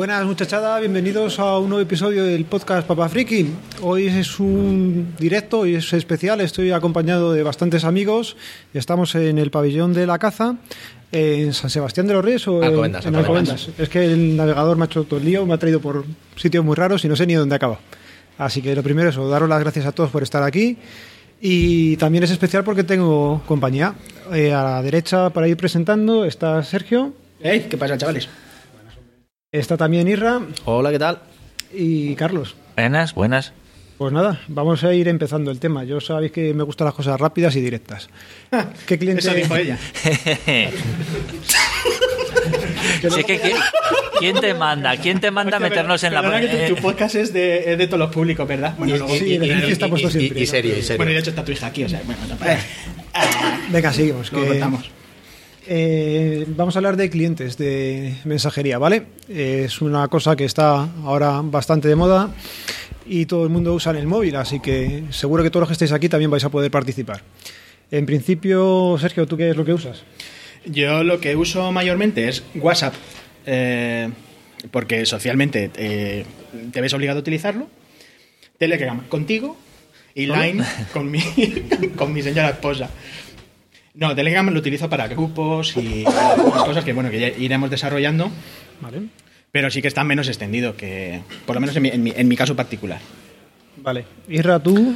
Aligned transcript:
Buenas 0.00 0.24
muchachada, 0.24 0.80
bienvenidos 0.80 1.38
a 1.38 1.58
un 1.58 1.68
nuevo 1.68 1.82
episodio 1.82 2.24
del 2.24 2.46
podcast 2.46 2.88
Papa 2.88 3.06
Friki. 3.10 3.50
Hoy 3.82 4.06
es 4.06 4.40
un 4.40 5.14
directo 5.18 5.66
y 5.66 5.74
es 5.74 5.92
especial, 5.92 6.40
estoy 6.40 6.70
acompañado 6.70 7.34
de 7.34 7.42
bastantes 7.42 7.84
amigos. 7.84 8.34
Estamos 8.72 9.14
en 9.14 9.36
el 9.36 9.50
pabellón 9.50 9.92
de 9.92 10.06
la 10.06 10.18
caza, 10.18 10.56
en 11.12 11.52
San 11.52 11.68
Sebastián 11.68 12.06
de 12.06 12.14
los 12.14 12.24
Reyes 12.24 12.48
o 12.48 12.62
Alcobendas, 12.62 13.04
en 13.04 13.14
Alcobendas. 13.14 13.66
Alcobendas. 13.66 13.78
Es 13.78 13.90
que 13.90 14.02
el 14.06 14.38
navegador 14.38 14.78
me 14.78 14.84
ha 14.84 14.86
hecho 14.86 15.04
todo 15.04 15.20
el 15.20 15.26
lío, 15.26 15.44
me 15.44 15.52
ha 15.52 15.58
traído 15.58 15.82
por 15.82 16.06
sitios 16.34 16.64
muy 16.64 16.76
raros 16.76 17.04
y 17.04 17.08
no 17.08 17.14
sé 17.14 17.26
ni 17.26 17.34
dónde 17.34 17.56
acaba. 17.56 17.78
Así 18.38 18.62
que 18.62 18.74
lo 18.74 18.82
primero 18.82 19.10
es 19.10 19.16
daros 19.16 19.50
las 19.50 19.60
gracias 19.60 19.84
a 19.84 19.92
todos 19.92 20.08
por 20.08 20.22
estar 20.22 20.42
aquí. 20.42 20.78
Y 21.42 21.98
también 21.98 22.24
es 22.24 22.30
especial 22.30 22.64
porque 22.64 22.84
tengo 22.84 23.42
compañía. 23.44 23.94
Eh, 24.32 24.50
a 24.50 24.64
la 24.64 24.82
derecha, 24.82 25.28
para 25.28 25.46
ir 25.46 25.58
presentando, 25.58 26.24
está 26.24 26.62
Sergio, 26.62 27.12
Ey, 27.42 27.60
¿Qué 27.70 27.78
pasa, 27.78 27.96
chavales? 27.96 28.28
Está 29.52 29.76
también 29.76 30.06
Irra 30.06 30.40
Hola, 30.64 30.90
¿qué 30.92 30.98
tal? 30.98 31.18
y 31.72 32.14
Carlos. 32.14 32.54
Buenas, 32.76 33.14
buenas. 33.14 33.52
Pues 33.98 34.12
nada, 34.12 34.40
vamos 34.48 34.82
a 34.84 34.94
ir 34.94 35.08
empezando 35.08 35.50
el 35.50 35.58
tema. 35.60 35.84
Yo 35.84 36.00
sabéis 36.00 36.32
que 36.32 36.54
me 36.54 36.62
gustan 36.62 36.86
las 36.86 36.94
cosas 36.94 37.20
rápidas 37.20 37.54
y 37.56 37.60
directas. 37.60 38.08
¿Qué 38.86 38.96
cliente? 38.98 39.20
Eso 39.20 39.34
dijo 39.34 39.56
ella. 39.56 39.78
Sí, 43.10 43.24
que, 43.24 43.38
¿quién, 43.40 43.56
quién 44.18 44.40
te 44.40 44.54
manda? 44.54 44.96
¿Quién 44.96 45.20
te 45.20 45.30
manda 45.30 45.56
a 45.56 45.60
meternos 45.60 46.02
en 46.04 46.14
la... 46.14 46.40
Que 46.40 46.48
tu, 46.48 46.56
eh, 46.56 46.66
tu 46.68 46.76
podcast 46.76 47.14
es 47.14 47.32
de, 47.32 47.72
es 47.72 47.78
de 47.78 47.86
todos 47.86 47.98
los 47.98 48.10
públicos, 48.10 48.46
¿verdad? 48.46 48.74
Bueno, 48.78 48.96
luego- 48.96 49.14
sí, 49.16 49.34
está 49.68 49.88
puesto 49.88 50.08
y- 50.08 50.10
siempre. 50.12 50.40
y 50.40 50.46
serio, 50.46 50.76
y 50.78 50.82
serio. 50.82 50.96
bueno, 50.98 51.12
y 51.12 51.14
de 51.14 51.20
hecho 51.20 51.30
está 51.30 51.44
tu 51.44 51.52
hija 51.52 51.66
aquí, 51.66 51.84
o 51.84 51.88
sea, 51.88 52.02
bueno, 52.04 52.20
tampoco- 52.28 52.50
Venga, 53.70 53.92
seguimos. 53.92 54.30
que- 54.30 54.36
contamos. 54.46 54.90
Eh, 55.72 56.46
vamos 56.48 56.74
a 56.74 56.80
hablar 56.80 56.96
de 56.96 57.08
clientes 57.10 57.56
de 57.56 58.16
mensajería, 58.24 58.76
¿vale? 58.78 59.04
Eh, 59.28 59.62
es 59.66 59.80
una 59.80 60.08
cosa 60.08 60.34
que 60.34 60.44
está 60.44 60.88
ahora 61.04 61.42
bastante 61.44 61.86
de 61.86 61.94
moda 61.94 62.34
y 63.06 63.26
todo 63.26 63.44
el 63.44 63.50
mundo 63.50 63.72
usa 63.72 63.92
en 63.92 63.98
el 63.98 64.08
móvil, 64.08 64.34
así 64.34 64.58
que 64.58 65.04
seguro 65.10 65.44
que 65.44 65.50
todos 65.50 65.60
los 65.60 65.68
que 65.68 65.74
estéis 65.74 65.92
aquí 65.92 66.08
también 66.08 66.28
vais 66.28 66.42
a 66.42 66.48
poder 66.48 66.72
participar. 66.72 67.22
En 67.92 68.04
principio, 68.04 68.96
Sergio, 68.98 69.28
¿tú 69.28 69.36
qué 69.36 69.50
es 69.50 69.56
lo 69.56 69.64
que 69.64 69.72
usas? 69.72 70.02
Yo 70.66 71.04
lo 71.04 71.20
que 71.20 71.36
uso 71.36 71.70
mayormente 71.70 72.28
es 72.28 72.42
WhatsApp, 72.56 72.94
eh, 73.46 74.10
porque 74.72 75.06
socialmente 75.06 75.70
eh, 75.76 76.24
te 76.72 76.80
ves 76.80 76.92
obligado 76.94 77.18
a 77.18 77.22
utilizarlo. 77.22 77.68
Telegram 78.58 79.06
contigo 79.06 79.56
y 80.16 80.26
Line 80.26 80.64
con 80.92 81.12
mi, 81.12 81.20
con 81.96 82.12
mi 82.12 82.22
señora 82.22 82.50
esposa. 82.50 82.90
No, 84.00 84.14
Telegram 84.16 84.48
lo 84.48 84.58
utilizo 84.58 84.88
para 84.88 85.06
grupos 85.08 85.76
y 85.76 86.04
cosas 86.64 86.82
que, 86.84 86.92
bueno, 86.94 87.10
que 87.10 87.20
ya 87.20 87.28
iremos 87.28 87.70
desarrollando, 87.70 88.30
Vale. 88.80 89.02
pero 89.52 89.70
sí 89.70 89.82
que 89.82 89.88
está 89.88 90.04
menos 90.04 90.26
extendido 90.28 90.74
que, 90.74 91.20
por 91.46 91.54
lo 91.54 91.60
menos 91.60 91.76
en 91.76 91.82
mi, 91.82 91.88
en 91.90 92.02
mi- 92.02 92.12
en 92.16 92.26
mi 92.26 92.34
caso 92.34 92.56
particular. 92.56 92.98
Vale. 93.76 94.04
Irra, 94.28 94.58
tú. 94.58 94.94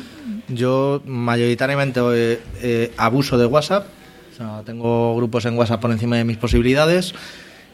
Yo 0.48 1.02
mayoritariamente 1.06 2.00
eh, 2.14 2.40
eh, 2.62 2.92
abuso 2.96 3.36
de 3.38 3.44
WhatsApp. 3.46 3.86
O 4.32 4.36
sea, 4.36 4.62
tengo 4.64 5.14
grupos 5.16 5.44
en 5.44 5.56
WhatsApp 5.56 5.80
por 5.82 5.90
encima 5.92 6.16
de 6.16 6.24
mis 6.24 6.38
posibilidades. 6.38 7.14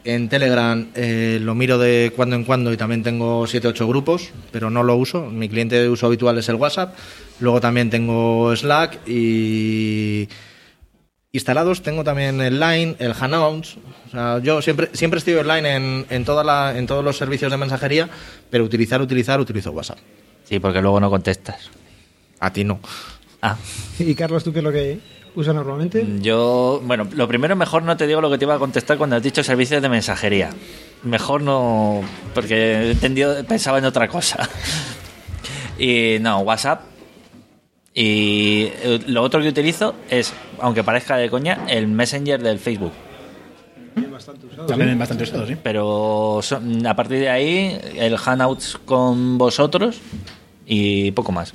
En 0.02 0.28
Telegram 0.28 0.86
eh, 0.94 1.38
lo 1.40 1.54
miro 1.54 1.78
de 1.78 2.12
cuando 2.16 2.34
en 2.36 2.44
cuando 2.44 2.72
y 2.72 2.76
también 2.76 3.02
tengo 3.02 3.44
7-8 3.46 3.86
grupos, 3.86 4.30
pero 4.50 4.68
no 4.70 4.82
lo 4.82 4.96
uso. 4.96 5.26
Mi 5.30 5.48
cliente 5.48 5.76
de 5.80 5.88
uso 5.88 6.06
habitual 6.06 6.38
es 6.38 6.48
el 6.48 6.56
WhatsApp. 6.56 6.94
Luego 7.38 7.60
también 7.60 7.88
tengo 7.90 8.54
Slack 8.56 9.00
y 9.06 10.28
instalados 11.32 11.82
tengo 11.82 12.02
también 12.04 12.40
el 12.40 12.58
Line, 12.58 12.96
el 12.98 13.14
Hangouts. 13.14 13.76
O 14.08 14.10
sea, 14.10 14.38
yo 14.40 14.60
siempre, 14.62 14.90
siempre 14.92 15.18
estoy 15.18 15.34
online 15.34 15.74
en, 15.76 16.06
en, 16.10 16.24
toda 16.24 16.42
la- 16.44 16.76
en 16.76 16.86
todos 16.86 17.04
los 17.04 17.16
servicios 17.16 17.50
de 17.50 17.56
mensajería, 17.56 18.08
pero 18.50 18.64
utilizar, 18.64 19.00
utilizar, 19.00 19.38
utilizo 19.40 19.70
WhatsApp. 19.70 19.98
Sí, 20.44 20.58
porque 20.58 20.80
luego 20.82 20.98
no 21.00 21.08
contestas. 21.10 21.70
A 22.40 22.52
ti 22.52 22.64
no. 22.64 22.80
Ah, 23.42 23.56
Y 23.98 24.14
Carlos, 24.14 24.42
¿tú 24.44 24.52
qué 24.52 24.58
es 24.58 24.64
lo 24.64 24.72
que 24.72 24.98
usas 25.36 25.54
normalmente? 25.54 26.04
yo... 26.20 26.82
Bueno, 26.84 27.06
lo 27.12 27.28
primero, 27.28 27.54
mejor 27.54 27.82
no 27.84 27.96
te 27.96 28.06
digo 28.06 28.20
lo 28.20 28.28
que 28.30 28.36
te 28.38 28.44
iba 28.44 28.54
a 28.56 28.58
contestar 28.58 28.98
cuando 28.98 29.14
has 29.16 29.22
dicho 29.22 29.44
servicios 29.44 29.80
de 29.80 29.88
mensajería. 29.88 30.50
Mejor 31.04 31.40
no... 31.42 32.02
Porque 32.34 32.54
he 32.56 32.90
entendido, 32.90 33.42
pensaba 33.44 33.78
en 33.78 33.84
otra 33.84 34.08
cosa. 34.08 34.48
Y 35.78 36.18
no, 36.20 36.40
WhatsApp. 36.40 36.82
Y 37.92 38.68
eh, 38.82 39.00
lo 39.08 39.22
otro 39.22 39.40
que 39.42 39.48
utilizo 39.48 39.94
es, 40.08 40.32
aunque 40.60 40.84
parezca 40.84 41.16
de 41.16 41.28
coña, 41.28 41.58
el 41.68 41.88
Messenger 41.88 42.40
del 42.40 42.58
Facebook. 42.58 42.92
También 44.68 44.90
es 44.90 44.98
bastante 44.98 45.24
usado, 45.24 45.46
sí. 45.46 45.56
Pero 45.62 46.40
son- 46.42 46.86
a 46.86 46.94
partir 46.94 47.18
de 47.18 47.28
ahí, 47.30 47.78
el 47.96 48.16
Hangouts 48.16 48.78
con 48.84 49.38
vosotros 49.38 50.00
y 50.66 51.10
poco 51.12 51.32
más. 51.32 51.52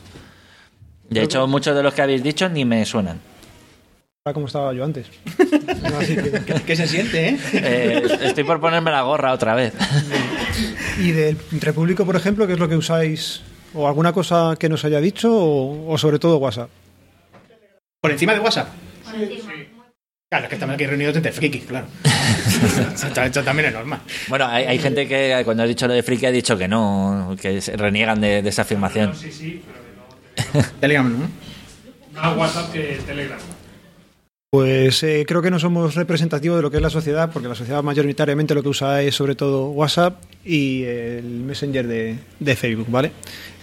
De 1.09 1.22
hecho, 1.22 1.47
muchos 1.47 1.75
de 1.75 1.84
los 1.84 1.94
que 1.94 2.01
habéis 2.01 2.23
dicho 2.23 2.50
ni 2.50 2.66
me 2.66 2.85
suenan. 2.85 3.19
Ahora 4.25 4.34
como 4.34 4.47
estaba 4.47 4.73
yo 4.73 4.84
antes. 4.84 5.07
Así 6.00 6.16
que- 6.16 6.63
¿Qué 6.66 6.75
se 6.75 6.88
siente, 6.88 7.29
eh? 7.29 7.40
Eh, 7.53 8.03
estoy 8.23 8.44
por 8.44 8.59
ponerme 8.59 8.91
la 8.91 9.03
gorra 9.03 9.31
otra 9.31 9.53
vez. 9.56 9.73
¿Y 11.00 11.12
del 11.12 11.38
entre 11.52 11.72
público, 11.73 12.06
por 12.06 12.16
ejemplo, 12.16 12.47
qué 12.47 12.53
es 12.53 12.59
lo 12.59 12.67
que 12.67 12.75
usáis? 12.75 13.41
¿O 13.75 13.88
alguna 13.88 14.13
cosa 14.13 14.56
que 14.58 14.69
nos 14.69 14.86
haya 14.86 15.02
dicho? 15.02 15.31
¿O, 15.31 15.91
o 15.91 15.97
sobre 15.97 16.18
todo 16.18 16.38
WhatsApp? 16.38 16.69
¿Por 18.02 18.12
encima 18.12 18.34
de 18.34 18.40
WhatsApp? 18.40 18.69
Claro, 20.30 20.46
es 20.46 20.50
que 20.50 20.56
estamos 20.56 20.75
aquí 20.75 20.86
reunidos 20.86 21.16
entre 21.16 21.31
frikis, 21.31 21.66
claro. 21.66 21.88
esto, 23.25 23.44
también 23.44 23.69
es 23.69 23.74
normal. 23.74 24.00
Bueno, 24.28 24.47
hay, 24.47 24.66
hay 24.66 24.80
gente 24.80 25.08
que 25.08 25.41
cuando 25.46 25.64
has 25.64 25.69
dicho 25.69 25.88
lo 25.88 25.94
de 25.94 26.03
friki 26.03 26.25
ha 26.25 26.31
dicho 26.31 26.58
que 26.58 26.68
no, 26.68 27.35
que 27.40 27.62
se 27.62 27.78
reniegan 27.78 28.19
de, 28.22 28.41
de 28.41 28.50
esa 28.50 28.64
afirmación. 28.64 29.16
Sí, 29.16 29.31
sí, 29.31 29.62
pero 29.66 30.53
que 30.53 30.59
no. 30.59 30.64
Telegram, 30.80 31.19
¿no? 31.19 31.30
Más 32.19 32.38
WhatsApp 32.38 32.72
que 32.72 33.00
Telegram. 33.06 33.40
Pues 34.55 35.03
eh, 35.03 35.25
creo 35.27 35.41
que 35.41 35.51
no 35.51 35.59
somos 35.59 35.95
representativos 35.95 36.55
de 36.55 36.61
lo 36.61 36.71
que 36.71 36.77
es 36.77 36.81
la 36.81 36.89
sociedad, 36.89 37.29
porque 37.29 37.49
la 37.49 37.55
sociedad 37.55 37.83
mayoritariamente 37.83 38.55
lo 38.55 38.63
que 38.63 38.69
usa 38.69 39.01
es 39.01 39.13
sobre 39.13 39.35
todo 39.35 39.67
WhatsApp 39.71 40.23
y 40.45 40.83
el 40.83 41.25
Messenger 41.25 41.85
de, 41.85 42.55
Facebook, 42.55 42.89
¿vale? 42.89 43.11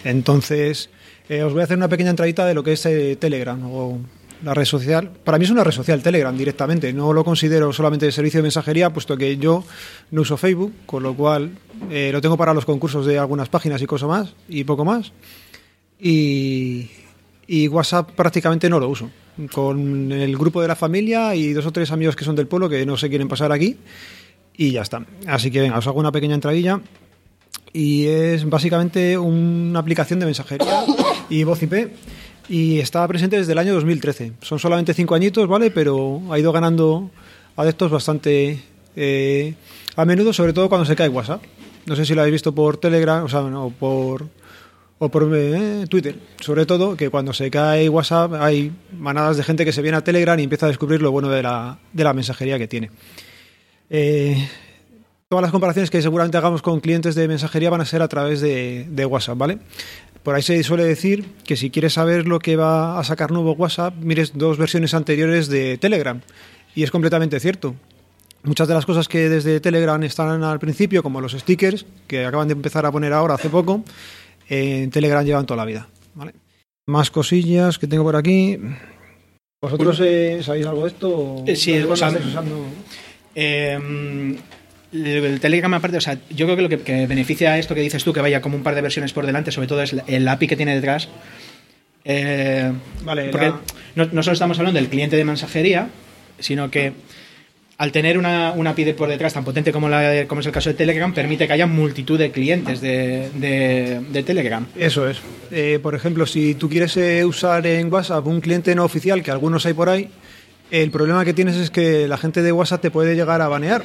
Entonces, 0.03 0.91
eh, 1.29 1.41
os 1.41 1.51
voy 1.51 1.61
a 1.61 1.63
hacer 1.63 1.77
una 1.77 1.87
pequeña 1.87 2.11
entradita 2.11 2.45
de 2.45 2.53
lo 2.53 2.63
que 2.63 2.73
es 2.73 2.85
eh, 2.85 3.17
Telegram 3.19 3.59
o 3.65 4.01
la 4.43 4.53
red 4.53 4.65
social. 4.65 5.09
Para 5.23 5.39
mí 5.39 5.45
es 5.45 5.49
una 5.49 5.63
red 5.63 5.71
social 5.71 6.03
Telegram 6.03 6.37
directamente, 6.37 6.93
no 6.93 7.11
lo 7.11 7.23
considero 7.25 7.73
solamente 7.73 8.05
de 8.05 8.11
servicio 8.11 8.37
de 8.37 8.43
mensajería, 8.43 8.91
puesto 8.91 9.17
que 9.17 9.37
yo 9.37 9.63
no 10.11 10.21
uso 10.21 10.37
Facebook, 10.37 10.73
con 10.85 11.01
lo 11.01 11.15
cual 11.15 11.57
eh, 11.89 12.11
lo 12.13 12.21
tengo 12.21 12.37
para 12.37 12.53
los 12.53 12.65
concursos 12.65 13.07
de 13.07 13.17
algunas 13.17 13.49
páginas 13.49 13.81
y 13.81 13.87
cosas 13.87 14.09
más, 14.09 14.35
y 14.47 14.63
poco 14.63 14.85
más. 14.85 15.11
Y 15.99 16.87
WhatsApp 17.69 18.11
prácticamente 18.11 18.69
no 18.69 18.79
lo 18.79 18.89
uso. 18.89 19.09
Con 19.51 20.11
el 20.11 20.37
grupo 20.37 20.61
de 20.61 20.67
la 20.67 20.75
familia 20.75 21.35
y 21.35 21.53
dos 21.53 21.65
o 21.65 21.71
tres 21.71 21.91
amigos 21.91 22.15
que 22.15 22.25
son 22.25 22.35
del 22.35 22.47
pueblo 22.47 22.69
que 22.69 22.85
no 22.85 22.97
se 22.97 23.09
quieren 23.09 23.27
pasar 23.27 23.51
aquí. 23.51 23.77
Y 24.55 24.71
ya 24.71 24.81
está. 24.81 25.05
Así 25.27 25.49
que 25.49 25.61
venga, 25.61 25.77
os 25.77 25.87
hago 25.87 25.99
una 25.99 26.11
pequeña 26.11 26.35
entradilla. 26.35 26.81
Y 27.71 28.05
es 28.05 28.47
básicamente 28.47 29.17
una 29.17 29.79
aplicación 29.79 30.19
de 30.19 30.25
mensajería 30.25 30.83
y 31.29 31.43
voz 31.43 31.61
IP. 31.63 31.91
Y 32.49 32.79
está 32.79 33.07
presente 33.07 33.37
desde 33.37 33.53
el 33.53 33.57
año 33.57 33.73
2013. 33.73 34.33
Son 34.41 34.59
solamente 34.59 34.93
cinco 34.93 35.15
añitos, 35.15 35.47
¿vale? 35.47 35.71
Pero 35.71 36.21
ha 36.29 36.37
ido 36.37 36.51
ganando 36.51 37.09
adeptos 37.55 37.89
bastante 37.89 38.61
eh, 38.95 39.55
a 39.95 40.05
menudo, 40.05 40.33
sobre 40.33 40.53
todo 40.53 40.69
cuando 40.69 40.85
se 40.85 40.95
cae 40.95 41.09
WhatsApp. 41.09 41.41
No 41.85 41.95
sé 41.95 42.05
si 42.05 42.13
lo 42.13 42.21
habéis 42.21 42.33
visto 42.33 42.53
por 42.53 42.77
Telegram, 42.77 43.23
o 43.23 43.29
sea, 43.29 43.41
no, 43.41 43.69
por 43.69 44.27
o 45.03 45.09
por 45.09 45.29
eh, 45.35 45.85
Twitter. 45.89 46.15
Sobre 46.39 46.65
todo 46.65 46.95
que 46.95 47.09
cuando 47.09 47.33
se 47.33 47.51
cae 47.51 47.89
WhatsApp 47.89 48.33
hay 48.35 48.71
manadas 48.97 49.37
de 49.37 49.43
gente 49.43 49.65
que 49.65 49.73
se 49.73 49.81
viene 49.81 49.97
a 49.97 50.03
Telegram 50.03 50.39
y 50.39 50.43
empieza 50.43 50.65
a 50.65 50.69
descubrir 50.69 51.01
lo 51.01 51.11
bueno 51.11 51.29
de 51.29 51.43
la, 51.43 51.77
de 51.91 52.03
la 52.03 52.13
mensajería 52.13 52.57
que 52.57 52.67
tiene. 52.67 52.89
Eh, 53.89 54.47
todas 55.27 55.41
las 55.41 55.51
comparaciones 55.51 55.89
que 55.89 56.01
seguramente 56.01 56.37
hagamos 56.37 56.61
con 56.61 56.79
clientes 56.79 57.15
de 57.15 57.27
mensajería 57.27 57.69
van 57.69 57.81
a 57.81 57.85
ser 57.85 58.01
a 58.01 58.07
través 58.07 58.39
de, 58.39 58.87
de 58.89 59.05
WhatsApp, 59.05 59.37
¿vale? 59.37 59.59
Por 60.23 60.35
ahí 60.35 60.41
se 60.41 60.63
suele 60.63 60.85
decir 60.85 61.25
que 61.43 61.57
si 61.57 61.69
quieres 61.69 61.93
saber 61.93 62.25
lo 62.25 62.39
que 62.39 62.55
va 62.55 62.97
a 62.97 63.03
sacar 63.03 63.31
nuevo 63.31 63.51
WhatsApp, 63.51 63.95
mires 63.99 64.31
dos 64.35 64.57
versiones 64.57 64.93
anteriores 64.93 65.49
de 65.49 65.77
Telegram. 65.77 66.21
Y 66.75 66.83
es 66.83 66.91
completamente 66.91 67.39
cierto. 67.41 67.75
Muchas 68.43 68.67
de 68.67 68.73
las 68.73 68.85
cosas 68.85 69.07
que 69.07 69.29
desde 69.29 69.59
Telegram 69.59 70.01
están 70.03 70.43
al 70.43 70.59
principio, 70.59 71.01
como 71.03 71.21
los 71.21 71.33
stickers, 71.33 71.85
que 72.07 72.25
acaban 72.25 72.47
de 72.47 72.53
empezar 72.53 72.85
a 72.85 72.91
poner 72.91 73.13
ahora 73.13 73.35
hace 73.35 73.49
poco, 73.49 73.83
en 74.49 74.89
Telegram 74.91 75.23
llevan 75.25 75.45
toda 75.45 75.57
la 75.57 75.65
vida. 75.65 75.87
¿vale? 76.15 76.33
Más 76.87 77.09
cosillas 77.11 77.77
que 77.77 77.87
tengo 77.87 78.03
por 78.03 78.15
aquí. 78.15 78.59
¿Vosotros 79.61 79.99
eh, 80.03 80.41
sabéis 80.43 80.65
algo 80.65 80.81
de 80.83 80.87
esto? 80.89 81.43
Eh, 81.47 81.55
sí, 81.55 81.71
¿Cuándo 81.71 81.93
o 81.93 81.95
sea, 81.95 82.09
usando? 82.09 82.65
Eh, 83.35 84.37
el 84.91 85.39
Telegram 85.39 85.73
aparte, 85.73 85.97
o 85.97 86.01
sea, 86.01 86.19
yo 86.29 86.45
creo 86.45 86.55
que 86.55 86.61
lo 86.63 86.69
que, 86.69 86.79
que 86.79 87.07
beneficia 87.07 87.53
a 87.53 87.57
esto 87.59 87.73
que 87.73 87.81
dices 87.81 88.03
tú, 88.03 88.13
que 88.13 88.21
vaya 88.21 88.41
como 88.41 88.57
un 88.57 88.63
par 88.63 88.75
de 88.75 88.81
versiones 88.81 89.13
por 89.13 89.25
delante, 89.25 89.51
sobre 89.51 89.67
todo 89.67 89.81
es 89.81 89.95
el 90.07 90.27
API 90.27 90.47
que 90.47 90.55
tiene 90.57 90.75
detrás. 90.75 91.07
Eh, 92.05 92.71
Vale, 93.03 93.29
porque 93.29 93.47
la- 93.47 93.61
no, 93.95 94.05
no 94.11 94.21
solo 94.23 94.33
estamos 94.33 94.59
hablando 94.59 94.79
del 94.79 94.89
cliente 94.89 95.15
de 95.15 95.25
mensajería, 95.25 95.87
sino 96.39 96.69
que 96.69 96.91
al 97.77 97.91
tener 97.91 98.17
una, 98.17 98.51
una 98.53 98.75
por 98.75 99.09
detrás 99.09 99.33
tan 99.33 99.43
potente 99.43 99.71
como, 99.71 99.89
la, 99.89 100.25
como 100.27 100.41
es 100.41 100.47
el 100.47 100.53
caso 100.53 100.69
de 100.69 100.75
Telegram, 100.75 101.13
permite 101.13 101.47
que 101.47 101.53
haya 101.53 101.65
multitud 101.67 102.17
de 102.19 102.31
clientes 102.31 102.81
de, 102.81 103.29
de- 103.35 103.99
de 104.11 104.23
Telegram. 104.23 104.65
Eso 104.75 105.07
es. 105.09 105.17
Eh, 105.51 105.79
por 105.81 105.95
ejemplo, 105.95 106.25
si 106.25 106.55
tú 106.55 106.69
quieres 106.69 106.95
eh, 106.97 107.25
usar 107.25 107.65
en 107.67 107.91
WhatsApp 107.91 108.25
un 108.27 108.41
cliente 108.41 108.73
no 108.75 108.83
oficial, 108.85 109.23
que 109.23 109.31
algunos 109.31 109.65
hay 109.65 109.73
por 109.73 109.89
ahí, 109.89 110.09
el 110.71 110.91
problema 110.91 111.25
que 111.25 111.33
tienes 111.33 111.55
es 111.57 111.69
que 111.69 112.07
la 112.07 112.17
gente 112.17 112.41
de 112.41 112.51
WhatsApp 112.51 112.81
te 112.81 112.91
puede 112.91 113.15
llegar 113.15 113.41
a 113.41 113.47
banear. 113.47 113.83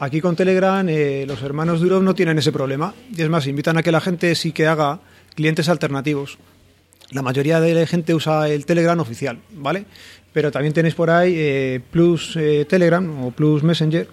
Aquí 0.00 0.20
con 0.20 0.36
Telegram 0.36 0.86
eh, 0.88 1.24
los 1.26 1.42
hermanos 1.42 1.80
Durov 1.80 2.02
no 2.02 2.14
tienen 2.14 2.38
ese 2.38 2.52
problema. 2.52 2.94
Y 3.16 3.22
es 3.22 3.28
más, 3.28 3.46
invitan 3.46 3.76
a 3.78 3.82
que 3.82 3.90
la 3.92 4.00
gente 4.00 4.34
sí 4.34 4.52
que 4.52 4.66
haga 4.66 5.00
clientes 5.34 5.68
alternativos. 5.68 6.38
La 7.10 7.22
mayoría 7.22 7.58
de 7.60 7.72
la 7.72 7.86
gente 7.86 8.14
usa 8.14 8.48
el 8.50 8.66
Telegram 8.66 8.98
oficial, 9.00 9.38
¿vale? 9.52 9.86
Pero 10.32 10.50
también 10.52 10.74
tenéis 10.74 10.94
por 10.94 11.10
ahí 11.10 11.34
eh, 11.36 11.80
Plus 11.90 12.36
eh, 12.36 12.66
Telegram 12.68 13.24
o 13.24 13.30
Plus 13.30 13.62
Messenger, 13.62 14.08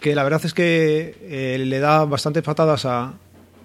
que 0.00 0.14
la 0.14 0.24
verdad 0.24 0.40
es 0.44 0.54
que 0.54 1.14
eh, 1.22 1.58
le 1.58 1.78
da 1.78 2.04
bastantes 2.06 2.42
patadas 2.42 2.86
a, 2.86 3.14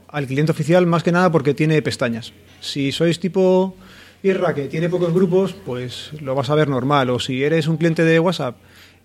al 0.09 0.27
cliente 0.27 0.51
oficial, 0.51 0.85
más 0.85 1.03
que 1.03 1.11
nada 1.11 1.31
porque 1.31 1.53
tiene 1.53 1.81
pestañas. 1.81 2.33
Si 2.59 2.91
sois 2.91 3.19
tipo 3.19 3.75
Irra, 4.23 4.53
que 4.53 4.67
tiene 4.67 4.89
pocos 4.89 5.13
grupos, 5.13 5.53
pues 5.53 6.09
lo 6.19 6.33
vas 6.35 6.49
a 6.49 6.55
ver 6.55 6.67
normal. 6.67 7.09
O 7.11 7.19
si 7.19 7.43
eres 7.43 7.67
un 7.67 7.77
cliente 7.77 8.03
de 8.03 8.19
WhatsApp 8.19 8.55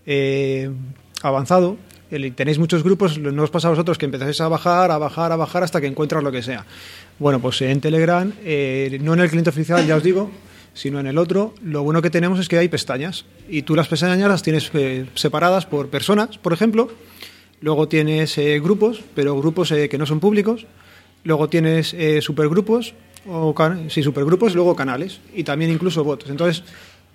eh, 0.05 0.69
avanzado, 1.21 1.77
tenéis 2.35 2.59
muchos 2.59 2.83
grupos, 2.83 3.19
no 3.19 3.43
os 3.43 3.51
pasa 3.51 3.67
a 3.67 3.71
vosotros 3.71 3.97
que 3.97 4.05
empezáis 4.05 4.41
a 4.41 4.47
bajar, 4.47 4.89
a 4.91 4.97
bajar, 4.97 5.31
a 5.31 5.35
bajar 5.35 5.63
hasta 5.63 5.79
que 5.79 5.87
encuentras 5.87 6.23
lo 6.23 6.31
que 6.31 6.41
sea. 6.41 6.65
Bueno, 7.19 7.39
pues 7.39 7.61
en 7.61 7.79
Telegram, 7.81 8.31
eh, 8.43 8.97
no 9.01 9.13
en 9.13 9.19
el 9.19 9.29
cliente 9.29 9.49
oficial, 9.49 9.85
ya 9.85 9.95
os 9.95 10.03
digo, 10.03 10.31
sino 10.81 10.99
en 10.99 11.05
el 11.05 11.19
otro, 11.19 11.53
lo 11.63 11.83
bueno 11.83 12.01
que 12.01 12.09
tenemos 12.09 12.39
es 12.39 12.49
que 12.49 12.57
hay 12.57 12.67
pestañas. 12.67 13.25
Y 13.47 13.61
tú 13.61 13.75
las 13.75 13.87
pestañas 13.87 14.27
las 14.27 14.41
tienes 14.41 14.71
eh, 14.73 15.05
separadas 15.13 15.67
por 15.67 15.89
personas, 15.89 16.39
por 16.39 16.53
ejemplo. 16.53 16.89
Luego 17.59 17.87
tienes 17.87 18.35
eh, 18.39 18.59
grupos, 18.59 19.03
pero 19.13 19.37
grupos 19.37 19.71
eh, 19.73 19.89
que 19.89 19.99
no 19.99 20.07
son 20.07 20.19
públicos. 20.19 20.65
Luego 21.23 21.49
tienes 21.49 21.93
eh, 21.93 22.19
supergrupos, 22.19 22.95
o 23.27 23.53
sí, 23.89 24.01
supergrupos, 24.01 24.55
luego 24.55 24.75
canales. 24.75 25.21
Y 25.35 25.43
también 25.43 25.69
incluso 25.69 26.03
bots. 26.03 26.27
Entonces, 26.31 26.63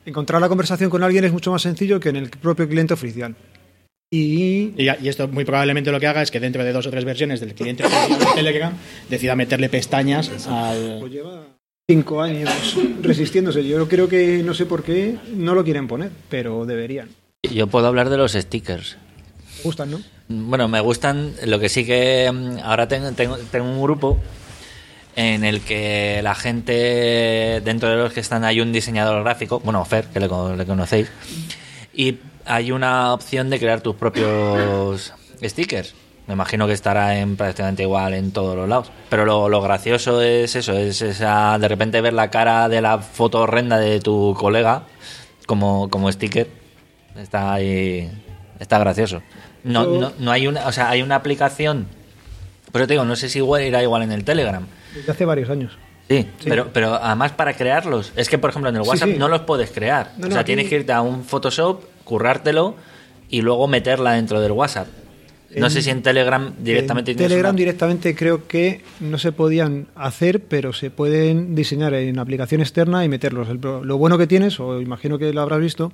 encontrar 0.05 0.41
la 0.41 0.49
conversación 0.49 0.89
con 0.89 1.03
alguien 1.03 1.25
es 1.25 1.33
mucho 1.33 1.51
más 1.51 1.63
sencillo 1.63 1.99
que 1.99 2.11
en 2.11 2.17
el 2.17 2.31
propio 2.31 2.69
cliente 2.69 2.95
oficial. 2.95 3.35
Y 4.13 4.75
Y, 4.77 5.09
esto 5.09 5.27
muy 5.27 5.45
probablemente 5.45 5.91
lo 5.91 5.99
que 5.99 6.07
haga 6.07 6.23
es 6.23 6.31
que 6.31 6.39
dentro 6.39 6.63
de 6.63 6.73
dos 6.73 6.87
o 6.87 6.91
tres 6.93 7.05
versiones 7.05 7.41
del 7.41 7.55
cliente 7.55 7.85
oficial 7.85 8.17
de 8.17 8.27
Telegram 8.37 8.73
decida 9.11 9.35
meterle 9.35 9.69
pestañas 9.69 10.47
al... 10.47 11.01
Cinco 11.89 12.21
años 12.21 12.51
resistiéndose. 13.01 13.65
Yo 13.65 13.87
creo 13.87 14.09
que 14.09 14.43
no 14.43 14.55
sé 14.55 14.67
por 14.67 14.83
qué 14.83 15.19
no 15.33 15.55
lo 15.55 15.63
quieren 15.63 15.87
poner, 15.87 16.11
pero 16.29 16.67
deberían. 16.67 17.11
Yo 17.45 17.69
puedo 17.69 17.87
hablar 17.87 18.11
de 18.11 18.17
los 18.17 18.33
stickers. 18.33 18.97
Me 19.59 19.63
gustan, 19.63 19.93
¿no? 19.93 20.01
Bueno, 20.27 20.67
me 20.67 20.81
gustan. 20.81 21.35
Lo 21.45 21.61
que 21.61 21.69
sí 21.69 21.87
que 21.87 22.29
mm, 22.29 22.59
ahora 22.65 22.89
tengo, 22.89 23.13
tengo, 23.13 23.37
tengo 23.37 23.67
un 23.67 23.81
grupo 23.81 24.19
en 25.15 25.45
el 25.45 25.61
que 25.61 26.23
la 26.25 26.35
gente, 26.35 27.63
dentro 27.65 27.89
de 27.89 27.99
los 27.99 28.13
que 28.13 28.19
están, 28.19 28.43
hay 28.43 28.61
un 28.61 28.73
diseñador 28.73 29.23
gráfico, 29.23 29.61
bueno, 29.61 29.85
Fer, 29.85 30.07
que 30.07 30.19
le 30.19 30.29
conocéis, 30.29 31.09
y 31.95 32.17
hay 32.47 32.73
una 32.73 33.15
opción 33.15 33.49
de 33.49 33.61
crear 33.61 33.81
tus 33.81 33.95
propios 33.95 35.15
stickers. 35.41 35.95
Me 36.27 36.35
imagino 36.35 36.67
que 36.67 36.73
estará 36.73 37.19
en 37.19 37.37
prácticamente 37.37 37.83
igual 37.83 38.15
en 38.15 38.33
todos 38.33 38.57
los 38.57 38.69
lados. 38.69 38.91
Pero 39.09 39.25
lo, 39.25 39.49
lo 39.49 39.63
gracioso 39.63 40.21
es 40.21 40.57
eso, 40.57 40.73
es 40.73 41.01
esa, 41.01 41.57
de 41.59 41.69
repente 41.69 42.01
ver 42.01 42.15
la 42.15 42.31
cara 42.31 42.69
de 42.69 42.81
la 42.81 42.99
foto 42.99 43.41
horrenda 43.43 43.79
de 43.79 44.01
tu 44.01 44.35
colega 44.37 44.83
como, 45.47 45.89
como 45.89 46.11
sticker. 46.11 46.49
Está 47.17 47.55
ahí, 47.55 48.11
está 48.59 48.79
gracioso. 48.79 49.23
No, 49.63 49.85
no, 49.87 50.13
no 50.19 50.31
hay 50.33 50.47
una, 50.47 50.67
o 50.67 50.73
sea, 50.73 50.91
hay 50.91 51.03
una 51.03 51.17
aplicación, 51.17 51.87
pero 52.73 52.87
te 52.87 52.95
digo, 52.95 53.05
no 53.05 53.17
sé 53.17 53.29
si 53.29 53.39
igual 53.39 53.63
irá 53.63 53.83
igual 53.83 54.03
en 54.03 54.13
el 54.13 54.25
Telegram. 54.25 54.67
Desde 54.95 55.13
hace 55.13 55.25
varios 55.25 55.49
años. 55.51 55.79
Sí, 56.09 56.29
Pero, 56.45 56.73
pero 56.73 56.95
además 56.95 57.33
para 57.33 57.55
crearlos, 57.55 58.13
es 58.15 58.29
que 58.29 58.39
por 58.39 58.51
ejemplo 58.51 58.71
en 58.71 58.77
el 58.77 58.83
WhatsApp 58.83 59.09
sí. 59.09 59.17
no 59.19 59.27
los 59.27 59.41
puedes 59.41 59.73
crear. 59.73 60.13
No, 60.19 60.29
o 60.29 60.31
sea, 60.31 60.45
tienes 60.45 60.69
que 60.69 60.77
irte 60.77 60.93
a 60.93 61.01
un 61.01 61.25
Photoshop, 61.25 61.83
currártelo 62.05 62.77
y 63.29 63.41
luego 63.43 63.67
meterla 63.67 64.13
dentro 64.13 64.41
del 64.41 64.53
WhatsApp. 64.53 64.87
No 65.55 65.67
En- 65.67 65.71
sé 65.71 65.81
si 65.83 65.91
en 65.91 66.03
Telegram 66.03 66.53
directamente 66.59 67.13
En 67.13 67.17
Telegram 67.19 67.51
una- 67.55 67.59
directamente 67.59 68.15
creo 68.17 68.47
que 68.49 68.83
no 69.01 69.17
se 69.19 69.31
podían 69.33 69.87
hacer, 69.95 70.41
pero 70.43 70.73
se 70.73 70.91
pueden 70.91 71.55
diseñar 71.55 71.95
en 71.95 72.19
aplicación 72.19 72.61
externa 72.61 73.05
y 73.05 73.09
meterlos. 73.09 73.49
El 73.49 73.61
lo 73.61 73.97
bueno 73.97 74.19
que 74.19 74.27
tienes, 74.27 74.59
o 74.59 74.81
imagino 74.81 75.19
que 75.19 75.33
lo 75.33 75.41
habrás 75.41 75.61
visto, 75.61 75.93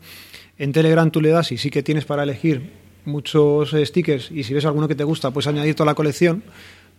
en 0.58 0.72
Telegram 0.72 1.10
tú 1.10 1.20
le 1.20 1.28
das 1.30 1.52
y 1.52 1.58
sí 1.58 1.70
que 1.70 1.82
tienes 1.82 2.04
para 2.06 2.22
elegir 2.22 2.70
muchos 3.04 3.74
eh, 3.74 3.84
stickers 3.84 4.30
y 4.30 4.44
si 4.44 4.54
ves 4.54 4.64
alguno 4.64 4.88
que 4.88 4.94
te 4.94 5.04
gusta, 5.04 5.30
puedes 5.32 5.46
añadir 5.48 5.74
toda 5.74 5.86
la 5.90 5.94
colección, 5.94 6.42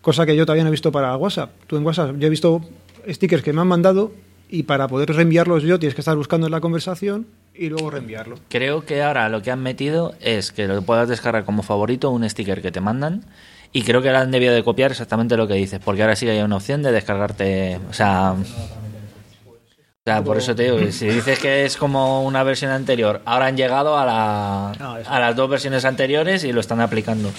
cosa 0.02 0.26
que 0.26 0.36
yo 0.36 0.46
todavía 0.46 0.64
no 0.64 0.68
he 0.68 0.72
visto 0.72 0.92
para 0.92 1.16
WhatsApp. 1.18 1.52
Tú 1.68 1.76
en 1.78 1.86
WhatsApp 1.86 2.18
yo 2.20 2.28
he 2.28 2.30
visto 2.30 2.62
stickers 3.10 3.42
que 3.42 3.52
me 3.54 3.62
han 3.62 3.68
mandado 3.68 4.14
y 4.50 4.64
para 4.64 4.88
poder 4.88 5.10
reenviarlos 5.14 5.64
yo 5.64 5.80
tienes 5.80 5.96
que 5.96 6.02
estar 6.02 6.16
buscando 6.16 6.48
en 6.48 6.52
la 6.52 6.62
conversación 6.62 7.26
y 7.56 7.70
luego 7.70 7.90
reenviarlo. 7.92 8.38
Creo 8.50 8.86
que 8.86 9.02
ahora 9.04 9.30
lo 9.30 9.42
que 9.42 9.52
han 9.52 9.62
metido 9.62 10.14
es 10.22 10.52
que 10.52 10.68
lo 10.68 10.82
puedas 10.82 11.08
descargar 11.10 11.46
como 11.46 11.64
favorito 11.64 12.10
un 12.10 12.28
sticker 12.30 12.62
que 12.62 12.72
te 12.72 12.82
mandan 12.82 13.24
y 13.72 13.84
creo 13.84 14.02
que 14.02 14.10
ahora 14.10 14.22
han 14.22 14.32
debido 14.32 14.54
de 14.54 14.64
copiar 14.64 14.92
exactamente 14.92 15.38
lo 15.38 15.48
que 15.48 15.54
dices, 15.56 15.80
porque 15.84 16.02
ahora 16.04 16.16
sí 16.16 16.26
que 16.26 16.32
hay 16.34 16.42
una 16.42 16.58
opción 16.58 16.82
de 16.84 16.92
descargarte, 16.92 17.80
o 17.90 17.94
sea, 17.94 18.34
o 18.34 20.04
sea, 20.06 20.22
por 20.24 20.38
eso 20.38 20.54
te 20.54 20.64
digo, 20.64 20.92
si 20.92 21.08
dices 21.08 21.40
que 21.40 21.64
es 21.66 21.78
como 21.78 22.24
una 22.24 22.44
versión 22.44 22.72
anterior, 22.72 23.22
ahora 23.26 23.46
han 23.48 23.56
llegado 23.58 23.98
a, 23.98 24.06
la, 24.06 24.72
Ah, 24.80 25.00
a 25.08 25.20
las 25.20 25.36
dos 25.36 25.50
versiones 25.50 25.86
anteriores 25.86 26.44
y 26.44 26.52
lo 26.52 26.60
están 26.60 26.82
aplicando. 26.82 27.30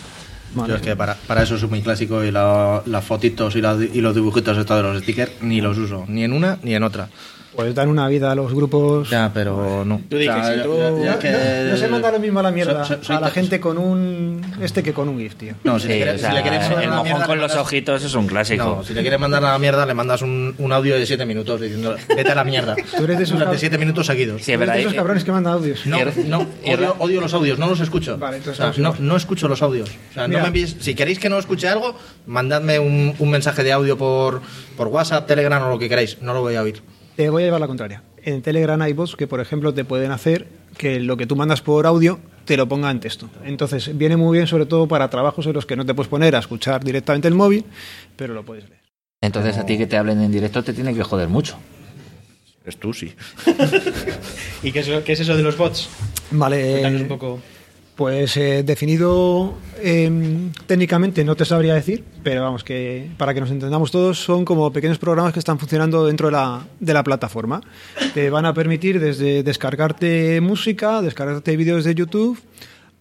Yo 0.69 0.77
es 0.77 0.83
que 0.83 0.95
para, 0.97 1.15
para 1.27 1.43
eso 1.43 1.59
soy 1.59 1.69
muy 1.69 1.83
clásico 1.83 2.23
y 2.25 2.31
la- 2.31 2.81
las 2.87 3.05
fotitos 3.05 3.55
y, 3.57 3.61
la- 3.61 3.75
y 3.75 4.01
los 4.01 4.15
dibujitos 4.15 4.57
estos 4.57 4.77
de 4.77 4.83
los 4.85 5.03
stickers 5.03 5.33
ni 5.43 5.61
los 5.61 5.77
uso, 5.77 6.05
ni 6.09 6.23
en 6.25 6.33
una 6.33 6.59
ni 6.63 6.75
en 6.75 6.85
otra. 6.85 7.09
Pues 7.57 7.75
dan 7.75 7.89
una 7.89 8.09
vida 8.09 8.33
a 8.33 8.35
los 8.35 8.53
grupos. 8.53 9.09
Ya, 9.11 9.31
pero 9.33 9.85
no. 9.85 10.01
Tú 10.09 10.17
di 10.17 10.27
que 10.27 10.33
sí, 10.33 10.39
ya- 10.57 10.63
tú- 10.63 10.77
ya- 10.77 11.05
ya 11.05 11.11
es 11.13 11.17
que- 11.19 11.31
No, 11.33 11.71
no 11.71 11.77
se 11.77 11.89
manda 11.89 12.11
lo 12.11 12.19
mismo 12.19 12.41
a 12.41 12.43
la 12.43 12.51
mierda 12.51 12.83
a 13.09 13.21
la 13.21 13.31
gente 13.31 13.61
con 13.61 13.79
un 13.79 14.43
este 14.61 14.83
que 14.83 14.93
con 14.93 15.09
un 15.09 15.19
GIF, 15.19 15.37
tío. 15.37 15.55
No, 15.63 15.79
si, 15.79 15.85
Sí, 15.87 15.89
le 15.89 15.97
quieres, 15.99 16.15
o 16.17 16.19
sea, 16.19 16.31
si 16.31 16.37
le 16.37 16.43
quieres 16.43 16.61
mandar 16.63 16.83
el 16.85 16.91
mojón 16.91 17.05
mierda, 17.05 17.27
con 17.27 17.39
los 17.41 17.55
ojitos 17.55 18.03
es 18.05 18.15
un 18.15 18.27
clásico. 18.27 18.65
No, 18.65 18.85
si 18.85 18.93
le 18.95 19.03
quieres 19.03 19.21
mandar 19.21 19.45
a 19.45 19.53
la 19.53 19.59
mierda, 19.59 19.87
le 19.87 19.95
mandas 19.95 20.23
un, 20.23 20.55
un 20.59 20.73
audio 20.73 20.99
de 20.99 21.07
7 21.07 21.25
minutos 21.27 21.61
diciendo 21.61 21.95
vete 22.09 22.33
a 22.33 22.35
la 22.35 22.45
mierda. 22.45 22.75
Tú 22.97 23.05
eres 23.05 23.19
de 23.19 23.25
esos 23.25 23.39
Durante 23.39 23.57
cab- 23.57 23.61
7 23.61 23.79
minutos 23.79 24.07
seguidos. 24.07 24.43
Sí, 24.43 24.53
es 24.53 24.59
verdad. 24.59 24.79
esos 24.79 24.95
cabrones 24.95 25.23
que 25.25 25.33
mandan 25.33 25.53
audios. 25.55 25.87
No, 25.87 25.99
odio, 26.67 26.97
odio 26.99 27.21
los 27.21 27.33
audios, 27.35 27.59
no 27.59 27.69
los 27.69 27.81
escucho. 27.81 28.19
Vale, 28.19 28.39
entonces 28.39 28.65
O 28.65 28.73
sea, 28.73 28.83
no, 28.83 28.95
no 28.99 29.17
escucho 29.17 29.47
los 29.49 29.63
audios. 29.63 29.91
O 30.11 30.15
sea, 30.15 30.27
no 30.29 30.41
me 30.41 30.49
envíes- 30.49 30.77
si 30.81 30.95
queréis 30.95 31.19
que 31.19 31.29
no 31.29 31.39
escuche 31.39 31.69
algo, 31.69 31.97
mandadme 32.27 32.79
un, 32.81 33.15
un 33.19 33.31
mensaje 33.31 33.63
de 33.63 33.73
audio 33.73 33.97
por, 33.97 34.41
por 34.77 34.89
WhatsApp, 34.89 35.27
Telegram 35.27 35.63
o 35.63 35.69
lo 35.71 35.79
que 35.79 35.89
queráis. 35.89 36.21
No 36.21 36.35
lo 36.35 36.41
voy 36.41 36.57
a 36.57 36.63
oír. 36.63 36.83
Te 37.17 37.31
voy 37.31 37.43
a 37.43 37.47
llevar 37.47 37.61
la 37.61 37.67
contraria. 37.67 38.03
En 38.23 38.43
Telegram 38.43 38.81
hay 38.83 38.93
bots 38.93 39.17
que, 39.17 39.27
por 39.27 39.41
ejemplo, 39.41 39.73
te 39.73 39.85
pueden 39.85 40.11
hacer 40.11 40.47
que 40.77 40.99
lo 40.99 41.17
que 41.17 41.27
tú 41.27 41.37
mandas 41.37 41.63
por 41.63 41.87
audio 41.87 42.19
te 42.45 42.57
lo 42.57 42.69
ponga 42.69 42.91
en 42.91 43.01
texto. 43.01 43.29
Entonces, 43.45 43.97
viene 43.97 44.17
muy 44.17 44.37
bien 44.37 44.47
sobre 44.47 44.67
todo 44.67 44.89
para 44.89 45.09
trabajos 45.11 45.47
en 45.47 45.53
los 45.53 45.67
que 45.67 45.77
no 45.77 45.87
te 45.87 45.95
puedes 45.95 46.09
poner 46.09 46.35
a 46.35 46.41
escuchar 46.41 46.83
directamente 46.83 47.29
el 47.29 47.35
móvil, 47.35 47.65
pero 48.17 48.35
lo 48.35 48.45
puedes 48.45 48.69
leer. 48.69 48.83
Entonces 49.21 49.57
a 49.57 49.65
ti 49.65 49.79
que 49.79 49.87
te 49.87 49.97
hablen 49.97 50.21
en 50.21 50.31
directo 50.31 50.63
te 50.63 50.75
tiene 50.75 50.95
que 50.95 51.03
joder 51.03 51.29
mucho. 51.29 51.57
Es 52.65 52.77
tú, 52.79 52.93
sí. 52.93 53.15
¿Y 54.63 54.73
qué 54.73 54.81
es, 54.81 54.89
qué 55.05 55.13
es 55.13 55.21
eso 55.21 55.37
de 55.37 55.43
los 55.43 55.57
bots? 55.57 55.89
Vale, 56.31 56.73
Cuéntanos 56.73 57.01
eh, 57.01 57.03
un 57.05 57.09
poco. 57.09 57.41
Pues 57.95 58.37
eh, 58.37 58.65
definido 58.65 59.55
em, 59.81 60.51
técnicamente 60.67 61.25
no 61.25 61.37
te 61.37 61.45
sabría 61.45 61.75
decir, 61.75 62.03
pero 62.25 62.43
vamos, 62.43 62.65
que 62.65 63.09
para 63.17 63.35
que 63.35 63.41
nos 63.41 63.53
entendamos 63.53 63.93
todos 63.93 64.19
son 64.19 64.45
como 64.45 64.73
pequeños 64.73 64.99
programas 64.99 65.33
que 65.33 65.39
están 65.39 65.61
funcionando 65.61 66.05
dentro 66.05 66.27
de 66.27 66.33
la, 66.33 66.67
de 66.81 66.93
la 66.93 67.05
plataforma. 67.05 67.61
Te 68.13 68.31
van 68.31 68.47
a 68.47 68.55
permitir 68.55 68.99
desde 68.99 69.45
descargarte 69.45 70.41
música, 70.41 71.03
descargarte 71.03 71.57
vídeos 71.57 71.85
de 71.85 71.95
YouTube, 71.95 72.37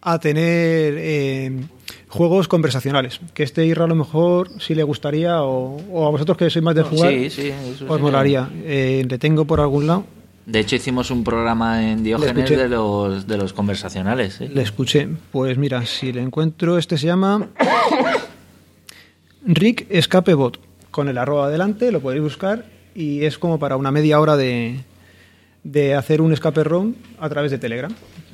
a 0.03 0.19
tener 0.19 0.97
em, 0.99 1.67
juegos 2.07 2.47
conversacionales. 2.47 3.19
Que 3.33 3.43
este 3.43 3.65
Irra 3.65 3.85
a 3.85 3.87
lo 3.87 3.95
mejor 3.95 4.49
si 4.61 4.75
le 4.75 4.83
gustaría, 4.83 5.41
o, 5.41 5.77
o 5.91 6.05
a 6.05 6.11
vosotros 6.11 6.37
que 6.37 6.49
sois 6.51 6.63
más 6.63 6.75
de 6.75 6.83
jugar, 6.83 7.11
sí, 7.11 7.29
sí, 7.29 7.47
eso 7.47 7.85
os 7.87 7.97
sí. 7.97 8.01
molaría. 8.01 8.47
Eh, 8.63 9.05
le 9.09 9.17
tengo 9.17 9.45
por 9.45 9.59
algún 9.59 9.87
lado. 9.87 10.05
De 10.45 10.59
hecho 10.59 10.75
hicimos 10.75 11.09
un 11.11 11.23
programa 11.23 11.89
en 11.89 12.03
Diógenes 12.03 12.49
de 12.49 12.67
los, 12.67 13.27
de 13.27 13.37
los 13.37 13.53
conversacionales. 13.53 14.35
¿sí? 14.35 14.47
Le 14.49 14.61
escuché. 14.61 15.07
Pues 15.31 15.57
mira, 15.57 15.85
si 15.85 16.11
le 16.11 16.21
encuentro, 16.21 16.77
este 16.77 16.97
se 16.97 17.05
llama 17.07 17.47
Rick 19.45 19.87
Escape 19.89 20.33
Bot. 20.33 20.59
Con 20.91 21.09
el 21.09 21.17
arroba 21.17 21.45
adelante, 21.47 21.91
lo 21.91 22.01
podéis 22.01 22.21
buscar 22.21 22.65
y 22.93 23.23
es 23.23 23.37
como 23.39 23.57
para 23.57 23.77
una 23.77 23.91
media 23.91 24.19
hora 24.19 24.37
de, 24.37 24.79
de 25.63 25.95
hacer 25.95 26.21
un 26.21 26.33
escape 26.33 26.63
room 26.63 26.95
a 27.19 27.29
través 27.29 27.49
de 27.51 27.57
Telegram. 27.57 27.91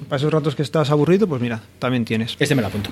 Para 0.10 0.18
esos 0.18 0.32
ratos 0.34 0.56
que 0.56 0.62
estás 0.64 0.90
aburrido, 0.92 1.28
pues 1.28 1.42
mira, 1.42 1.62
también 1.80 2.04
tienes. 2.06 2.36
Este 2.40 2.56
me 2.56 2.62
lo 2.62 2.68
apunto. 2.68 2.90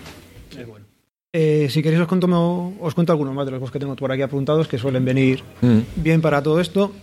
Eh, 1.33 1.67
si 1.69 1.83
queréis 1.83 2.01
os 2.01 2.07
cuento, 2.07 2.73
os 2.79 2.95
cuento 2.95 3.11
algunos 3.11 3.33
más 3.35 3.45
de 3.45 3.51
los 3.51 3.69
que 3.69 3.79
tengo 3.79 3.95
por 3.95 4.11
aquí 4.11 4.21
apuntados 4.21 4.67
que 4.67 4.77
suelen 4.77 5.03
venir 5.05 5.43
Mm. 5.61 5.79
bien 5.97 6.21
para 6.21 6.41
todo 6.41 6.59
esto. 6.61 6.93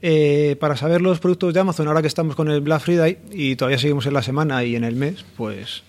Eh, 0.00 0.56
para 0.60 0.76
saber 0.76 1.00
los 1.00 1.18
productos 1.18 1.54
de 1.54 1.60
Amazon, 1.60 1.88
ahora 1.88 2.02
que 2.02 2.08
estamos 2.08 2.36
con 2.36 2.48
el 2.50 2.60
Black 2.60 2.82
Friday 2.82 3.18
y 3.32 3.56
todavía 3.56 3.78
seguimos 3.78 4.06
en 4.06 4.14
la 4.14 4.22
semana 4.22 4.64
y 4.64 4.76
en 4.76 4.84
el 4.84 4.94
mes, 4.94 5.24
pues 5.36 5.82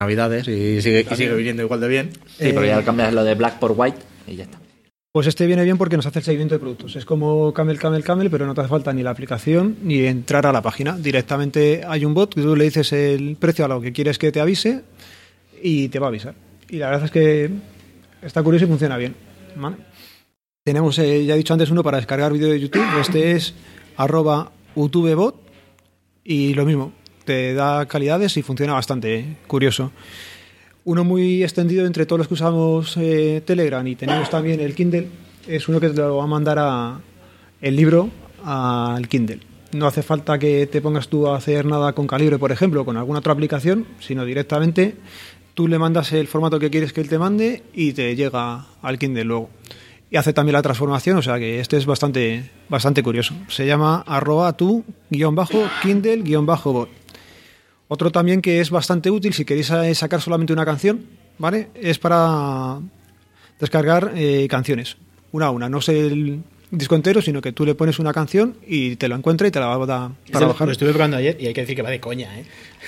Navidades 0.00 0.46
y 0.46 0.80
sigue, 0.80 1.04
y 1.10 1.16
sigue 1.16 1.34
viniendo 1.34 1.62
igual 1.62 1.80
de 1.80 1.88
bien. 1.88 2.10
Sí, 2.38 2.52
pero 2.54 2.64
ya 2.64 2.84
cambias 2.84 3.12
lo 3.12 3.24
de 3.24 3.34
black 3.34 3.58
por 3.58 3.74
white 3.76 3.98
y 4.28 4.36
ya 4.36 4.44
está. 4.44 4.60
Pues 5.10 5.26
este 5.26 5.46
viene 5.46 5.64
bien 5.64 5.76
porque 5.76 5.96
nos 5.96 6.06
hace 6.06 6.20
el 6.20 6.24
seguimiento 6.24 6.54
de 6.54 6.60
productos. 6.60 6.94
Es 6.94 7.04
como 7.04 7.52
Camel, 7.52 7.80
Camel, 7.80 8.04
Camel, 8.04 8.30
pero 8.30 8.46
no 8.46 8.54
te 8.54 8.60
hace 8.60 8.70
falta 8.70 8.92
ni 8.92 9.02
la 9.02 9.10
aplicación 9.10 9.76
ni 9.82 10.04
entrar 10.06 10.46
a 10.46 10.52
la 10.52 10.62
página. 10.62 10.96
Directamente 10.96 11.82
hay 11.84 12.04
un 12.04 12.14
bot 12.14 12.32
que 12.32 12.42
tú 12.42 12.54
le 12.54 12.64
dices 12.64 12.92
el 12.92 13.36
precio 13.40 13.64
a 13.64 13.68
lo 13.68 13.80
que 13.80 13.92
quieres 13.92 14.18
que 14.18 14.30
te 14.30 14.40
avise 14.40 14.82
y 15.60 15.88
te 15.88 15.98
va 15.98 16.06
a 16.06 16.10
avisar. 16.10 16.34
Y 16.68 16.76
la 16.76 16.90
verdad 16.90 17.06
es 17.06 17.10
que 17.10 17.50
está 18.22 18.42
curioso 18.44 18.66
y 18.66 18.68
funciona 18.68 18.96
bien. 18.96 19.16
¿vale? 19.56 19.76
Tenemos, 20.68 20.98
eh, 20.98 21.24
ya 21.24 21.32
he 21.32 21.38
dicho 21.38 21.54
antes, 21.54 21.70
uno 21.70 21.82
para 21.82 21.96
descargar 21.96 22.30
vídeo 22.30 22.50
de 22.50 22.60
YouTube. 22.60 22.84
Este 23.00 23.32
es 23.32 23.54
arroba 23.96 24.52
utubebot 24.74 25.34
y 26.24 26.52
lo 26.52 26.66
mismo, 26.66 26.92
te 27.24 27.54
da 27.54 27.86
calidades 27.86 28.36
y 28.36 28.42
funciona 28.42 28.74
bastante 28.74 29.14
eh, 29.14 29.36
curioso. 29.46 29.92
Uno 30.84 31.04
muy 31.04 31.42
extendido 31.42 31.86
entre 31.86 32.04
todos 32.04 32.18
los 32.18 32.28
que 32.28 32.34
usamos 32.34 32.98
eh, 32.98 33.42
Telegram 33.46 33.86
y 33.86 33.96
tenemos 33.96 34.28
también 34.28 34.60
el 34.60 34.74
Kindle 34.74 35.08
es 35.46 35.66
uno 35.70 35.80
que 35.80 35.88
te 35.88 36.02
lo 36.02 36.18
va 36.18 36.24
a 36.24 36.26
mandar 36.26 37.00
el 37.62 37.74
libro 37.74 38.10
al 38.44 39.08
Kindle. 39.08 39.40
No 39.72 39.86
hace 39.86 40.02
falta 40.02 40.38
que 40.38 40.66
te 40.66 40.82
pongas 40.82 41.08
tú 41.08 41.28
a 41.28 41.38
hacer 41.38 41.64
nada 41.64 41.94
con 41.94 42.06
Calibre, 42.06 42.38
por 42.38 42.52
ejemplo, 42.52 42.84
con 42.84 42.98
alguna 42.98 43.20
otra 43.20 43.32
aplicación, 43.32 43.86
sino 44.00 44.26
directamente 44.26 44.96
tú 45.54 45.66
le 45.66 45.78
mandas 45.78 46.12
el 46.12 46.28
formato 46.28 46.58
que 46.58 46.68
quieres 46.68 46.92
que 46.92 47.00
él 47.00 47.08
te 47.08 47.18
mande 47.18 47.62
y 47.72 47.94
te 47.94 48.14
llega 48.14 48.66
al 48.82 48.98
Kindle 48.98 49.24
luego. 49.24 49.48
Y 50.10 50.16
hace 50.16 50.32
también 50.32 50.54
la 50.54 50.62
transformación, 50.62 51.18
o 51.18 51.22
sea 51.22 51.38
que 51.38 51.60
este 51.60 51.76
es 51.76 51.84
bastante, 51.84 52.50
bastante 52.68 53.02
curioso. 53.02 53.34
Se 53.48 53.66
llama 53.66 54.02
arroba 54.06 54.54
tu 54.56 54.84
guion 55.10 55.34
bajo 55.34 55.68
Kindle 55.82 56.22
guion 56.22 56.46
bajo 56.46 56.72
bot. 56.72 56.88
Otro 57.88 58.10
también 58.10 58.40
que 58.40 58.60
es 58.60 58.70
bastante 58.70 59.10
útil 59.10 59.34
si 59.34 59.44
queréis 59.44 59.70
eh, 59.70 59.94
sacar 59.94 60.20
solamente 60.22 60.52
una 60.52 60.64
canción, 60.64 61.04
¿vale? 61.38 61.68
Es 61.74 61.98
para 61.98 62.78
descargar 63.60 64.12
eh, 64.14 64.46
canciones, 64.48 64.96
una 65.32 65.46
a 65.46 65.50
una. 65.50 65.68
No 65.68 65.80
sé 65.82 66.06
el 66.06 66.42
disco 66.70 66.94
entero, 66.94 67.20
sino 67.22 67.40
que 67.42 67.52
tú 67.52 67.64
le 67.66 67.74
pones 67.74 67.98
una 67.98 68.12
canción 68.12 68.56
y 68.66 68.96
te 68.96 69.08
lo 69.08 69.14
encuentra 69.16 69.48
y 69.48 69.50
te 69.50 69.60
la 69.60 69.66
va 69.66 69.82
a 69.82 69.86
dar 69.86 70.10
para 70.32 70.40
lo- 70.46 70.52
bajar. 70.52 70.68
Lo 70.68 70.72
estuve 70.72 70.90
probando 70.92 71.16
ayer 71.18 71.36
y 71.40 71.46
hay 71.46 71.54
que 71.54 71.62
decir 71.62 71.76
que 71.76 71.82
va 71.82 71.90
de 71.90 72.00
coña, 72.00 72.38
¿eh? 72.38 72.44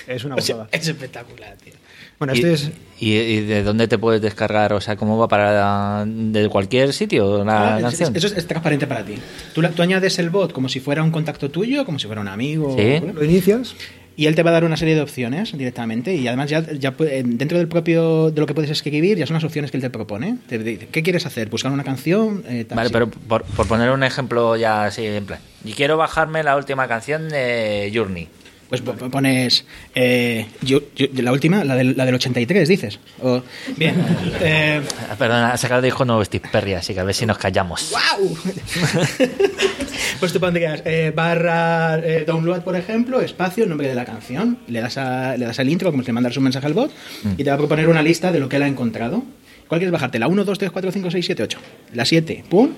Es 0.07 0.23
una 0.23 0.35
O 0.37 0.41
sea, 0.41 0.67
es 0.71 0.87
espectacular, 0.87 1.55
tío. 1.57 1.73
Bueno, 2.21 2.33
este 2.33 2.49
¿Y, 2.49 2.53
es... 2.53 2.71
y, 2.99 3.13
y 3.15 3.41
de 3.41 3.63
dónde 3.63 3.87
te 3.87 3.97
puedes 3.97 4.21
descargar? 4.21 4.73
O 4.73 4.79
sea, 4.79 4.95
¿cómo 4.95 5.17
va 5.17 5.27
para 5.27 6.05
de 6.05 6.47
cualquier 6.49 6.93
sitio 6.93 7.43
la 7.43 7.73
Ah, 7.73 7.77
es- 7.77 7.81
canción? 7.83 8.15
Eso 8.15 8.27
es, 8.27 8.45
transparente 8.45 8.85
para 8.85 9.03
ti. 9.03 9.15
Tú, 9.55 9.63
la- 9.63 9.71
tú 9.71 9.81
añades 9.81 10.19
el 10.19 10.29
bot 10.29 10.51
como 10.53 10.69
si 10.69 10.79
fuera 10.79 11.01
un 11.01 11.09
contacto 11.09 11.49
tuyo, 11.49 11.83
como 11.83 11.97
si 11.97 12.05
fuera 12.05 12.21
un 12.21 12.27
amigo. 12.27 12.75
Sí. 12.77 13.01
Lo 13.11 13.23
inicias 13.25 13.73
Y 14.15 14.27
él 14.27 14.35
te 14.35 14.43
va 14.43 14.51
a 14.51 14.53
dar 14.53 14.65
una 14.65 14.77
serie 14.77 14.93
de 14.93 15.01
opciones 15.01 15.57
directamente 15.57 16.13
y 16.13 16.27
además 16.27 16.47
ya, 16.51 16.61
ya 16.73 16.93
eh, 16.99 17.23
dentro 17.25 17.57
del 17.57 17.67
propio 17.67 18.29
de 18.29 18.39
lo 18.39 18.45
que 18.45 18.53
puedes 18.53 18.69
escribir 18.69 19.17
ya 19.17 19.25
son 19.25 19.33
las 19.33 19.43
opciones 19.45 19.71
que 19.71 19.77
él 19.77 19.81
te 19.81 19.89
propone. 19.89 20.37
Te 20.47 20.59
dice, 20.59 20.87
¿qué 20.91 21.01
quieres 21.01 21.25
hacer? 21.25 21.49
¿Buscar 21.49 21.71
una 21.71 21.83
canción? 21.83 22.43
Eh, 22.47 22.65
tal, 22.65 22.75
Vale, 22.75 22.91
pero 22.91 23.09
por, 23.09 23.41
por 23.45 23.65
poner 23.67 23.89
un 23.89 24.03
ejemplo 24.03 24.55
ya 24.57 24.85
así 24.85 25.03
en 25.07 25.25
plan. 25.25 25.39
Y 25.65 25.71
quiero 25.71 25.97
bajarme 25.97 26.43
la 26.43 26.55
última 26.55 26.87
canción 26.87 27.29
de 27.29 27.91
Journey. 27.95 28.27
Pues 28.71 28.79
po- 28.81 28.93
pones 28.93 29.65
eh, 29.93 30.45
yo- 30.61 30.81
yo- 30.95 31.07
la 31.21 31.33
última, 31.33 31.65
la 31.65 31.75
del, 31.75 31.93
la 31.97 32.05
del 32.05 32.15
83, 32.15 32.69
dices. 32.69 32.99
O- 33.21 33.43
bien. 33.75 33.95
eh, 34.39 34.81
Ah, 35.09 35.15
Perdona, 35.17 35.57
sacar 35.57 35.81
de 35.81 35.89
hijo 35.89 36.05
no 36.05 36.17
vestir 36.17 36.41
perria, 36.49 36.79
así 36.79 36.93
que 36.93 37.01
a 37.01 37.03
ver 37.03 37.13
si 37.13 37.25
nos 37.25 37.37
callamos. 37.37 37.91
¡Wow! 37.91 38.37
pues 40.21 40.31
tú 40.31 40.39
pondrías 40.39 40.81
eh, 40.85 41.11
barra 41.13 41.99
eh, 41.99 42.23
download, 42.25 42.61
por 42.61 42.75
ejemplo, 42.77 43.19
espacio, 43.21 43.65
nombre 43.65 43.89
de 43.89 43.95
la 43.95 44.05
canción, 44.05 44.59
le 44.67 44.79
das, 44.79 44.97
a- 44.97 45.35
le 45.35 45.45
das 45.45 45.59
al 45.59 45.67
intro, 45.69 45.91
como 45.91 46.03
que 46.03 46.07
le 46.07 46.13
mandas 46.13 46.37
un 46.37 46.43
mensaje 46.43 46.65
al 46.65 46.73
bot, 46.73 46.91
y 47.37 47.43
te 47.43 47.49
va 47.49 47.55
a 47.55 47.57
proponer 47.59 47.89
una 47.89 48.01
lista 48.01 48.31
de 48.31 48.39
lo 48.39 48.47
que 48.47 48.55
él 48.55 48.63
ha 48.63 48.67
encontrado. 48.67 49.23
¿Cuál 49.67 49.79
quieres 49.79 49.91
bajarte? 49.91 50.17
La 50.17 50.27
1, 50.27 50.45
2, 50.45 50.57
3, 50.57 50.71
4, 50.71 50.91
5, 50.93 51.11
6, 51.11 51.25
7, 51.25 51.43
8. 51.43 51.59
La 51.93 52.05
7, 52.05 52.43
pum, 52.49 52.69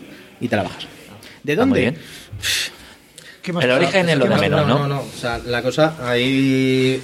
y 0.41 0.47
te 0.47 0.55
la 0.55 0.63
bajas. 0.63 0.87
¿De 1.43 1.53
Está 1.53 1.65
muy 1.67 1.79
dónde? 1.81 1.91
bien. 1.91 2.03
¿Qué 3.43 3.53
más 3.53 3.63
El 3.63 3.69
te 3.69 3.73
da? 3.75 3.79
origen 3.81 4.09
es 4.09 4.17
lo 4.17 4.25
de 4.25 4.35
menos, 4.37 4.61
no, 4.65 4.67
¿no? 4.67 4.79
no, 4.79 4.95
no. 4.95 5.01
O 5.01 5.17
sea, 5.19 5.37
la 5.45 5.61
cosa 5.61 5.95
ahí. 6.01 7.01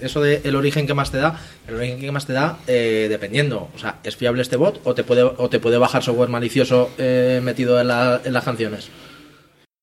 Eso 0.00 0.20
de 0.20 0.40
el 0.44 0.56
origen 0.56 0.86
que 0.86 0.94
más 0.94 1.10
te 1.12 1.18
da, 1.18 1.40
el 1.68 1.76
origen 1.76 2.00
que 2.00 2.10
más 2.12 2.26
te 2.26 2.32
da, 2.32 2.58
eh, 2.66 3.06
dependiendo. 3.08 3.68
O 3.74 3.78
sea, 3.78 4.00
¿es 4.02 4.16
fiable 4.16 4.42
este 4.42 4.56
bot 4.56 4.80
o 4.84 4.94
te 4.94 5.04
puede, 5.04 5.22
o 5.22 5.48
te 5.48 5.60
puede 5.60 5.78
bajar 5.78 6.02
software 6.02 6.28
malicioso 6.28 6.90
eh, 6.98 7.40
metido 7.42 7.80
en, 7.80 7.88
la- 7.88 8.20
en 8.24 8.32
las 8.32 8.44
canciones? 8.44 8.88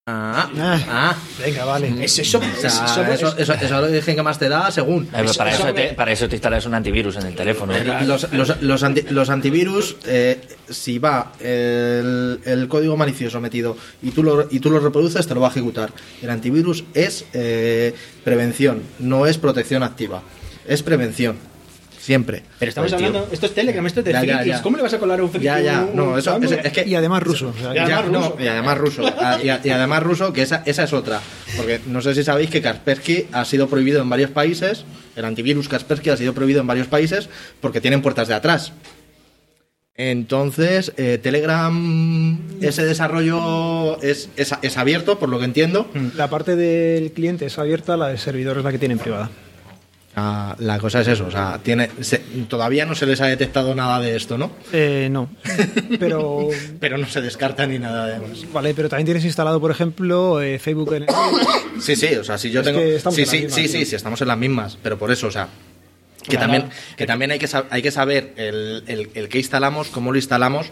Ah, 0.06 0.50
Ah. 0.58 0.80
ah. 0.90 1.16
Venga, 1.42 1.64
vale. 1.64 2.04
Es 2.04 2.20
eso, 2.20 2.38
O 2.40 2.42
es 2.44 2.58
sea, 2.60 2.70
eso- 2.70 3.04
eso, 3.14 3.28
es- 3.30 3.40
eso, 3.40 3.54
eso 3.54 3.78
origen 3.78 4.18
que 4.18 4.22
más 4.24 4.38
te 4.38 4.50
da 4.50 4.70
según. 4.70 5.06
Eh, 5.06 5.10
pero 5.14 5.34
para, 5.34 5.52
eso 5.52 5.64
eso 5.64 5.74
me- 5.74 5.74
te, 5.74 5.94
para 5.94 6.12
eso 6.12 6.28
te 6.28 6.36
instalas 6.36 6.66
un 6.66 6.74
antivirus 6.74 7.16
en 7.16 7.28
el 7.28 7.36
teléfono. 7.36 7.72
Los, 8.06 8.30
los, 8.34 8.62
los, 8.62 8.84
anti- 8.84 9.04
los 9.12 9.30
antivirus, 9.30 9.96
eh, 10.06 10.42
si 10.70 11.00
va 11.00 11.32
el, 11.40 12.38
el 12.44 12.68
código 12.68 12.98
malicioso 12.98 13.40
metido 13.40 13.78
y 14.02 14.12
tú, 14.12 14.24
lo, 14.24 14.46
y 14.52 14.60
tú 14.60 14.70
lo 14.72 14.82
reproduces, 14.82 15.26
te 15.26 15.34
lo 15.36 15.40
va 15.40 15.48
a 15.48 15.52
ejecutar. 15.52 15.94
El 16.22 16.30
antivirus 16.32 16.84
es 16.94 17.24
eh, 17.32 17.96
prevención, 18.26 18.82
no 19.00 19.26
es 19.26 19.38
protección 19.38 19.84
activa. 19.84 20.22
Es 20.68 20.84
prevención. 20.84 21.38
Siempre. 22.04 22.44
Pero 22.60 22.68
estamos 22.68 22.92
Pues, 22.92 23.00
tío. 23.00 23.08
hablando, 23.08 23.30
esto 23.32 23.46
es 23.46 23.54
Telegram, 23.54 23.86
esto 23.88 24.02
es 24.02 24.06
de 24.06 24.12
Ya, 24.12 24.24
ya, 24.26 24.36
frikis. 24.40 24.56
ya. 24.58 24.62
¿Cómo 24.62 24.76
le 24.76 24.84
vas 24.84 24.94
a 24.94 25.00
colar 25.00 25.22
a 25.22 25.24
un 25.24 25.30
friki? 25.30 25.46
Ya, 25.46 25.62
ya. 25.62 25.82
un- 25.90 25.96
No, 25.96 26.18
eso, 26.18 26.38
es 26.38 26.72
que 26.74 26.84
Y 26.86 26.96
además 26.96 27.24
ruso. 27.24 27.54
o 27.58 27.58
sea, 27.62 27.74
Y 27.74 27.78
además 27.80 28.12
no, 28.12 28.20
ruso. 28.20 28.38
y 28.44 28.48
además 28.48 28.78
ruso. 28.78 29.04
Ah, 29.22 29.38
Y, 29.42 29.70
además 29.70 30.04
ruso, 30.04 30.34
que 30.34 30.42
esa, 30.42 30.64
esa 30.66 30.84
es 30.84 30.92
otra. 30.92 31.22
Porque 31.56 31.80
no 31.88 32.02
sé 32.02 32.14
si 32.14 32.26
sabéis 32.26 32.50
que 32.50 32.62
Kaspersky 32.62 33.28
ha 33.32 33.46
sido 33.46 33.70
prohibido 33.70 34.02
en 34.02 34.10
varios 34.10 34.32
países. 34.32 34.84
El 35.16 35.24
antivirus 35.24 35.70
Kaspersky 35.70 36.10
ha 36.10 36.18
sido 36.18 36.34
prohibido 36.34 36.60
en 36.60 36.68
varios 36.68 36.88
países 36.88 37.30
porque 37.62 37.80
tienen 37.80 38.02
puertas 38.02 38.28
de 38.28 38.34
atrás. 38.34 38.74
Entonces, 39.96 40.92
eh, 40.98 41.20
Telegram, 41.22 42.40
ese 42.62 42.84
desarrollo 42.84 44.02
es, 44.02 44.28
es, 44.38 44.52
es 44.62 44.78
abierto, 44.78 45.20
por 45.20 45.30
lo 45.30 45.38
que 45.40 45.46
entiendo. 45.46 45.88
La 46.18 46.30
parte 46.30 46.56
del 46.56 47.12
cliente 47.12 47.46
es 47.46 47.60
abierta, 47.60 47.96
la 47.96 48.08
del 48.08 48.18
servidor 48.18 48.58
es 48.58 48.64
la 48.64 48.72
que 48.72 48.80
tienen 48.80 48.98
privada. 48.98 49.30
Ah, 50.16 50.56
la 50.60 50.78
cosa 50.78 51.02
es 51.02 51.08
eso, 51.08 51.26
o 51.26 51.32
sea, 51.32 51.60
tiene, 51.64 51.90
se- 52.02 52.20
todavía 52.48 52.86
no 52.86 52.94
se 52.94 53.08
les 53.08 53.20
ha 53.22 53.26
detectado 53.26 53.74
nada 53.74 54.00
de 54.00 54.16
esto, 54.16 54.38
¿no? 54.38 54.52
Eh, 54.72 55.08
no. 55.12 55.28
Pero 56.00 56.50
Pero 56.80 56.98
no 57.00 57.08
se 57.08 57.20
descarta 57.22 57.66
ni 57.66 57.80
nada 57.80 58.06
de 58.08 58.20
más. 58.28 58.52
Vale, 58.54 58.74
pero 58.76 58.90
también 58.90 59.06
tienes 59.06 59.26
instalado, 59.26 59.60
por 59.60 59.72
ejemplo, 59.72 60.40
eh, 60.42 60.60
Facebook 60.60 60.94
en 60.94 61.04
el... 61.04 61.10
Sí, 61.82 61.96
sí, 61.96 62.14
o 62.16 62.24
sea, 62.24 62.38
si 62.38 62.52
yo 62.52 62.60
Es 62.62 62.66
tengo. 62.68 62.80
que 62.80 63.00
sí, 63.00 63.26
sí, 63.26 63.38
misma, 63.42 63.56
sí, 63.56 63.68
sí, 63.68 63.86
sí, 63.86 63.96
estamos 63.96 64.22
en 64.22 64.28
las 64.28 64.38
mismas, 64.38 64.78
pero 64.84 64.98
por 65.00 65.12
eso, 65.12 65.28
o 65.28 65.32
sea. 65.32 65.48
Que 66.22 66.38
Claro. 66.38 66.42
también, 66.54 66.70
que 66.96 67.06
también 67.08 67.32
hay, 67.32 67.40
que 67.40 67.50
hay 67.70 67.82
que 67.82 67.92
saber 67.92 68.34
el, 68.38 68.84
el, 68.88 69.10
el 69.16 69.28
qué 69.30 69.40
instalamos, 69.40 69.90
cómo 69.90 70.12
lo 70.12 70.18
instalamos 70.18 70.68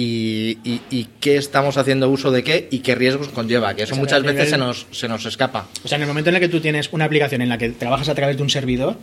y, 0.00 0.58
y- 0.62 0.80
y 0.90 1.08
qué 1.18 1.36
estamos 1.36 1.76
haciendo 1.76 2.08
uso 2.08 2.30
de 2.30 2.44
qué 2.44 2.68
y 2.70 2.78
qué 2.78 2.94
riesgos 2.94 3.28
conlleva, 3.28 3.74
que 3.74 3.82
eso 3.82 3.94
O 3.94 3.96
sea, 3.96 4.00
muchas 4.04 4.22
veces 4.22 4.44
nivel- 4.46 4.50
se 4.50 4.58
nos, 4.58 4.86
se 4.92 5.08
nos 5.08 5.26
escapa. 5.26 5.66
O 5.84 5.88
sea, 5.88 5.96
en 5.96 6.02
el 6.02 6.08
momento 6.08 6.30
en 6.30 6.36
el 6.36 6.40
que 6.40 6.48
tú 6.48 6.60
tienes 6.60 6.88
una 6.92 7.04
aplicación 7.06 7.42
en 7.42 7.48
la 7.48 7.58
que 7.58 7.70
trabajas 7.70 8.08
a 8.08 8.14
través 8.14 8.36
de 8.36 8.42
un 8.44 8.50
servidor, 8.50 8.96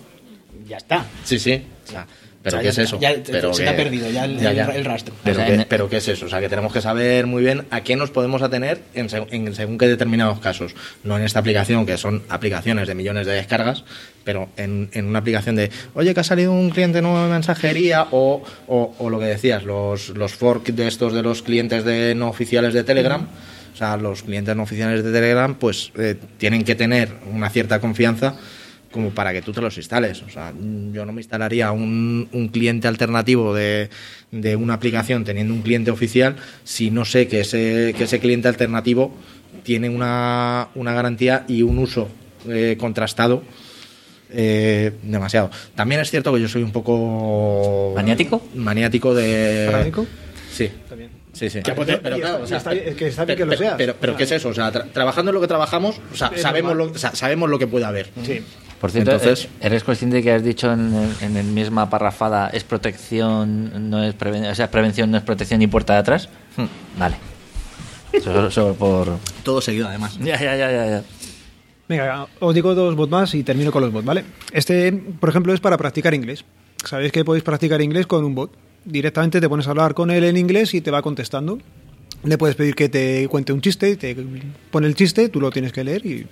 ya 0.69 0.77
está. 0.77 1.05
Sí, 1.25 1.37
sí. 1.37 1.61
O 1.87 1.91
sea, 1.91 2.07
pero 2.45 2.57
O 2.57 2.59
sea, 2.59 2.59
¿qué 2.59 2.65
ya 2.65 2.69
es 2.69 2.77
eso? 2.77 2.99
ya 2.99 3.13
te- 3.23 3.31
pero 3.31 3.53
se 3.53 3.63
te 3.63 3.69
ha 3.69 3.75
perdido 3.75 4.09
ya 4.11 4.25
el- 4.25 4.37
el- 4.39 4.57
el 4.59 4.85
rastro. 4.85 5.15
Pero, 5.23 5.33
O 5.35 5.39
sea, 5.39 5.47
¿qué, 5.47 5.53
en- 5.55 5.65
pero 5.67 5.89
¿qué 5.89 5.97
es 5.97 6.07
eso? 6.07 6.27
O 6.27 6.29
sea, 6.29 6.39
que 6.39 6.47
tenemos 6.47 6.71
que 6.71 6.79
saber 6.79 7.25
muy 7.25 7.41
bien 7.43 7.65
a 7.71 7.81
qué 7.81 7.95
nos 7.95 8.11
podemos 8.11 8.41
atener 8.43 8.79
en, 8.93 9.07
en 9.31 9.55
según 9.55 9.77
qué 9.79 9.87
determinados 9.87 10.39
casos. 10.39 10.75
No 11.03 11.17
en 11.17 11.23
esta 11.23 11.39
aplicación, 11.39 11.85
que 11.87 11.97
son 11.97 12.21
aplicaciones 12.29 12.87
de 12.87 12.93
millones 12.93 13.25
de 13.25 13.33
descargas, 13.33 13.83
pero 14.23 14.47
en, 14.57 14.89
en 14.93 15.07
una 15.07 15.19
aplicación 15.19 15.55
de, 15.55 15.71
oye, 15.95 16.13
que 16.13 16.19
ha 16.19 16.23
salido 16.23 16.51
un 16.51 16.69
cliente 16.69 17.01
nuevo 17.01 17.23
de 17.23 17.29
mensajería, 17.31 18.07
o, 18.11 18.43
o, 18.67 18.95
o 18.99 19.09
lo 19.09 19.19
que 19.19 19.25
decías, 19.25 19.63
los, 19.63 20.09
los 20.09 20.33
fork 20.35 20.67
de 20.67 20.87
estos 20.87 21.13
de 21.13 21.23
los 21.23 21.41
clientes 21.41 21.83
de 21.83 22.13
no 22.15 22.29
oficiales 22.29 22.73
de 22.75 22.83
Telegram. 22.83 23.27
O 23.73 23.77
sea, 23.77 23.97
los 23.97 24.23
clientes 24.23 24.55
no 24.55 24.63
oficiales 24.63 25.03
de 25.03 25.11
Telegram, 25.11 25.53
pues 25.55 25.91
eh, 25.97 26.15
tienen 26.37 26.63
que 26.63 26.75
tener 26.75 27.09
una 27.33 27.49
cierta 27.49 27.81
confianza 27.81 28.35
como 28.95 29.09
para 29.11 29.33
que 29.33 29.41
tú 29.41 29.51
te 29.51 29.59
los 29.61 29.75
instales. 29.77 30.23
O 30.23 30.29
sea, 30.29 30.53
yo 30.57 31.05
no 31.05 31.11
me 31.11 31.19
instalaría 31.19 31.71
un, 31.73 32.27
un 32.31 32.47
cliente 32.47 32.87
alternativo 32.87 33.53
de, 33.53 33.89
de 34.31 34.55
una 34.55 34.73
aplicación 34.75 35.25
teniendo 35.25 35.53
un 35.53 35.61
cliente 35.61 35.91
oficial 35.91 36.37
si 36.63 36.89
no 36.91 37.03
sé 37.03 37.27
que 37.27 37.41
ese, 37.41 37.93
que 37.97 38.05
ese 38.05 38.19
cliente 38.19 38.47
alternativo 38.47 39.13
tiene 39.63 39.89
una, 39.89 40.69
una 40.75 40.93
garantía 40.93 41.43
y 41.49 41.61
un 41.61 41.77
uso 41.77 42.07
eh, 42.47 42.77
contrastado 42.79 43.43
eh, 44.31 44.91
demasiado. 45.03 45.51
También 45.75 45.99
es 46.01 46.09
cierto 46.09 46.33
que 46.33 46.39
yo 46.41 46.47
soy 46.47 46.63
un 46.63 46.71
poco... 46.71 47.91
¿Maniático? 47.95 48.41
Maniático 48.55 49.13
de... 49.13 49.65
¿Paranoico? 49.69 50.05
Sí. 50.51 50.69
También. 50.89 51.09
Sí, 51.33 51.49
sí. 51.49 51.59
Pero, 51.65 51.75
claro, 52.15 52.43
o 52.43 52.47
sea, 52.47 52.57
está 52.59 52.71
que 52.71 53.07
está 53.07 53.25
bien 53.25 53.37
pero- 53.37 53.37
que 53.37 53.45
lo 53.45 53.57
seas. 53.57 53.73
Pero, 53.77 53.95
pero 53.99 54.15
¿qué 54.15 54.23
es 54.23 54.31
eso? 54.31 54.47
O 54.47 54.53
sea, 54.53 54.71
tra- 54.71 54.89
trabajando 54.93 55.31
en 55.31 55.35
lo 55.35 55.41
que 55.41 55.47
trabajamos, 55.49 55.99
o 56.13 56.15
sea, 56.15 56.31
sabemos 56.37 56.77
lo, 56.77 56.85
o 56.85 56.97
sea, 56.97 57.13
sabemos 57.13 57.49
lo 57.49 57.59
que 57.59 57.67
puede 57.67 57.83
haber. 57.83 58.09
Sí. 58.25 58.41
Por 58.81 58.91
cierto, 58.91 59.11
Entonces- 59.11 59.45
eh, 59.45 59.49
¿eres 59.61 59.83
consciente 59.83 60.17
de 60.17 60.23
que 60.23 60.31
has 60.31 60.43
dicho 60.43 60.71
en, 60.71 60.93
el- 60.93 61.15
en 61.21 61.37
el 61.37 61.45
misma 61.47 61.89
parrafada 61.89 62.49
es 62.49 62.63
protección, 62.63 63.89
no 63.89 64.03
es 64.03 64.13
prevención, 64.13 64.51
o 64.51 64.55
sea, 64.55 64.69
prevención 64.69 65.09
no 65.11 65.17
es 65.17 65.23
protección 65.23 65.61
y 65.61 65.67
puerta 65.67 65.93
de 65.93 65.99
atrás? 65.99 66.29
Vale. 66.99 67.15
Solo, 68.23 68.49
solo 68.51 68.73
por... 68.75 69.17
Todo 69.43 69.61
seguido, 69.61 69.87
además. 69.87 70.17
Ya, 70.23 70.39
ya, 70.39 70.55
ya, 70.55 70.71
ya. 70.71 70.85
ya. 70.87 71.03
Venga, 71.87 72.27
os 72.39 72.55
digo 72.55 72.73
dos 72.73 72.95
bots 72.95 73.11
más 73.11 73.35
y 73.35 73.43
termino 73.43 73.71
con 73.71 73.81
los 73.83 73.91
bots, 73.91 74.05
¿vale? 74.05 74.23
Este, 74.51 74.91
por 74.91 75.29
ejemplo, 75.29 75.53
es 75.53 75.59
para 75.59 75.77
practicar 75.77 76.13
inglés. 76.13 76.43
Sabéis 76.83 77.11
que 77.11 77.23
podéis 77.23 77.43
practicar 77.43 77.81
inglés 77.81 78.07
con 78.07 78.23
un 78.25 78.33
bot. 78.35 78.51
Directamente 78.85 79.39
te 79.41 79.49
pones 79.49 79.67
a 79.67 79.71
hablar 79.71 79.93
con 79.93 80.09
él 80.11 80.23
en 80.23 80.37
inglés 80.37 80.73
y 80.73 80.81
te 80.81 80.91
va 80.91 81.01
contestando. 81.01 81.59
Le 82.23 82.37
puedes 82.37 82.55
pedir 82.55 82.73
que 82.75 82.89
te 82.89 83.27
cuente 83.27 83.53
un 83.53 83.61
chiste, 83.61 83.95
te 83.97 84.15
pone 84.71 84.87
el 84.87 84.95
chiste, 84.95 85.29
tú 85.29 85.39
lo 85.39 85.51
tienes 85.51 85.71
que 85.71 85.83
leer 85.83 86.05
y 86.05 86.25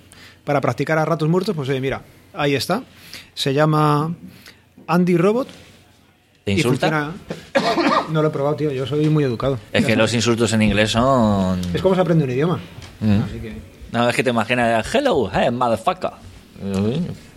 para 0.44 0.60
practicar 0.60 0.98
a 0.98 1.04
ratos 1.04 1.28
muertos, 1.28 1.54
pues 1.54 1.68
oye, 1.68 1.80
mira, 1.80 2.02
ahí 2.34 2.54
está. 2.54 2.82
Se 3.34 3.52
llama 3.54 4.14
Andy 4.86 5.16
Robot. 5.16 5.48
¿Te 6.44 6.52
insulta? 6.52 7.12
No 8.10 8.20
lo 8.22 8.28
he 8.28 8.30
probado, 8.30 8.56
tío, 8.56 8.70
yo 8.70 8.86
soy 8.86 9.08
muy 9.08 9.24
educado. 9.24 9.58
Es 9.72 9.84
que 9.86 9.96
los 9.96 10.12
insultos 10.12 10.52
en 10.52 10.62
inglés 10.62 10.90
son. 10.90 11.58
Es 11.72 11.80
como 11.80 11.94
se 11.94 12.00
aprende 12.02 12.24
un 12.24 12.30
idioma. 12.30 12.60
Mm. 13.00 13.20
Así 13.22 13.38
que... 13.38 13.54
No, 13.92 14.08
es 14.10 14.14
que 14.16 14.22
te 14.24 14.30
imaginas, 14.30 14.94
hello, 14.94 15.30
hey, 15.32 15.50
motherfucker. 15.50 16.10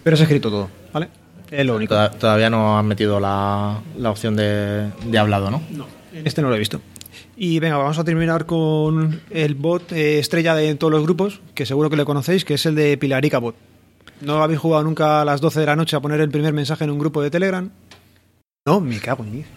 Pero 0.03 0.13
es 0.15 0.21
escrito 0.21 0.49
todo, 0.49 0.69
¿vale? 0.91 1.07
Es 1.49 1.65
lo 1.65 1.75
único. 1.77 1.93
Toda- 1.93 2.11
Todavía 2.11 2.49
no 2.49 2.77
han 2.77 2.85
metido 2.85 3.19
la, 3.19 3.79
la 3.97 4.11
opción 4.11 4.35
de, 4.35 4.89
de 5.05 5.17
hablado, 5.17 5.49
¿no? 5.51 5.61
No, 5.71 5.85
este 6.13 6.41
no 6.41 6.49
lo 6.49 6.55
he 6.55 6.59
visto. 6.59 6.81
Y 7.37 7.59
venga, 7.59 7.77
vamos 7.77 7.97
a 7.99 8.03
terminar 8.03 8.45
con 8.45 9.21
el 9.29 9.55
bot 9.55 9.91
eh, 9.93 10.19
estrella 10.19 10.55
de 10.55 10.73
todos 10.75 10.91
los 10.91 11.03
grupos, 11.03 11.39
que 11.53 11.65
seguro 11.65 11.89
que 11.89 11.95
le 11.95 12.05
conocéis, 12.05 12.43
que 12.43 12.55
es 12.55 12.65
el 12.65 12.75
de 12.75 12.97
Pilarica 12.97 13.37
Bot. 13.37 13.55
¿No 14.21 14.41
habéis 14.43 14.59
jugado 14.59 14.83
nunca 14.83 15.21
a 15.21 15.25
las 15.25 15.41
12 15.41 15.59
de 15.59 15.65
la 15.65 15.75
noche 15.75 15.95
a 15.95 15.99
poner 15.99 16.19
el 16.21 16.29
primer 16.29 16.53
mensaje 16.53 16.83
en 16.83 16.89
un 16.89 16.99
grupo 16.99 17.21
de 17.21 17.29
Telegram? 17.29 17.69
No, 18.65 18.79
me 18.81 18.99
cago 18.99 19.23
en 19.23 19.31
10. 19.31 19.47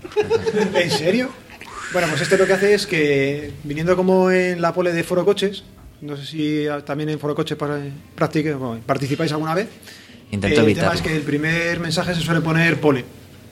¿En 0.75 0.91
serio? 0.91 1.31
Bueno, 1.93 2.09
pues 2.09 2.21
este 2.21 2.39
lo 2.39 2.47
que 2.47 2.53
hace 2.53 2.75
es 2.75 2.87
que, 2.87 3.53
viniendo 3.65 3.97
como 3.97 4.31
en 4.31 4.61
la 4.61 4.73
pole 4.73 4.93
de 4.93 5.03
Foro 5.03 5.25
Coches, 5.25 5.65
no 6.03 6.17
sé 6.17 6.25
si 6.27 6.67
también 6.85 7.09
en 7.09 7.19
Foro 7.19 7.35
Coches 7.35 7.57
para- 7.59 7.81
practique- 8.17 8.55
bueno, 8.57 8.81
participáis 8.87 9.33
alguna 9.33 9.55
vez, 9.55 9.69
Intento 10.31 10.61
el 10.61 10.75
tema 10.75 10.95
es 10.95 11.03
que 11.03 11.17
el 11.17 11.23
primer 11.23 11.81
mensaje 11.81 12.15
se 12.15 12.21
suele 12.21 12.41
poner 12.41 12.81
pole, 12.81 13.05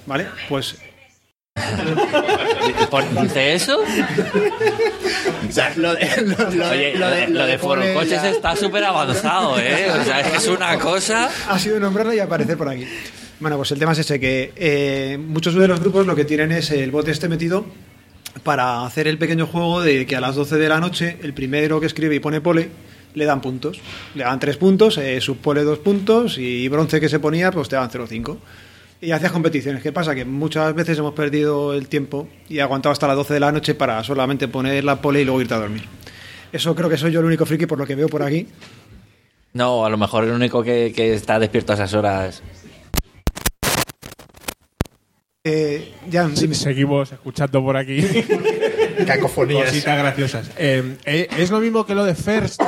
¿vale? 0.06 0.26
Pues 0.48 0.76
¿Por- 2.90 3.22
¿Dice 3.22 3.54
eso? 3.54 3.78
O 5.48 5.52
sea, 5.52 5.72
lo 5.76 5.94
de, 5.94 6.08
lo- 6.22 6.50
lo- 6.50 6.70
Oye, 6.70 6.94
lo 6.94 7.00
lo 7.00 7.10
de- 7.10 7.28
lo 7.28 7.58
Forocoches 7.58 8.10
ya- 8.22 8.30
está 8.30 8.56
súper 8.56 8.84
avanzado, 8.84 9.58
¿eh? 9.58 9.90
O 9.90 10.04
sea, 10.04 10.20
es 10.20 10.26
que 10.30 10.36
es 10.38 10.48
una 10.48 10.78
cosa. 10.78 11.30
ha 11.48 11.58
sido 11.58 11.78
nombrarla 11.80 12.14
y 12.14 12.18
aparecer 12.20 12.56
por 12.56 12.68
aquí. 12.68 12.86
Bueno, 13.40 13.56
pues 13.56 13.70
el 13.72 13.78
tema 13.78 13.92
es 13.92 13.98
ese, 13.98 14.18
que 14.18 14.52
eh, 14.56 15.18
muchos 15.18 15.54
de 15.54 15.68
los 15.68 15.80
grupos 15.80 16.06
lo 16.06 16.16
que 16.16 16.24
tienen 16.24 16.50
es 16.52 16.70
el 16.70 16.90
bot 16.90 17.06
este 17.08 17.28
metido 17.28 17.66
para 18.42 18.84
hacer 18.84 19.06
el 19.08 19.18
pequeño 19.18 19.46
juego 19.46 19.80
de 19.80 20.06
que 20.06 20.16
a 20.16 20.20
las 20.20 20.34
12 20.34 20.56
de 20.56 20.68
la 20.68 20.80
noche 20.80 21.16
el 21.22 21.34
primero 21.34 21.80
que 21.80 21.86
escribe 21.86 22.14
y 22.16 22.20
pone 22.20 22.40
pole 22.40 22.68
le 23.14 23.24
dan 23.24 23.40
puntos. 23.40 23.80
Le 24.14 24.24
dan 24.24 24.38
3 24.38 24.56
puntos, 24.56 24.98
eh, 24.98 25.20
subpole 25.20 25.62
2 25.62 25.78
puntos 25.78 26.36
y 26.38 26.68
bronce 26.68 27.00
que 27.00 27.08
se 27.08 27.18
ponía 27.20 27.50
pues 27.52 27.68
te 27.68 27.76
dan 27.76 27.88
0,5. 27.90 28.36
Y 29.00 29.12
hacías 29.12 29.30
competiciones. 29.30 29.82
¿Qué 29.82 29.92
pasa? 29.92 30.14
Que 30.14 30.24
muchas 30.24 30.74
veces 30.74 30.98
hemos 30.98 31.14
perdido 31.14 31.72
el 31.72 31.86
tiempo 31.88 32.28
y 32.48 32.58
aguantado 32.58 32.92
hasta 32.92 33.06
las 33.06 33.16
12 33.16 33.34
de 33.34 33.40
la 33.40 33.52
noche 33.52 33.74
para 33.74 34.02
solamente 34.02 34.48
poner 34.48 34.82
la 34.82 35.00
pole 35.00 35.22
y 35.22 35.24
luego 35.24 35.40
irte 35.40 35.54
a 35.54 35.58
dormir. 35.58 35.84
Eso 36.52 36.74
creo 36.74 36.88
que 36.88 36.96
soy 36.96 37.12
yo 37.12 37.20
el 37.20 37.26
único 37.26 37.46
friki 37.46 37.66
por 37.66 37.78
lo 37.78 37.86
que 37.86 37.94
veo 37.94 38.08
por 38.08 38.22
aquí. 38.22 38.48
No, 39.52 39.84
a 39.84 39.90
lo 39.90 39.96
mejor 39.96 40.24
el 40.24 40.32
único 40.32 40.62
que, 40.62 40.92
que 40.94 41.14
está 41.14 41.38
despierto 41.38 41.72
a 41.72 41.74
esas 41.76 41.94
horas. 41.94 42.42
Eh, 45.44 45.94
Jan, 46.10 46.34
dime. 46.34 46.54
Seguimos 46.54 47.12
escuchando 47.12 47.62
por 47.62 47.76
aquí 47.76 48.02
Cacofonías. 49.06 49.66
cositas 49.70 49.96
graciosas. 49.98 50.50
Eh, 50.58 50.96
eh, 51.04 51.28
es 51.38 51.50
lo 51.50 51.60
mismo 51.60 51.86
que 51.86 51.94
lo 51.94 52.04
de 52.04 52.14
First. 52.14 52.60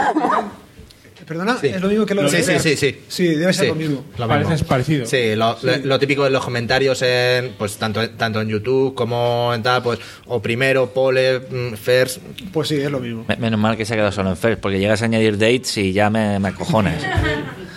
Perdona, 1.31 1.57
Sí. 1.61 1.69
es 1.69 1.81
lo 1.81 1.87
mismo 1.89 2.05
que 2.07 2.15
lo 2.17 2.29
Sí, 2.29 2.39
de 2.39 2.43
sí, 2.43 2.59
sí, 2.59 2.77
sí. 2.77 3.01
Sí, 3.07 3.27
debe 3.29 3.53
ser 3.53 3.67
Sí, 3.67 3.69
lo 3.69 3.75
mismo. 3.77 4.05
lo 4.19 4.27
Parece 4.27 4.51
mismo. 4.51 4.67
parecido. 4.67 5.07
Sí, 5.07 5.37
lo, 5.37 5.57
lo- 5.63 5.77
lo 5.85 5.99
típico 6.01 6.25
de 6.25 6.31
los 6.31 6.45
comentarios 6.45 7.01
en 7.03 7.53
pues 7.57 7.77
tanto 7.77 8.11
tanto 8.11 8.41
en 8.41 8.49
YouTube 8.49 8.97
como 8.97 9.53
en 9.55 9.63
tal, 9.63 9.81
pues 9.81 10.01
o 10.27 10.43
primero 10.43 10.93
pole 10.93 11.39
mm, 11.39 11.75
first, 11.75 12.19
Pues 12.53 12.67
sí, 12.67 12.75
es 12.81 12.91
lo 12.91 12.99
mismo. 12.99 13.25
Me- 13.29 13.37
Menos 13.37 13.61
mal 13.61 13.77
que 13.77 13.85
se 13.85 13.93
ha 13.95 13.97
quedado 13.97 14.11
solo 14.11 14.31
en 14.31 14.37
First, 14.37 14.61
porque 14.61 14.81
llegas 14.81 15.03
a 15.03 15.05
añadir 15.05 15.39
dates 15.39 15.77
y 15.79 15.93
ya 15.93 16.11
me, 16.11 16.41
me 16.41 16.49
acojones. 16.49 17.01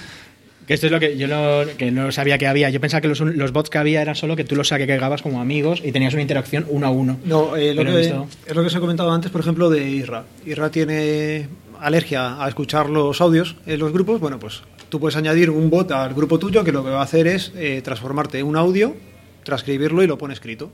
Que 0.68 0.74
esto 0.76 0.86
es 0.86 0.92
lo 0.92 1.00
que 1.00 1.18
yo 1.18 1.28
no, 1.28 1.64
que 1.78 1.92
no 1.92 2.12
sabía 2.12 2.38
que 2.38 2.48
había. 2.48 2.70
Yo 2.70 2.80
pensaba 2.80 3.02
que 3.02 3.10
los, 3.10 3.20
los 3.20 3.52
bots 3.52 3.70
que 3.70 3.78
había 3.78 4.02
eran 4.02 4.16
solo 4.16 4.36
que 4.36 4.44
tú 4.46 4.56
los 4.56 4.72
agregabas 4.72 5.22
como 5.22 5.42
amigos 5.42 5.82
y 5.84 5.92
tenías 5.92 6.14
una 6.14 6.22
interacción 6.22 6.66
uno 6.70 6.88
a 6.88 6.90
uno. 6.90 7.18
No, 7.26 7.56
eh, 7.58 7.74
lo 7.74 7.84
que, 7.84 8.02
esto- 8.02 8.28
es 8.46 8.56
lo 8.56 8.62
que 8.62 8.68
os 8.68 8.76
he 8.76 8.80
comentado 8.80 9.12
antes, 9.12 9.30
por 9.30 9.42
ejemplo, 9.42 9.70
de 9.70 9.90
Isra. 9.90 10.24
Isra 10.46 10.70
tiene 10.72 11.48
alergia 11.82 12.42
a 12.42 12.48
escuchar 12.48 12.90
los 12.90 13.20
audios 13.20 13.58
en 13.66 13.80
los 13.80 13.92
grupos. 13.92 14.22
Bueno, 14.22 14.40
pues 14.40 14.62
tú 14.88 15.00
puedes 15.02 15.18
añadir 15.18 15.50
un 15.50 15.70
bot 15.70 15.92
al 15.92 16.14
grupo 16.14 16.40
tuyo 16.40 16.64
que 16.64 16.72
lo 16.72 16.84
que 16.84 16.92
va 16.92 17.02
a 17.02 17.04
hacer 17.04 17.28
es 17.28 17.52
eh, 17.58 17.82
transformarte 17.84 18.42
un 18.42 18.56
audio, 18.56 18.96
transcribirlo 19.44 20.02
y 20.02 20.08
lo 20.08 20.18
pone 20.18 20.34
escrito. 20.34 20.72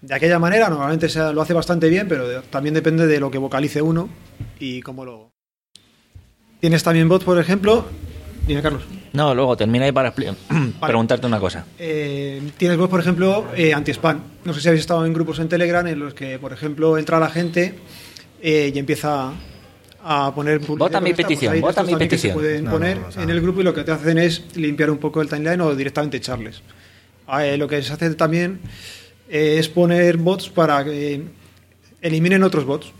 De 0.00 0.14
aquella 0.14 0.38
manera, 0.38 0.68
normalmente 0.70 1.08
se, 1.10 1.32
lo 1.32 1.42
hace 1.42 1.52
bastante 1.52 1.88
bien, 1.90 2.06
pero 2.08 2.42
también 2.44 2.74
depende 2.74 3.06
de 3.06 3.20
lo 3.20 3.30
que 3.30 3.38
vocalice 3.38 3.82
uno 3.82 4.08
y 4.58 4.80
cómo 4.80 5.04
lo. 5.04 5.30
Tienes 6.60 6.82
también 6.82 7.08
bots, 7.08 7.24
por 7.24 7.38
ejemplo. 7.38 7.86
Dime, 8.46 8.62
Carlos. 8.62 8.82
No, 9.12 9.34
luego 9.34 9.56
termina 9.56 9.86
ahí 9.86 9.92
para 9.92 10.14
preguntarte 10.80 11.26
una 11.26 11.40
cosa. 11.40 11.66
Eh, 11.78 12.40
tienes 12.56 12.78
vos, 12.78 12.88
por 12.88 13.00
ejemplo, 13.00 13.46
eh, 13.56 13.74
anti-spam. 13.74 14.20
No 14.44 14.54
sé 14.54 14.60
si 14.60 14.68
habéis 14.68 14.82
estado 14.82 15.04
en 15.04 15.12
grupos 15.12 15.38
en 15.40 15.48
Telegram 15.48 15.86
en 15.86 15.98
los 15.98 16.14
que, 16.14 16.38
por 16.38 16.52
ejemplo, 16.52 16.96
entra 16.96 17.18
la 17.18 17.28
gente 17.28 17.74
eh, 18.40 18.70
y 18.72 18.78
empieza 18.78 19.32
a 20.08 20.32
poner 20.32 20.60
Vota 20.60 21.00
mi 21.00 21.10
esta, 21.10 21.22
petición, 21.24 21.54
hay 21.54 21.60
vota 21.60 21.82
mi 21.82 21.88
también 21.90 21.98
que 22.08 22.14
petición. 22.14 22.34
se 22.34 22.38
pueden 22.38 22.64
No, 22.64 22.70
poner 22.70 22.98
no, 23.16 23.22
en 23.22 23.28
el 23.30 23.40
grupo 23.40 23.60
y 23.60 23.64
lo 23.64 23.74
que 23.74 23.82
te 23.82 23.90
hacen 23.90 24.18
es 24.18 24.44
limpiar 24.56 24.90
un 24.92 24.98
poco 24.98 25.20
el 25.20 25.28
timeline 25.28 25.60
o 25.62 25.74
directamente 25.74 26.18
echarles. 26.18 26.62
Ah, 27.26 27.44
eh, 27.44 27.56
lo 27.56 27.66
que 27.66 27.82
se 27.82 27.92
hace 27.92 28.14
también 28.14 28.60
eh, 29.28 29.56
es 29.58 29.68
poner 29.68 30.16
bots 30.18 30.48
para 30.50 30.84
que 30.84 31.22
eliminen 32.00 32.44
otros 32.44 32.64
bots. 32.64 32.92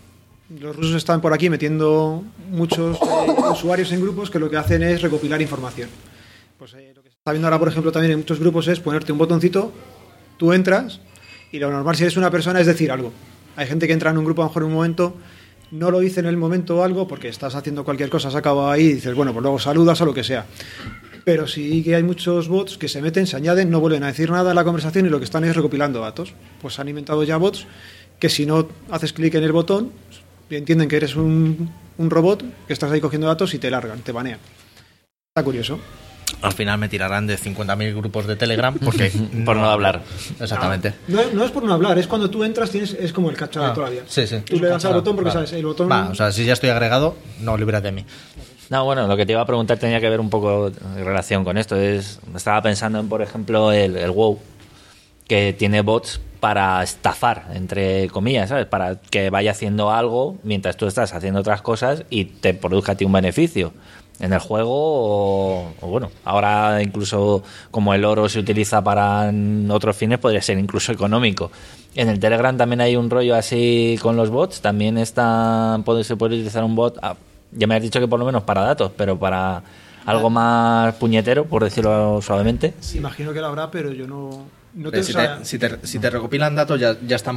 Los 0.49 0.75
rusos 0.77 0.95
están 0.95 1.19
por 1.19 1.33
aquí 1.33 1.49
metiendo 1.49 2.23
muchos 2.49 2.97
eh, 2.97 3.51
usuarios 3.51 3.91
en 3.91 3.99
grupos 3.99 4.29
que 4.29 4.39
lo 4.39 4.49
que 4.49 4.55
hacen 4.55 4.81
es 4.81 5.01
recopilar 5.01 5.41
información. 5.41 5.89
Pues 6.57 6.73
eh, 6.73 6.93
lo 6.95 7.03
que 7.03 7.09
se 7.09 7.17
está 7.17 7.31
viendo 7.31 7.47
ahora, 7.47 7.59
por 7.59 7.67
ejemplo, 7.67 7.91
también 7.91 8.13
en 8.13 8.19
muchos 8.19 8.39
grupos 8.39 8.67
es 8.69 8.79
ponerte 8.79 9.11
un 9.11 9.17
botoncito, 9.17 9.73
tú 10.37 10.53
entras 10.53 11.01
y 11.51 11.59
lo 11.59 11.69
normal 11.69 11.97
si 11.97 12.03
eres 12.03 12.15
una 12.15 12.31
persona 12.31 12.61
es 12.61 12.67
decir 12.67 12.93
algo. 12.93 13.11
Hay 13.57 13.67
gente 13.67 13.87
que 13.87 13.93
entra 13.93 14.11
en 14.11 14.17
un 14.17 14.23
grupo 14.23 14.41
a 14.41 14.45
lo 14.45 14.49
mejor 14.49 14.63
en 14.63 14.67
un 14.69 14.75
momento, 14.75 15.15
no 15.71 15.91
lo 15.91 15.99
dice 15.99 16.21
en 16.21 16.27
el 16.27 16.37
momento 16.37 16.77
o 16.77 16.83
algo 16.83 17.09
porque 17.09 17.27
estás 17.27 17.55
haciendo 17.55 17.83
cualquier 17.83 18.09
cosa, 18.09 18.29
has 18.29 18.35
acabado 18.35 18.71
ahí 18.71 18.85
y 18.85 18.93
dices, 18.93 19.13
bueno, 19.15 19.33
pues 19.33 19.43
luego 19.43 19.59
saludas 19.59 19.99
o 19.99 20.05
lo 20.05 20.13
que 20.13 20.23
sea. 20.23 20.45
Pero 21.25 21.45
sí 21.45 21.83
que 21.83 21.93
hay 21.93 22.03
muchos 22.03 22.47
bots 22.47 22.77
que 22.77 22.87
se 22.87 23.01
meten, 23.01 23.27
se 23.27 23.35
añaden, 23.35 23.69
no 23.69 23.81
vuelven 23.81 24.03
a 24.03 24.07
decir 24.07 24.31
nada 24.31 24.51
en 24.51 24.55
la 24.55 24.63
conversación 24.63 25.07
y 25.07 25.09
lo 25.09 25.19
que 25.19 25.25
están 25.25 25.43
es 25.43 25.57
recopilando 25.57 25.99
datos. 25.99 26.33
Pues 26.61 26.79
han 26.79 26.87
inventado 26.87 27.21
ya 27.25 27.35
bots 27.35 27.67
que 28.17 28.29
si 28.29 28.45
no 28.45 28.69
haces 28.89 29.11
clic 29.11 29.35
en 29.35 29.43
el 29.43 29.51
botón, 29.51 29.91
entienden 30.55 30.87
que 30.87 30.95
eres 30.97 31.15
un, 31.15 31.69
un 31.97 32.09
robot, 32.09 32.43
que 32.67 32.73
estás 32.73 32.91
ahí 32.91 33.01
cogiendo 33.01 33.27
datos 33.27 33.53
y 33.53 33.59
te 33.59 33.69
largan, 33.69 33.99
te 33.99 34.11
banean. 34.11 34.39
Está 35.35 35.43
curioso. 35.43 35.79
al 36.41 36.53
final 36.53 36.77
me 36.79 36.89
tirarán 36.89 37.27
de 37.27 37.37
50.000 37.37 37.95
grupos 37.95 38.25
de 38.27 38.35
Telegram 38.35 38.73
porque 38.83 39.11
Por 39.45 39.57
no 39.57 39.69
hablar. 39.69 40.01
Exactamente. 40.39 40.93
No, 41.07 41.19
no 41.33 41.43
es 41.43 41.51
por 41.51 41.63
no 41.63 41.73
hablar, 41.73 41.97
es 41.99 42.07
cuando 42.07 42.29
tú 42.29 42.43
entras, 42.43 42.69
tienes, 42.71 42.93
es 42.93 43.11
como 43.13 43.29
el 43.29 43.35
cacho 43.37 43.59
de 43.59 43.65
Ah, 43.67 43.73
todavía. 43.73 44.03
sí, 44.07 44.25
sí. 44.25 44.37
Tú 44.45 44.59
le 44.59 44.67
das 44.67 44.83
al 44.85 44.93
Ah, 44.93 44.95
botón 44.95 45.15
porque 45.15 45.31
sabes, 45.31 45.51
el 45.53 45.65
botón. 45.65 45.89
Va, 45.91 46.09
o 46.09 46.15
sea, 46.15 46.31
si 46.31 46.45
ya 46.45 46.53
estoy 46.53 46.69
agregado, 46.69 47.15
no 47.41 47.57
libras 47.57 47.83
de 47.83 47.91
mí. 47.91 48.05
No, 48.69 48.83
bueno, 48.83 49.07
lo 49.07 49.15
que 49.15 49.25
te 49.25 49.31
iba 49.31 49.41
a 49.41 49.45
preguntar 49.45 49.77
tenía 49.79 50.01
que 50.01 50.09
ver 50.09 50.19
un 50.19 50.29
poco 50.29 50.67
en 50.67 51.05
relación 51.05 51.45
con 51.45 51.57
esto. 51.57 51.75
Es, 51.77 52.19
estaba 52.35 52.61
pensando 52.61 52.99
en, 52.99 53.07
por 53.07 53.21
ejemplo, 53.21 53.71
el, 53.71 53.95
el 53.95 54.11
WoW, 54.11 54.39
que 55.27 55.53
tiene 55.57 55.81
bots 55.81 56.19
para 56.39 56.81
estafar, 56.83 57.47
entre 57.53 58.07
comillas, 58.09 58.49
¿sabes? 58.49 58.65
Para 58.65 58.95
que 58.95 59.29
vaya 59.29 59.51
haciendo 59.51 59.91
algo 59.91 60.37
mientras 60.43 60.77
tú 60.77 60.85
estás 60.87 61.13
haciendo 61.13 61.39
otras 61.39 61.61
cosas 61.61 62.03
y 62.09 62.25
te 62.25 62.53
produzca 62.53 62.93
a 62.93 62.95
ti 62.95 63.05
un 63.05 63.11
beneficio 63.11 63.73
en 64.19 64.33
el 64.33 64.39
juego 64.39 64.73
o, 64.73 65.73
o 65.81 65.87
bueno, 65.87 66.09
ahora 66.25 66.81
incluso 66.81 67.43
como 67.71 67.93
el 67.93 68.03
oro 68.03 68.27
se 68.29 68.39
utiliza 68.39 68.83
para 68.83 69.31
otros 69.69 69.95
fines, 69.95 70.19
podría 70.19 70.41
ser 70.41 70.57
incluso 70.57 70.91
económico. 70.91 71.51
En 71.95 72.09
el 72.09 72.19
Telegram 72.19 72.55
también 72.55 72.81
hay 72.81 72.95
un 72.95 73.09
rollo 73.09 73.35
así 73.35 73.97
con 74.01 74.15
los 74.15 74.29
bots, 74.29 74.61
también 74.61 74.97
está, 74.97 75.79
se 76.03 76.15
puede 76.15 76.35
utilizar 76.35 76.63
un 76.63 76.75
bot, 76.75 76.97
ah, 77.01 77.15
ya 77.51 77.67
me 77.67 77.75
has 77.75 77.81
dicho 77.81 77.99
que 77.99 78.07
por 78.07 78.19
lo 78.19 78.25
menos 78.25 78.43
para 78.43 78.61
datos, 78.61 78.91
pero 78.95 79.17
para 79.17 79.63
algo 80.05 80.29
más 80.29 80.95
puñetero, 80.95 81.45
por 81.45 81.63
decirlo 81.63 82.21
suavemente. 82.21 82.73
Sí, 82.79 82.97
imagino 82.97 83.33
que 83.33 83.41
lo 83.41 83.47
habrá, 83.47 83.69
pero 83.71 83.91
yo 83.91 84.07
no. 84.07 84.45
No 84.77 84.91
te, 84.91 85.01
Pero 85.01 85.03
si, 85.03 85.13
te, 85.13 85.45
si, 85.45 85.57
te, 85.59 85.87
si 85.87 85.99
te 85.99 86.09
recopilan 86.09 86.55
datos, 86.55 86.79
ya, 86.79 86.95
ya 87.05 87.15
están 87.15 87.35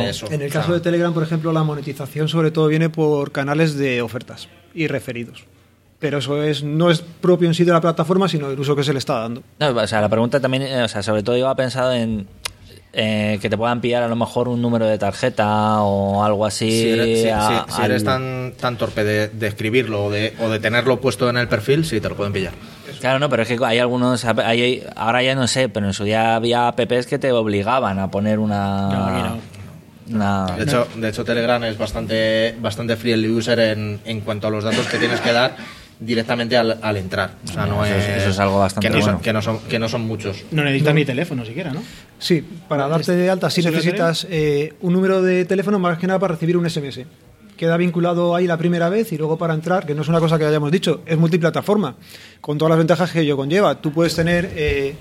eso. 0.00 0.26
En 0.30 0.42
el 0.42 0.48
O 0.48 0.52
caso 0.52 0.66
sea, 0.66 0.74
de 0.74 0.80
Telegram, 0.80 1.14
por 1.14 1.22
ejemplo, 1.22 1.52
la 1.52 1.62
monetización 1.62 2.28
sobre 2.28 2.50
todo 2.50 2.66
viene 2.68 2.90
por 2.90 3.32
canales 3.32 3.76
de 3.76 4.02
ofertas 4.02 4.48
y 4.74 4.86
referidos. 4.88 5.44
Pero 5.98 6.18
eso 6.18 6.42
es 6.42 6.62
no 6.62 6.90
es 6.90 7.00
propio 7.00 7.48
en 7.48 7.54
sí 7.54 7.64
de 7.64 7.72
la 7.72 7.80
plataforma, 7.80 8.28
sino 8.28 8.50
el 8.50 8.58
uso 8.60 8.76
que 8.76 8.84
se 8.84 8.92
le 8.92 8.98
está 8.98 9.20
dando. 9.20 9.42
No, 9.58 9.68
o 9.70 9.86
sea, 9.86 10.00
la 10.02 10.08
pregunta 10.10 10.40
también, 10.40 10.64
eh, 10.64 10.82
o 10.82 10.88
sea, 10.88 11.02
sobre 11.02 11.22
todo 11.22 11.36
yo 11.38 11.46
había 11.48 11.56
pensado 11.56 11.92
en 11.94 12.26
eh, 12.98 13.38
que 13.42 13.50
te 13.50 13.56
puedan 13.58 13.80
pillar 13.82 14.02
a 14.02 14.08
lo 14.08 14.16
mejor 14.16 14.48
un 14.48 14.60
número 14.62 14.86
de 14.86 14.96
tarjeta 14.98 15.80
o 15.82 16.24
algo 16.24 16.46
así. 16.46 16.70
Si 16.70 16.88
eres, 16.90 17.22
si- 17.22 17.28
a- 17.28 17.64
si- 17.68 17.74
si 17.76 17.82
eres 17.82 18.02
al- 18.02 18.04
tan, 18.04 18.52
tan 18.58 18.76
torpe 18.78 19.04
de, 19.04 19.28
de 19.28 19.46
escribirlo 19.46 20.06
o 20.06 20.10
de, 20.10 20.34
o 20.40 20.48
de 20.48 20.58
tenerlo 20.60 20.98
puesto 21.00 21.28
en 21.28 21.36
el 21.36 21.46
perfil, 21.48 21.84
sí 21.84 22.00
te 22.00 22.08
lo 22.08 22.16
pueden 22.16 22.32
pillar. 22.32 22.54
Claro, 23.00 23.18
no, 23.18 23.28
pero 23.28 23.42
es 23.42 23.48
que 23.48 23.58
hay 23.64 23.78
algunos. 23.78 24.24
hay- 24.24 24.82
ahora 24.96 25.22
ya 25.22 25.34
no 25.34 25.46
sé, 25.46 25.68
pero 25.68 25.86
en 25.86 25.92
su 25.92 26.04
día 26.04 26.34
había 26.36 26.68
apps 26.68 27.06
que 27.06 27.18
te 27.18 27.32
obligaban 27.32 27.98
a 27.98 28.10
poner 28.10 28.38
una. 28.38 28.88
No, 30.08 30.46
no. 30.46 30.56
De 30.56 30.62
hecho, 30.64 30.86
de 30.96 31.08
hecho 31.08 31.24
Telegram 31.24 31.62
es 31.64 31.76
bastante, 31.78 32.54
bastante 32.60 32.96
friendly 32.96 33.28
user 33.30 33.58
en, 33.58 34.00
en 34.04 34.20
cuanto 34.20 34.46
a 34.46 34.50
los 34.50 34.62
datos 34.64 34.86
que 34.86 34.98
tienes 34.98 35.20
que 35.20 35.32
dar 35.32 35.56
directamente 35.98 36.56
al, 36.56 36.78
al 36.82 36.96
entrar. 36.96 37.30
O 37.48 37.52
sea, 37.52 37.66
no 37.66 37.84
Eso 37.84 37.94
es- 37.96 38.04
es, 38.08 38.16
eso 38.22 38.30
es 38.30 38.38
algo 38.38 38.58
bastante 38.58 38.88
que 38.88 38.94
no, 38.94 39.00
son, 39.00 39.06
bueno. 39.14 39.22
que, 39.22 39.32
no 39.32 39.42
son, 39.42 39.58
que 39.60 39.78
no 39.78 39.88
son 39.88 40.02
muchos. 40.02 40.44
No 40.50 40.62
necesitas 40.62 40.94
ni 40.94 41.04
teléfono 41.04 41.44
siquiera, 41.44 41.72
¿no? 41.72 41.82
Sí, 42.18 42.44
para 42.68 42.86
darte 42.86 43.12
de 43.16 43.28
alta 43.30 43.50
sí 43.50 43.60
¿Eso 43.60 43.70
lo 43.70 43.76
necesitas 43.76 44.26
eh, 44.30 44.74
un 44.82 44.92
número 44.92 45.22
de 45.22 45.44
teléfono 45.44 45.78
más 45.78 45.98
que 45.98 46.06
nada 46.06 46.18
para 46.18 46.34
recibir 46.34 46.56
un 46.56 46.68
SMS. 46.68 47.00
Queda 47.56 47.76
vinculado 47.76 48.34
ahí 48.34 48.46
la 48.46 48.56
primera 48.56 48.88
vez 48.88 49.12
y 49.12 49.18
luego 49.18 49.38
para 49.38 49.54
entrar, 49.54 49.86
que 49.86 49.94
no 49.94 50.02
es 50.02 50.08
una 50.08 50.20
cosa 50.20 50.38
que 50.38 50.44
hayamos 50.44 50.70
dicho, 50.70 51.02
es 51.06 51.16
multiplataforma, 51.16 51.96
con 52.40 52.58
todas 52.58 52.70
las 52.70 52.78
ventajas 52.78 53.10
que 53.10 53.20
ello 53.20 53.36
conlleva. 53.36 53.80
Tú 53.80 53.92
puedes 53.92 54.14
tener... 54.14 54.52
eh, 54.54 54.94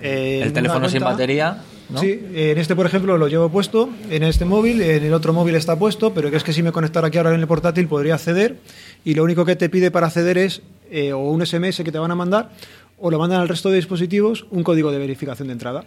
eh, 0.00 0.40
el 0.42 0.52
teléfono 0.52 0.88
sin 0.88 1.00
batería. 1.00 1.62
¿no? 1.88 2.00
Sí, 2.00 2.20
en 2.34 2.58
este, 2.58 2.74
por 2.74 2.86
ejemplo, 2.86 3.16
lo 3.18 3.28
llevo 3.28 3.48
puesto, 3.48 3.90
en 4.10 4.22
este 4.22 4.44
móvil, 4.44 4.80
en 4.82 5.04
el 5.04 5.12
otro 5.12 5.32
móvil 5.32 5.54
está 5.54 5.78
puesto, 5.78 6.14
pero 6.14 6.30
que 6.30 6.36
es 6.36 6.44
que 6.44 6.52
si 6.52 6.62
me 6.62 6.72
conectara 6.72 7.08
aquí 7.08 7.18
ahora 7.18 7.34
en 7.34 7.40
el 7.40 7.46
portátil 7.46 7.88
podría 7.88 8.14
acceder 8.14 8.56
y 9.04 9.14
lo 9.14 9.22
único 9.22 9.44
que 9.44 9.56
te 9.56 9.68
pide 9.68 9.90
para 9.90 10.06
acceder 10.06 10.38
es 10.38 10.62
eh, 10.90 11.12
o 11.12 11.18
un 11.30 11.44
SMS 11.44 11.82
que 11.84 11.92
te 11.92 11.98
van 11.98 12.10
a 12.10 12.14
mandar 12.14 12.50
o 12.98 13.10
lo 13.10 13.18
mandan 13.18 13.40
al 13.40 13.48
resto 13.48 13.70
de 13.70 13.76
dispositivos 13.76 14.46
un 14.50 14.62
código 14.62 14.90
de 14.92 14.98
verificación 14.98 15.48
de 15.48 15.52
entrada. 15.52 15.84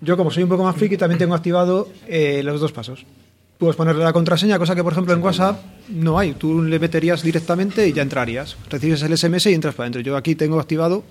Yo, 0.00 0.16
como 0.16 0.30
soy 0.30 0.42
un 0.42 0.48
poco 0.48 0.64
más 0.64 0.76
friki, 0.76 0.96
también 0.96 1.18
tengo 1.18 1.34
activado 1.34 1.88
eh, 2.08 2.42
los 2.44 2.60
dos 2.60 2.72
pasos. 2.72 3.04
Puedes 3.62 3.76
ponerle 3.76 4.02
la 4.02 4.12
contraseña, 4.12 4.58
cosa 4.58 4.74
que, 4.74 4.82
por 4.82 4.92
ejemplo, 4.92 5.14
en 5.14 5.22
WhatsApp 5.22 5.56
no 5.88 6.18
hay. 6.18 6.32
Tú 6.32 6.64
le 6.64 6.80
meterías 6.80 7.22
directamente 7.22 7.86
y 7.86 7.92
ya 7.92 8.02
entrarías. 8.02 8.56
Recibes 8.68 9.00
el 9.04 9.16
SMS 9.16 9.46
y 9.46 9.54
entras 9.54 9.76
para 9.76 9.84
adentro. 9.84 10.00
Yo 10.02 10.16
aquí 10.16 10.34
tengo 10.34 10.58
activado 10.58 11.04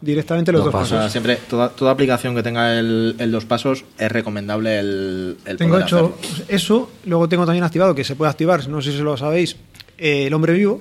directamente 0.00 0.50
los 0.50 0.64
Dos 0.64 0.72
pasos. 0.72 0.88
sea, 0.88 1.10
siempre, 1.10 1.36
toda, 1.46 1.68
toda 1.68 1.90
aplicación 1.90 2.34
que 2.34 2.42
tenga 2.42 2.78
el, 2.78 3.16
el 3.18 3.30
dos 3.30 3.44
pasos 3.44 3.84
es 3.98 4.10
recomendable 4.10 4.78
el, 4.78 5.36
el 5.44 5.58
Tengo 5.58 5.72
poder 5.74 5.86
hecho 5.86 6.16
hacerlo. 6.16 6.46
eso, 6.48 6.90
luego 7.04 7.28
tengo 7.28 7.44
también 7.44 7.64
activado 7.64 7.94
que 7.94 8.02
se 8.04 8.16
puede 8.16 8.30
activar, 8.30 8.66
no 8.66 8.80
sé 8.80 8.92
si 8.92 8.98
lo 9.02 9.18
sabéis, 9.18 9.56
eh, 9.98 10.28
el 10.28 10.32
hombre 10.32 10.54
vivo, 10.54 10.80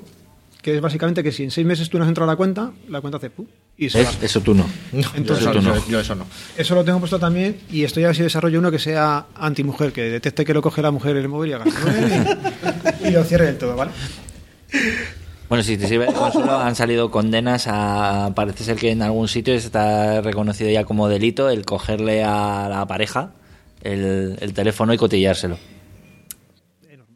que 0.63 0.73
es 0.75 0.81
básicamente 0.81 1.21
que 1.21 1.31
si 1.31 1.43
en 1.43 1.51
seis 1.51 1.67
meses 1.67 1.89
tú 1.91 1.99
no 1.99 2.05
has 2.05 2.07
entrado 2.07 2.27
a 2.31 2.33
la 2.33 2.37
cuenta, 2.37 2.71
la 2.89 3.01
cuenta 3.01 3.17
hace 3.17 3.29
pu 3.29 3.45
y 3.77 3.89
se 3.91 4.01
va. 4.03 4.09
Es- 4.09 4.23
eso 4.23 4.41
tú 4.41 4.55
no. 4.55 4.65
Entonces, 5.13 5.45
yo, 5.45 5.51
tú 5.51 5.59
eso, 5.59 5.69
no. 5.69 5.75
yo- 5.75 5.87
yo 5.89 5.99
eso 5.99 6.15
no. 6.15 6.25
Eso 6.57 6.73
lo 6.73 6.83
tengo 6.83 6.97
puesto 6.99 7.19
también 7.19 7.57
y 7.69 7.83
estoy 7.83 8.03
a 8.05 8.07
ver 8.07 8.15
si 8.15 8.23
desarrollo 8.23 8.57
uno 8.57 8.71
que 8.71 8.79
sea 8.79 9.27
antimujer, 9.35 9.91
que 9.93 10.01
detecte 10.03 10.43
que 10.45 10.53
lo 10.55 10.61
coge 10.63 10.81
la 10.81 10.89
mujer 10.91 11.11
en 11.17 11.23
el 11.23 11.29
móvil 11.29 11.51
y 11.51 11.53
haga 11.53 11.65
y, 13.03 13.07
y 13.09 13.11
lo 13.11 13.23
cierre 13.25 13.45
del 13.45 13.57
todo, 13.59 13.75
¿vale? 13.75 13.91
Bueno, 15.49 15.63
si 15.63 15.77
te 15.77 15.87
sirve 15.87 16.07
de 16.07 16.13
consuelo, 16.13 16.57
han 16.57 16.75
salido 16.75 17.11
condenas 17.11 17.65
a. 17.67 18.31
Parece 18.33 18.63
ser 18.63 18.75
que 18.77 18.89
en 18.91 19.01
algún 19.03 19.27
sitio 19.27 19.53
está 19.53 20.21
reconocido 20.21 20.69
ya 20.71 20.83
como 20.83 21.07
delito 21.07 21.49
el 21.49 21.63
cogerle 21.65 22.23
a 22.23 22.67
la 22.69 22.87
pareja 22.87 23.31
el, 23.83 24.37
el 24.39 24.53
teléfono 24.53 24.93
y 24.93 24.97
cotillárselo. 24.97 25.57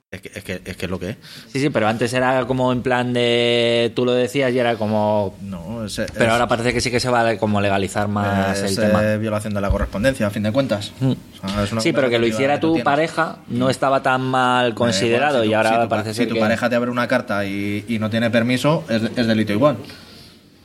Es 0.09 0.21
que 0.21 0.31
es, 0.35 0.41
que, 0.45 0.61
es 0.63 0.77
que 0.77 0.85
es 0.85 0.89
lo 0.89 0.97
que 0.99 1.09
es. 1.09 1.15
Sí, 1.51 1.59
sí, 1.59 1.69
pero 1.69 1.85
antes 1.85 2.13
era 2.13 2.45
como 2.45 2.71
en 2.71 2.81
plan 2.81 3.11
de. 3.11 3.91
Tú 3.93 4.05
lo 4.05 4.13
decías 4.13 4.53
y 4.53 4.57
era 4.59 4.77
como. 4.77 5.35
No, 5.41 5.83
es, 5.83 6.01
Pero 6.17 6.31
ahora 6.31 6.47
parece 6.47 6.71
que 6.73 6.79
sí 6.79 6.89
que 6.89 7.01
se 7.01 7.09
va 7.09 7.27
a 7.27 7.37
como 7.37 7.59
legalizar 7.59 8.07
más 8.07 8.57
es, 8.63 8.77
el 8.77 8.85
tema. 8.87 9.01
violación 9.17 9.53
de 9.53 9.59
la 9.59 9.69
correspondencia, 9.69 10.25
a 10.27 10.29
fin 10.29 10.43
de 10.43 10.53
cuentas. 10.53 10.93
Mm. 11.01 11.11
O 11.11 11.49
sea, 11.49 11.63
es 11.65 11.71
una 11.73 11.81
Sí, 11.81 11.91
pero 11.91 12.09
que 12.09 12.19
lo 12.19 12.25
hiciera 12.25 12.57
tu 12.57 12.81
pareja 12.83 13.39
no 13.49 13.69
estaba 13.69 14.01
tan 14.01 14.21
mal 14.21 14.73
considerado 14.75 15.43
Eh, 15.43 15.47
bueno, 15.49 15.49
si 15.49 15.51
y 15.51 15.53
ahora 15.55 15.69
si 15.75 15.81
tu, 15.83 15.89
parece 15.89 16.09
si 16.11 16.15
ser 16.19 16.27
tu 16.29 16.33
que 16.35 16.39
pareja 16.39 16.69
te 16.69 16.75
abre 16.77 16.89
una 16.89 17.07
carta 17.09 17.43
y, 17.45 17.83
y 17.89 17.99
no 17.99 18.09
tiene 18.09 18.29
permiso, 18.31 18.85
es, 18.87 19.13
delito 19.27 19.51
igual. 19.51 19.75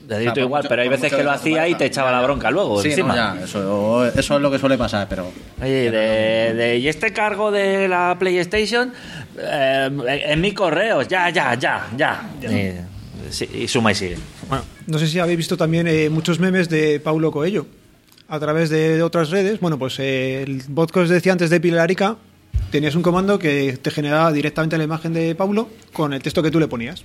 delito 0.06 0.30
O 0.30 0.34
sea, 0.34 0.34
por 0.34 0.42
igual, 0.44 0.62
mucho- 0.62 0.68
pero 0.68 0.82
hay 0.82 0.88
por 0.88 0.98
veces 1.00 1.12
que 1.18 1.24
lo 1.24 1.30
hacía 1.32 1.66
y 1.66 1.74
te 1.74 1.86
echaba 1.86 2.12
la 2.12 2.22
bronca 2.22 2.48
luego 2.52 2.80
Sí, 2.80 2.90
encima. 2.90 3.08
no, 3.08 3.14
ya, 3.38 3.44
eso, 3.44 4.06
eso 4.06 4.36
es 4.36 4.40
lo 4.40 4.50
que 4.52 4.58
suele 4.60 4.78
pasar, 4.78 5.08
pero 5.08 5.32
Oye, 5.60 5.90
de, 5.90 6.54
de- 6.54 6.78
y 6.78 6.86
este 6.88 7.12
cargo 7.12 7.50
de 7.50 7.88
la 7.88 8.16
PlayStation 8.18 8.92
eh, 9.38 10.24
en 10.26 10.40
mi 10.40 10.52
correos, 10.52 11.08
ya, 11.08 11.30
ya, 11.30 11.54
ya, 11.54 11.88
ya. 11.96 12.30
Y, 13.54 13.68
suma 13.68 13.92
y 13.92 13.94
sigue. 13.94 14.18
Bueno, 14.48 14.64
no 14.86 14.98
sé 14.98 15.06
si 15.06 15.18
habéis 15.18 15.38
visto 15.38 15.56
también 15.56 15.86
eh, 15.86 16.10
muchos 16.10 16.38
memes 16.38 16.68
de 16.68 17.00
Paulo 17.00 17.30
Coelho 17.30 17.66
a 18.28 18.38
través 18.38 18.70
de 18.70 19.02
otras 19.02 19.30
redes. 19.30 19.60
Bueno, 19.60 19.78
pues 19.78 19.98
eh, 19.98 20.42
el 20.42 20.62
bot 20.68 20.90
que 20.90 21.00
os 21.00 21.08
decía 21.08 21.32
antes 21.32 21.50
de 21.50 21.60
Pilarica, 21.60 22.16
tenías 22.70 22.94
un 22.94 23.02
comando 23.02 23.38
que 23.38 23.78
te 23.80 23.90
generaba 23.90 24.32
directamente 24.32 24.76
la 24.76 24.84
imagen 24.84 25.12
de 25.12 25.34
Paulo 25.34 25.68
con 25.92 26.12
el 26.12 26.22
texto 26.22 26.42
que 26.42 26.50
tú 26.50 26.60
le 26.60 26.68
ponías. 26.68 27.04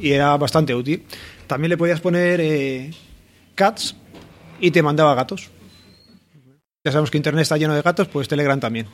Y 0.00 0.10
era 0.10 0.36
bastante 0.36 0.74
útil. 0.74 1.04
También 1.46 1.70
le 1.70 1.78
podías 1.78 2.00
poner 2.00 2.92
cats 3.54 3.96
y 4.60 4.70
te 4.70 4.82
mandaba 4.82 5.14
gatos. 5.14 5.50
Ya 6.84 6.90
sabemos 6.90 7.10
que 7.10 7.16
Internet 7.16 7.42
está 7.42 7.56
lleno 7.56 7.74
de 7.74 7.82
gatos, 7.82 8.08
pues 8.08 8.26
Telegram 8.26 8.58
también. 8.58 8.86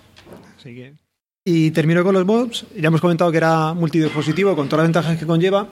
Así 0.56 0.74
que... 0.74 1.07
Y 1.50 1.70
termino 1.70 2.04
con 2.04 2.12
los 2.12 2.26
bots. 2.26 2.66
Ya 2.76 2.88
hemos 2.88 3.00
comentado 3.00 3.30
que 3.30 3.38
era 3.38 3.72
multidispositivo 3.72 4.54
con 4.54 4.68
todas 4.68 4.82
las 4.82 4.88
ventajas 4.88 5.18
que 5.18 5.24
conlleva. 5.24 5.68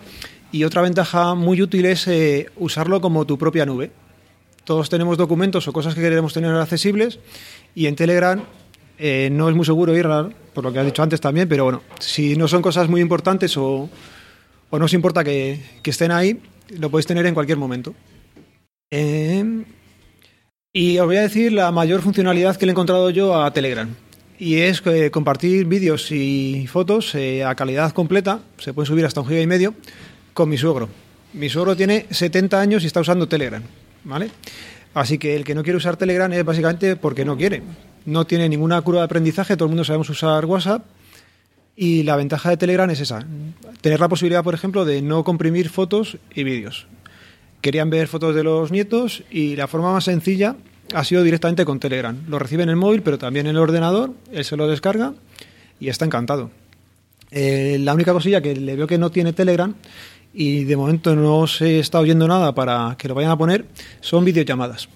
Y 0.50 0.64
otra 0.64 0.80
ventaja 0.80 1.34
muy 1.34 1.60
útil 1.60 1.84
es 1.84 2.08
eh, 2.08 2.46
usarlo 2.56 3.02
como 3.02 3.26
tu 3.26 3.36
propia 3.36 3.66
nube. 3.66 3.90
Todos 4.64 4.88
tenemos 4.88 5.18
documentos 5.18 5.68
o 5.68 5.74
cosas 5.74 5.94
que 5.94 6.00
queremos 6.00 6.32
tener 6.32 6.50
accesibles 6.54 7.18
y 7.74 7.88
en 7.88 7.94
Telegram 7.94 8.42
eh, 8.96 9.28
no 9.30 9.50
es 9.50 9.54
muy 9.54 9.66
seguro 9.66 9.94
ir, 9.94 10.06
por 10.54 10.64
lo 10.64 10.72
que 10.72 10.78
has 10.78 10.86
dicho 10.86 11.02
antes 11.02 11.20
también, 11.20 11.46
pero 11.46 11.64
bueno, 11.64 11.82
si 11.98 12.36
no 12.36 12.48
son 12.48 12.62
cosas 12.62 12.88
muy 12.88 13.02
importantes 13.02 13.54
o, 13.58 13.90
no 14.72 14.84
os 14.86 14.94
importa 14.94 15.22
que, 15.24 15.60
que 15.82 15.90
estén 15.90 16.10
ahí, 16.10 16.40
lo 16.70 16.88
podéis 16.88 17.06
tener 17.06 17.26
en 17.26 17.34
cualquier 17.34 17.58
momento. 17.58 17.94
Eh, 18.90 19.62
y 20.72 20.98
os 20.98 21.06
voy 21.06 21.16
a 21.18 21.22
decir 21.22 21.52
la 21.52 21.70
mayor 21.70 22.00
funcionalidad 22.00 22.56
que 22.56 22.64
le 22.64 22.70
he 22.70 22.72
encontrado 22.72 23.10
yo 23.10 23.38
a 23.38 23.52
Telegram. 23.52 23.94
Y 24.38 24.56
es 24.56 24.82
que 24.82 25.10
compartir 25.10 25.64
vídeos 25.64 26.12
y 26.12 26.66
fotos 26.66 27.14
eh, 27.14 27.42
a 27.42 27.54
calidad 27.54 27.92
completa, 27.92 28.40
se 28.58 28.74
pueden 28.74 28.86
subir 28.86 29.06
hasta 29.06 29.22
un 29.22 29.28
giga 29.28 29.40
y 29.40 29.46
medio, 29.46 29.74
con 30.34 30.48
mi 30.48 30.58
suegro. 30.58 30.88
Mi 31.32 31.48
suegro 31.48 31.74
tiene 31.74 32.06
70 32.10 32.60
años 32.60 32.84
y 32.84 32.86
está 32.86 33.00
usando 33.00 33.28
Telegram, 33.28 33.62
¿vale? 34.04 34.30
Así 34.92 35.18
que 35.18 35.36
el 35.36 35.44
que 35.44 35.54
no 35.54 35.62
quiere 35.62 35.78
usar 35.78 35.96
Telegram 35.96 36.30
es 36.32 36.44
básicamente 36.44 36.96
porque 36.96 37.24
no 37.24 37.36
quiere. 37.36 37.62
No 38.04 38.26
tiene 38.26 38.48
ninguna 38.48 38.80
curva 38.82 39.00
de 39.00 39.06
aprendizaje, 39.06 39.56
todo 39.56 39.66
el 39.66 39.70
mundo 39.70 39.84
sabemos 39.84 40.10
usar 40.10 40.44
WhatsApp. 40.44 40.84
Y 41.74 42.02
la 42.02 42.16
ventaja 42.16 42.50
de 42.50 42.56
Telegram 42.56 42.88
es 42.90 43.00
esa, 43.00 43.26
tener 43.82 44.00
la 44.00 44.08
posibilidad, 44.08 44.42
por 44.42 44.54
ejemplo, 44.54 44.84
de 44.84 45.02
no 45.02 45.24
comprimir 45.24 45.68
fotos 45.68 46.16
y 46.34 46.44
vídeos. 46.44 46.86
Querían 47.60 47.90
ver 47.90 48.08
fotos 48.08 48.34
de 48.34 48.42
los 48.42 48.70
nietos 48.70 49.24
y 49.30 49.56
la 49.56 49.66
forma 49.66 49.92
más 49.92 50.04
sencilla 50.04 50.56
ha 50.94 51.04
sido 51.04 51.22
directamente 51.22 51.64
con 51.64 51.80
Telegram. 51.80 52.16
Lo 52.28 52.38
recibe 52.38 52.62
en 52.62 52.68
el 52.68 52.76
móvil, 52.76 53.02
pero 53.02 53.18
también 53.18 53.46
en 53.46 53.56
el 53.56 53.62
ordenador, 53.62 54.12
él 54.32 54.44
se 54.44 54.56
lo 54.56 54.66
descarga 54.68 55.14
y 55.80 55.88
está 55.88 56.04
encantado. 56.04 56.50
Eh, 57.30 57.78
la 57.80 57.94
única 57.94 58.12
cosilla 58.12 58.40
que 58.40 58.54
le 58.54 58.76
veo 58.76 58.86
que 58.86 58.98
no 58.98 59.10
tiene 59.10 59.32
Telegram 59.32 59.74
y 60.32 60.64
de 60.64 60.76
momento 60.76 61.16
no 61.16 61.46
se 61.46 61.80
está 61.80 61.98
oyendo 61.98 62.28
nada 62.28 62.54
para 62.54 62.94
que 62.98 63.08
lo 63.08 63.14
vayan 63.14 63.32
a 63.32 63.38
poner 63.38 63.66
son 64.00 64.24
videollamadas. 64.24 64.88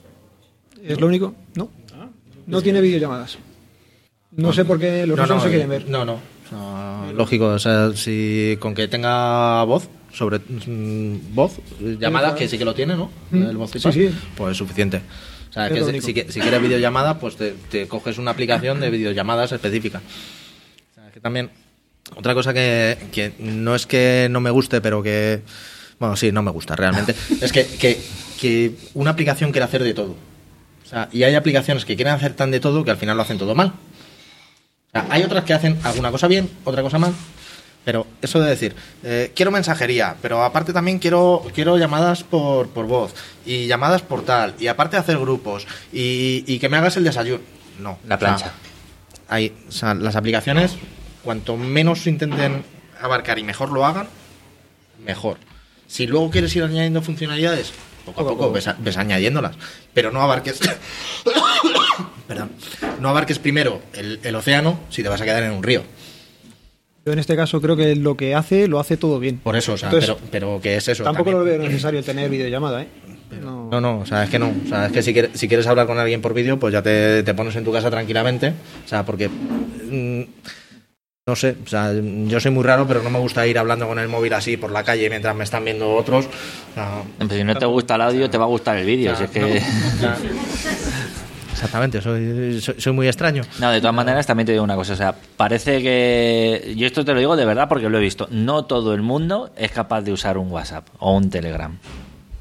¿Es 0.82 1.00
lo 1.00 1.06
único? 1.06 1.34
No. 1.54 1.70
No 2.46 2.62
tiene 2.62 2.80
videollamadas. 2.80 3.38
No 4.32 4.52
sé 4.52 4.64
por 4.64 4.78
qué 4.78 5.06
los 5.06 5.18
rusos 5.18 5.36
no, 5.36 5.42
se 5.42 5.48
eh, 5.48 5.50
quieren 5.50 5.68
ver. 5.68 5.88
No, 5.88 6.04
no. 6.04 6.20
Lógico, 7.12 7.46
o 7.48 7.58
sea, 7.58 7.92
si 7.94 8.56
con 8.60 8.74
que 8.74 8.88
tenga 8.88 9.62
voz, 9.64 9.88
sobre 10.12 10.38
mm, 10.38 11.34
voz, 11.34 11.58
eh, 11.80 11.96
llamadas, 11.98 12.34
que 12.34 12.48
sí 12.48 12.58
que 12.58 12.64
lo 12.64 12.74
tiene, 12.74 12.96
¿no? 12.96 13.10
Mm. 13.30 13.42
El 13.42 13.56
voz 13.56 13.70
Sí, 13.70 13.92
sí. 13.92 14.10
Pues 14.36 14.52
es 14.52 14.56
suficiente. 14.56 15.02
O 15.50 15.52
sea, 15.52 15.68
que 15.74 15.80
si- 16.00 16.12
si 16.32 16.40
quieres 16.40 16.62
videollamada, 16.62 17.18
pues 17.18 17.36
te, 17.36 17.52
te 17.70 17.88
coges 17.88 18.18
una 18.18 18.30
aplicación 18.30 18.80
de 18.80 18.88
videollamadas 18.90 19.52
específica. 19.52 20.00
O 20.92 20.94
sea, 20.94 21.10
que 21.10 21.20
también, 21.20 21.50
otra 22.16 22.34
cosa 22.34 22.54
que, 22.54 22.96
que 23.12 23.32
no 23.40 23.74
es 23.74 23.86
que 23.86 24.28
no 24.30 24.40
me 24.40 24.50
guste, 24.50 24.80
pero 24.80 25.02
que, 25.02 25.42
bueno, 25.98 26.16
sí, 26.16 26.30
no 26.32 26.42
me 26.42 26.50
gusta 26.52 26.76
realmente, 26.76 27.14
es 27.40 27.52
que, 27.52 27.66
que, 27.66 28.00
que 28.40 28.74
una 28.94 29.10
aplicación 29.10 29.50
quiere 29.50 29.64
hacer 29.64 29.82
de 29.82 29.92
todo. 29.94 30.12
O 30.84 30.88
sea, 30.88 31.08
y 31.12 31.22
hay 31.24 31.34
aplicaciones 31.34 31.84
que 31.84 31.94
quieren 31.96 32.14
hacer 32.14 32.34
tan 32.34 32.50
de 32.50 32.58
todo 32.60 32.84
que 32.84 32.90
al 32.90 32.96
final 32.96 33.16
lo 33.16 33.22
hacen 33.22 33.38
todo 33.38 33.54
mal. 33.54 33.68
O 33.68 34.90
sea, 34.92 35.06
hay 35.10 35.22
otras 35.22 35.44
que 35.44 35.52
hacen 35.54 35.78
alguna 35.84 36.10
cosa 36.10 36.26
bien, 36.26 36.48
otra 36.64 36.82
cosa 36.82 36.98
mal. 36.98 37.12
Pero 37.84 38.06
eso 38.20 38.40
de 38.40 38.50
decir, 38.50 38.74
eh, 39.02 39.32
quiero 39.34 39.50
mensajería, 39.50 40.14
pero 40.20 40.44
aparte 40.44 40.72
también 40.72 40.98
quiero, 40.98 41.42
quiero 41.54 41.78
llamadas 41.78 42.22
por, 42.24 42.68
por 42.68 42.86
voz 42.86 43.14
y 43.46 43.66
llamadas 43.66 44.02
por 44.02 44.22
tal, 44.24 44.54
y 44.58 44.66
aparte 44.66 44.96
hacer 44.98 45.18
grupos 45.18 45.66
y, 45.92 46.44
y 46.46 46.58
que 46.58 46.68
me 46.68 46.76
hagas 46.76 46.96
el 46.98 47.04
desayuno. 47.04 47.40
No. 47.78 47.98
La 48.06 48.16
o 48.16 48.18
sea, 48.18 48.28
plancha. 48.28 48.52
hay, 49.28 49.54
o 49.68 49.72
sea, 49.72 49.94
las 49.94 50.14
aplicaciones, 50.14 50.76
cuanto 51.24 51.56
menos 51.56 52.06
intenten 52.06 52.62
abarcar 53.00 53.38
y 53.38 53.44
mejor 53.44 53.70
lo 53.72 53.86
hagan, 53.86 54.08
mejor. 55.04 55.38
Si 55.86 56.06
luego 56.06 56.30
quieres 56.30 56.54
ir 56.54 56.62
añadiendo 56.62 57.00
funcionalidades, 57.00 57.72
poco 58.04 58.20
a 58.20 58.24
poco 58.28 58.52
ves, 58.52 58.68
a- 58.68 58.76
ves 58.78 58.98
añadiéndolas. 58.98 59.56
Pero 59.94 60.12
no 60.12 60.20
abarques. 60.20 60.60
Perdón. 62.28 62.52
No 63.00 63.08
abarques 63.08 63.38
primero 63.38 63.82
el, 63.94 64.20
el 64.22 64.34
océano 64.34 64.78
si 64.90 65.02
te 65.02 65.08
vas 65.08 65.20
a 65.20 65.24
quedar 65.24 65.42
en 65.42 65.52
un 65.52 65.62
río. 65.62 65.82
Yo 67.04 67.12
en 67.12 67.18
este 67.18 67.34
caso 67.34 67.60
creo 67.60 67.76
que 67.76 67.96
lo 67.96 68.16
que 68.16 68.34
hace, 68.34 68.68
lo 68.68 68.78
hace 68.78 68.96
todo 68.96 69.18
bien. 69.18 69.38
Por 69.38 69.56
eso, 69.56 69.72
o 69.72 69.76
sea, 69.78 69.88
Entonces, 69.88 70.10
pero, 70.30 70.30
pero 70.30 70.60
que 70.60 70.76
es 70.76 70.88
eso. 70.88 71.02
Tampoco 71.02 71.30
también. 71.30 71.58
lo 71.58 71.58
veo 71.58 71.68
necesario 71.68 72.02
tener 72.02 72.28
videollamada, 72.28 72.82
¿eh? 72.82 72.88
No. 73.42 73.68
No, 73.70 73.80
no, 73.80 73.98
o 74.00 74.06
sea, 74.06 74.24
es 74.24 74.30
que 74.30 74.38
no. 74.38 74.52
O 74.64 74.68
sea, 74.68 74.86
es 74.86 74.92
que 74.92 75.02
si 75.02 75.12
quieres, 75.12 75.30
si 75.34 75.48
quieres 75.48 75.66
hablar 75.66 75.86
con 75.86 75.98
alguien 75.98 76.20
por 76.20 76.34
vídeo, 76.34 76.58
pues 76.58 76.72
ya 76.72 76.82
te, 76.82 77.22
te 77.22 77.32
pones 77.32 77.54
en 77.56 77.64
tu 77.64 77.72
casa 77.72 77.90
tranquilamente. 77.90 78.52
O 78.84 78.88
sea, 78.88 79.04
porque. 79.06 79.28
mm, 79.28 80.22
no 81.26 81.36
sé, 81.36 81.54
o 81.64 81.68
sea, 81.68 81.92
yo 81.92 82.40
soy 82.40 82.50
muy 82.50 82.64
raro, 82.64 82.88
pero 82.88 83.02
no 83.04 83.10
me 83.10 83.20
gusta 83.20 83.46
ir 83.46 83.56
hablando 83.56 83.86
con 83.86 84.00
el 84.00 84.08
móvil 84.08 84.32
así 84.34 84.56
por 84.56 84.72
la 84.72 84.82
calle 84.82 85.08
mientras 85.08 85.36
me 85.36 85.44
están 85.44 85.64
viendo 85.64 85.94
otros. 85.94 86.26
O 86.26 86.74
sea, 86.74 87.02
Pues 87.18 87.30
si 87.30 87.44
no 87.44 87.54
te 87.56 87.66
gusta 87.66 87.94
el 87.94 88.00
audio, 88.00 88.28
te 88.28 88.36
va 88.36 88.44
a 88.44 88.48
gustar 88.48 88.76
el 88.78 88.86
vídeo. 88.86 89.14
si 89.14 89.24
es 89.24 89.30
que... 89.30 89.40
no, 89.40 89.46
o 89.46 90.00
sea, 90.00 90.16
exactamente, 91.60 92.00
soy, 92.00 92.60
soy, 92.60 92.80
soy 92.80 92.92
muy 92.92 93.06
extraño. 93.06 93.42
No, 93.58 93.70
de 93.70 93.80
todas 93.80 93.94
maneras 93.94 94.26
también 94.26 94.46
te 94.46 94.52
digo 94.52 94.64
una 94.64 94.76
cosa, 94.76 94.94
o 94.94 94.96
sea, 94.96 95.14
parece 95.36 95.82
que, 95.82 96.74
yo 96.76 96.86
esto 96.86 97.04
te 97.04 97.12
lo 97.12 97.18
digo 97.18 97.36
de 97.36 97.44
verdad 97.44 97.68
porque 97.68 97.88
lo 97.88 97.98
he 97.98 98.00
visto, 98.00 98.26
no 98.30 98.64
todo 98.64 98.94
el 98.94 99.02
mundo 99.02 99.50
es 99.56 99.70
capaz 99.70 100.00
de 100.00 100.12
usar 100.12 100.38
un 100.38 100.50
WhatsApp 100.50 100.88
o 100.98 101.14
un 101.14 101.28
Telegram, 101.28 101.76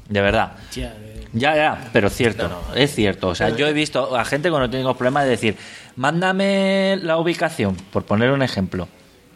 de 0.08 0.20
verdad. 0.20 0.52
Ya, 0.74 0.94
Ya, 1.32 1.54
ya, 1.54 1.88
pero 1.92 2.10
cierto, 2.10 2.50
es 2.74 2.94
cierto. 2.94 3.28
O 3.28 3.34
sea, 3.34 3.50
yo 3.50 3.68
he 3.68 3.72
visto 3.72 4.16
a 4.16 4.24
gente 4.24 4.50
cuando 4.50 4.68
tengo 4.68 4.94
problemas 4.94 5.24
de 5.24 5.30
decir, 5.30 5.56
mándame 5.96 6.98
la 7.02 7.18
ubicación, 7.18 7.76
por 7.92 8.04
poner 8.04 8.32
un 8.32 8.42
ejemplo. 8.42 8.88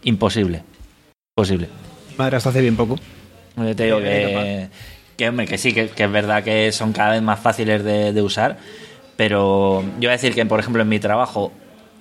Imposible. 0.03 0.63
Imposible. 1.37 1.69
Madre, 2.17 2.37
hasta 2.37 2.51
hace 2.51 2.61
bien 2.61 2.77
poco. 2.77 2.99
Yo 3.57 3.77
te 3.77 3.85
digo 3.85 3.99
que, 3.99 4.69
que, 5.17 5.29
hombre, 5.29 5.47
que 5.47 5.59
sí, 5.59 5.73
que, 5.73 5.89
que 5.89 6.05
es 6.05 6.11
verdad 6.11 6.43
que 6.43 6.73
son 6.73 6.93
cada 6.93 7.13
vez 7.13 7.23
más 7.23 7.39
fáciles 7.39 7.85
de, 7.85 8.13
de 8.13 8.23
usar, 8.23 8.59
pero 9.17 9.83
yo 9.83 9.99
voy 10.01 10.09
a 10.09 10.13
decir 10.13 10.35
que, 10.35 10.45
por 10.47 10.61
ejemplo, 10.61 10.83
en 10.83 10.89
mi 10.89 10.99
trabajo, 11.01 11.53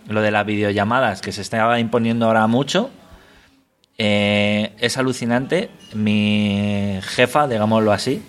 lo 0.08 0.22
de 0.22 0.32
las 0.32 0.46
videollamadas, 0.46 1.22
que 1.22 1.32
se 1.32 1.42
estaba 1.42 1.80
imponiendo 1.80 2.26
ahora 2.26 2.46
mucho, 2.48 2.90
eh, 3.98 4.72
es 4.80 4.98
alucinante. 4.98 5.70
Mi 5.94 7.00
jefa, 7.02 7.48
digámoslo 7.48 7.92
así, 7.92 8.22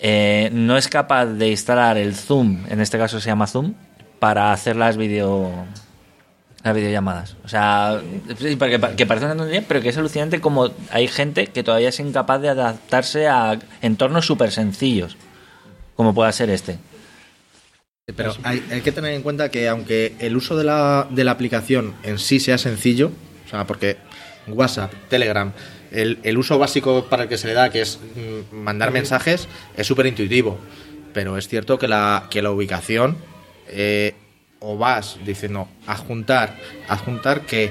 eh, 0.00 0.50
no 0.52 0.76
es 0.76 0.88
capaz 0.88 1.26
de 1.26 1.48
instalar 1.50 1.96
el 1.96 2.14
Zoom, 2.14 2.64
en 2.68 2.80
este 2.80 2.98
caso 2.98 3.20
se 3.20 3.28
llama 3.28 3.46
Zoom, 3.46 3.74
para 4.18 4.52
hacer 4.52 4.76
las 4.76 4.96
video 4.96 5.50
las 6.62 6.76
videollamadas. 6.76 7.34
O 7.44 7.48
sea, 7.48 8.00
pa- 8.56 8.68
que 8.94 9.04
parece 9.06 9.26
una 9.26 9.34
tontería, 9.34 9.64
pero 9.66 9.80
que 9.80 9.88
es 9.88 9.98
alucinante 9.98 10.40
como 10.40 10.70
hay 10.92 11.08
gente 11.08 11.48
que 11.48 11.64
todavía 11.64 11.88
es 11.88 11.98
incapaz 11.98 12.40
de 12.40 12.50
adaptarse 12.50 13.26
a 13.26 13.58
entornos 13.80 14.26
súper 14.26 14.52
sencillos, 14.52 15.16
como 15.96 16.14
pueda 16.14 16.30
ser 16.30 16.50
este. 16.50 16.78
Pero 18.06 18.34
hay, 18.42 18.64
hay 18.72 18.80
que 18.80 18.90
tener 18.90 19.12
en 19.14 19.22
cuenta 19.22 19.48
que 19.50 19.68
aunque 19.68 20.14
el 20.18 20.36
uso 20.36 20.56
de 20.56 20.64
la, 20.64 21.06
de 21.10 21.22
la 21.22 21.30
aplicación 21.30 21.94
en 22.02 22.18
sí 22.18 22.40
sea 22.40 22.58
sencillo, 22.58 23.12
o 23.46 23.48
sea, 23.48 23.64
porque 23.66 23.96
WhatsApp, 24.48 24.92
Telegram, 25.08 25.52
el, 25.92 26.18
el 26.24 26.36
uso 26.36 26.58
básico 26.58 27.06
para 27.08 27.24
el 27.24 27.28
que 27.28 27.38
se 27.38 27.46
le 27.46 27.52
da, 27.54 27.70
que 27.70 27.80
es 27.82 28.00
mm, 28.50 28.56
mandar 28.56 28.90
mensajes, 28.90 29.46
es 29.76 29.86
súper 29.86 30.06
intuitivo. 30.06 30.58
Pero 31.14 31.38
es 31.38 31.46
cierto 31.46 31.78
que 31.78 31.86
la, 31.86 32.26
que 32.28 32.42
la 32.42 32.50
ubicación, 32.50 33.16
eh, 33.68 34.14
o 34.58 34.76
vas 34.76 35.18
diciendo, 35.24 35.68
adjuntar, 35.86 36.58
adjuntar 36.88 37.42
que, 37.42 37.70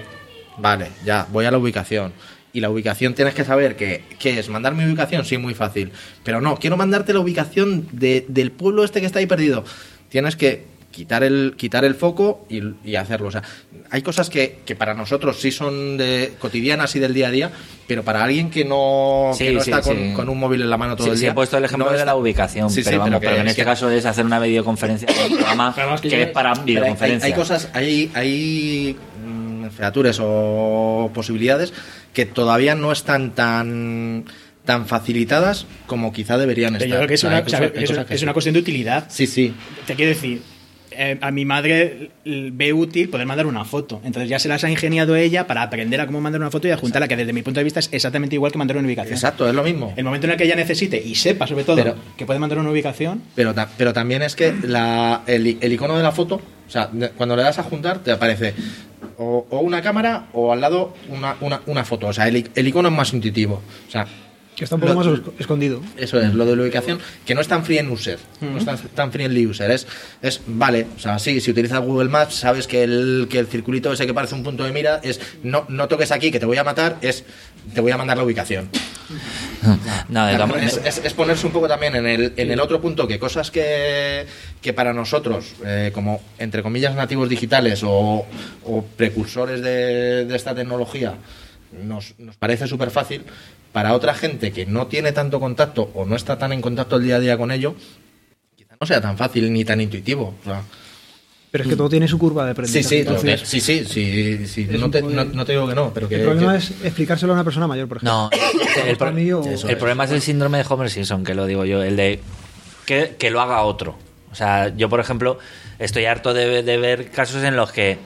vale, 0.58 0.88
ya, 1.04 1.28
voy 1.30 1.44
a 1.44 1.52
la 1.52 1.58
ubicación. 1.58 2.14
Y 2.54 2.62
la 2.62 2.70
ubicación 2.70 3.16
tienes 3.16 3.34
que 3.34 3.44
saber 3.44 3.76
que, 3.76 4.04
¿qué 4.18 4.40
es? 4.40 4.48
¿Mandar 4.48 4.76
mi 4.76 4.86
ubicación? 4.86 5.26
Sí, 5.26 5.38
muy 5.38 5.56
fácil. 5.56 5.92
Pero 6.24 6.40
no, 6.40 6.56
quiero 6.58 6.78
mandarte 6.78 7.12
la 7.14 7.20
ubicación 7.20 7.88
de- 7.92 8.26
del 8.30 8.52
pueblo 8.52 8.86
este 8.86 9.02
que 9.02 9.08
está 9.08 9.20
ahí 9.20 9.26
perdido. 9.26 9.66
Tienes 10.12 10.36
que 10.36 10.70
quitar 10.92 11.24
el, 11.24 11.54
quitar 11.56 11.86
el 11.86 11.96
foco 11.96 12.46
y, 12.50 12.62
y 12.84 12.98
hacerlo. 12.98 13.30
O 13.30 13.32
sea, 13.32 13.42
hay 13.92 14.02
cosas 14.02 14.30
que, 14.30 14.60
que 14.66 14.76
para 14.76 14.94
nosotros 14.94 15.40
sí 15.40 15.50
son 15.50 15.96
de 15.96 16.34
cotidianas 16.38 16.94
y 16.98 17.00
del 17.00 17.14
día 17.14 17.30
a 17.30 17.32
día, 17.32 17.50
pero 17.88 18.04
para 18.04 18.22
alguien 18.26 18.50
que 18.50 18.66
no, 18.66 19.32
Sí, 19.34 19.46
que 19.46 19.52
no 19.54 19.62
sí, 19.62 19.72
está 19.72 19.82
con, 19.82 19.96
sí. 19.96 20.12
con 20.14 20.28
un 20.28 20.38
móvil 20.38 20.62
en 20.62 20.70
la 20.70 20.76
mano 20.78 20.98
todo 20.98 21.06
Sí, 21.06 21.12
el 21.12 21.16
sí, 21.18 21.22
día. 21.22 21.32
he 21.32 21.34
puesto 21.34 21.58
el 21.58 21.64
ejemplo 21.64 21.86
no 21.86 21.92
de 21.94 21.98
está- 22.00 22.06
la 22.08 22.16
ubicación, 22.18 22.70
Sí, 22.70 22.84
sí, 22.84 22.90
pero, 22.90 23.00
vamos, 23.00 23.20
pero, 23.22 23.36
que- 23.36 23.40
en 23.42 23.48
este 23.48 23.62
que- 23.62 23.66
caso 23.66 23.90
es 23.90 24.06
hacer 24.06 24.26
una 24.26 24.40
videoconferencia 24.40 25.08
con 25.08 25.16
un 25.32 25.38
programa 25.38 25.74
que 26.02 26.10
que 26.10 26.18
yo- 26.18 26.24
es 26.24 26.30
para 26.32 26.54
videoconferencia. 26.56 27.26
Hay, 27.28 27.32
hay 27.32 27.38
cosas, 27.40 27.70
hay, 27.74 28.12
hay 28.14 28.98
mm, 29.26 29.68
features 29.70 30.18
o 30.22 31.10
posibilidades 31.14 31.72
que 32.14 32.26
todavía 32.26 32.76
no 32.76 32.92
están 32.92 33.32
tan 33.32 34.26
tan 34.66 34.86
facilitadas 34.88 35.66
como 35.88 36.14
quizá 36.14 36.38
deberían 36.38 36.74
Pero 36.74 36.86
estar. 36.86 36.90
yo 36.90 36.98
creo 37.00 37.08
que 37.08 37.14
es 37.16 37.24
O 37.24 37.28
sea, 37.28 37.30
una, 37.30 37.40
es, 37.40 38.08
que 38.08 38.14
es 38.16 38.24
cuestión 38.34 38.54
de 38.54 38.60
utilidad. 38.60 39.06
Sí, 39.10 39.28
sí. 39.28 39.54
Te 39.88 39.96
quiero 39.96 40.10
decir, 40.10 40.42
eh, 40.92 41.18
a 41.22 41.32
mi 41.32 41.46
madre 41.46 42.12
ve 42.26 42.74
útil 42.74 43.10
poder 43.10 43.26
mandar 43.26 43.46
una 43.48 43.64
foto. 43.66 44.02
Entonces 44.04 44.30
ya 44.30 44.40
se 44.40 44.50
las 44.50 44.64
ha 44.64 44.70
ingeniado 44.70 45.16
ella 45.16 45.48
para 45.48 45.64
aprender 45.64 46.02
a 46.02 46.06
cómo 46.06 46.20
mandar 46.22 46.42
una 46.42 46.52
foto 46.52 46.68
y 46.68 46.72
adjuntarla, 46.72 47.08
que 47.08 47.16
desde 47.16 47.34
mi 47.34 47.42
punto 47.42 47.60
de 47.60 47.64
vista 47.64 47.80
es 47.80 47.90
exactamente 47.92 48.36
igual 48.36 48.52
que 48.52 48.58
mandar 48.58 48.78
una 48.78 48.88
ubicación. 48.88 49.14
Exacto, 49.14 49.48
es 49.48 49.56
lo 49.56 49.64
mismo. 49.64 49.94
El 49.96 50.04
momento 50.04 50.28
en 50.28 50.32
el 50.32 50.38
que 50.38 50.44
ella 50.44 50.56
necesite 50.56 51.02
y 51.02 51.16
sepa, 51.16 51.48
sobre 51.48 51.64
todo, 51.64 51.78
Pero- 51.78 51.96
que 52.18 52.26
puede 52.26 52.40
mandar 52.40 52.60
una 52.60 52.70
ubicación, 52.70 53.22
Pero, 53.36 53.54
pero 53.78 53.94
también 53.94 54.22
es 54.22 54.36
que 54.36 54.54
la, 54.64 55.22
el, 55.28 55.48
icono 55.48 55.96
de 55.98 56.04
la 56.04 56.12
foto, 56.12 56.36
o 56.68 56.70
sea, 56.70 56.90
cuando 57.18 57.36
le 57.36 57.44
das 57.44 57.58
a 57.60 57.64
juntar, 57.64 58.00
te 58.00 58.12
aparece 58.12 58.54
o, 59.18 59.48
o 59.50 59.60
una 59.60 59.82
cámara 59.82 60.28
o 60.34 60.52
al 60.52 60.62
lado 60.62 60.94
una, 61.10 61.36
una, 61.42 61.62
una 61.68 61.84
foto. 61.86 62.08
O 62.08 62.14
sea, 62.14 62.28
el, 62.28 62.50
el 62.54 62.68
icono 62.68 62.90
es 62.90 62.96
más 62.96 63.14
intuitivo. 63.14 63.62
O 63.88 63.92
sea, 63.92 64.06
Que 64.62 64.66
está 64.66 64.76
un 64.76 64.82
poco 64.82 64.94
Lo- 64.94 65.00
más 65.00 65.08
esc- 65.08 65.32
escondido. 65.40 65.82
Eso 65.98 66.20
es, 66.22 66.36
lo 66.36 66.46
de 66.46 66.56
la 66.56 66.62
ubicación, 66.62 67.00
que 67.26 67.34
no 67.34 67.42
es 67.42 67.48
tan 67.48 67.66
free 67.66 67.80
en 67.80 67.90
user, 67.90 68.20
no 68.42 68.60
es 68.60 68.64
tan, 68.66 68.78
tan 68.78 69.12
friendly 69.12 69.48
user, 69.48 69.72
es, 69.72 69.88
es 70.22 70.40
vale, 70.46 70.86
o 70.96 71.00
sea, 71.00 71.18
sí, 71.18 71.42
si 71.42 71.50
utilizas 71.50 71.80
Google 71.82 72.10
Maps, 72.10 72.36
sabes 72.36 72.68
que 72.68 72.84
el, 72.84 73.26
que 73.28 73.40
el 73.40 73.48
circulito 73.48 73.92
ese 73.92 74.06
que 74.06 74.14
parece 74.14 74.36
un 74.36 74.44
punto 74.44 74.64
de 74.64 74.72
mira 74.72 75.00
es 75.02 75.20
no, 75.42 75.66
no 75.68 75.88
toques 75.88 76.12
aquí 76.12 76.30
que 76.30 76.40
te 76.40 76.46
voy 76.46 76.58
a 76.58 76.64
matar, 76.64 76.98
es 77.02 77.24
te 77.74 77.82
voy 77.82 77.92
a 77.92 77.98
mandar 77.98 78.18
la 78.18 78.24
ubicación. 78.24 78.70
No, 80.10 80.30
Es, 80.58 80.80
es- 80.86 81.02
es 81.04 81.14
ponerse 81.14 81.46
un 81.48 81.54
poco 81.54 81.68
también 81.68 81.96
en 81.96 82.06
el, 82.06 82.34
en 82.38 82.52
el 82.52 82.60
otro 82.60 82.80
punto 82.82 83.08
que 83.08 83.18
cosas 83.20 83.50
que, 83.52 84.26
que 84.62 84.74
para 84.74 84.94
nosotros, 84.94 85.54
eh, 85.66 85.92
como 85.94 86.22
entre 86.40 86.62
comillas 86.64 86.96
nativos 86.96 87.30
digitales 87.30 87.82
o, 87.84 88.26
o 88.66 88.86
precursores 88.98 89.62
de, 89.62 90.26
de 90.26 90.36
esta 90.36 90.54
tecnología, 90.56 91.16
nos, 91.84 92.14
nos 92.20 92.36
parece 92.38 92.68
súper 92.68 92.90
fácil, 92.92 93.24
para 93.72 93.94
otra 93.94 94.14
gente 94.14 94.52
que 94.52 94.66
no 94.66 94.88
tiene 94.88 95.12
tanto 95.12 95.40
contacto 95.40 95.92
o 95.94 96.06
no 96.06 96.16
está 96.16 96.38
tan 96.38 96.52
en 96.54 96.62
contacto 96.62 96.98
el 96.98 97.04
día 97.04 97.16
a 97.16 97.20
día 97.20 97.38
con 97.38 97.52
ello, 97.52 97.76
quizá 98.56 98.76
no 98.80 98.86
sea 98.88 99.02
tan 99.02 99.18
fácil 99.18 99.52
ni 99.54 99.64
tan 99.66 99.80
intuitivo. 99.82 100.36
o 100.42 100.44
sea, 100.44 100.62
Pero 101.52 101.64
es 101.64 101.70
que 101.70 101.76
todo 101.76 101.90
tiene 101.90 102.08
su 102.08 102.18
curva 102.20 102.46
de 102.46 102.52
aprendizaje. 102.52 102.84
sí, 102.88 103.00
Entonces, 103.00 103.42
sí, 103.46 103.62
sí, 103.62 104.46
sí, 104.48 104.68
no, 104.72 104.90
te, 104.92 105.00
poco 105.02 105.14
no, 105.14 105.26
de- 105.26 105.36
no 105.36 105.46
te 105.46 105.52
digo 105.54 105.68
que 105.68 105.76
no, 105.76 105.94
pero 105.94 106.08
que... 106.10 106.16
el 106.16 106.22
problema 106.24 106.52
que- 106.54 106.58
es 106.60 106.72
explicárselo 106.84 107.34
a 107.34 107.36
una 107.36 107.44
persona 107.44 107.68
mayor, 107.68 107.88
por 107.88 107.98
ejemplo. 107.98 108.12
No, 108.14 108.30
el, 108.86 108.98
pro- 108.98 109.08
Para 109.08 109.12
mí, 109.12 109.32
o- 109.32 109.44
el 109.44 109.54
es. 109.54 109.64
problema 109.76 110.04
es 110.06 110.12
el 110.12 110.22
síndrome 110.22 110.58
de 110.58 110.66
Homer 110.68 110.90
Simpson, 110.90 111.24
que 111.24 111.34
lo 111.36 111.46
digo 111.46 111.66
yo, 111.66 111.82
el 111.84 111.96
de 111.96 112.20
que, 112.86 113.16
que 113.18 113.30
lo 113.32 113.42
haga 113.42 113.62
otro. 113.64 113.98
O 114.32 114.36
sea, 114.36 114.74
yo, 114.76 114.88
por 114.90 115.00
ejemplo, 115.02 115.40
estoy 115.80 116.06
harto 116.06 116.34
de, 116.34 116.64
de 116.64 116.78
ver 116.78 117.12
casos 117.12 117.44
en 117.44 117.56
los 117.58 117.72
que 117.74 117.98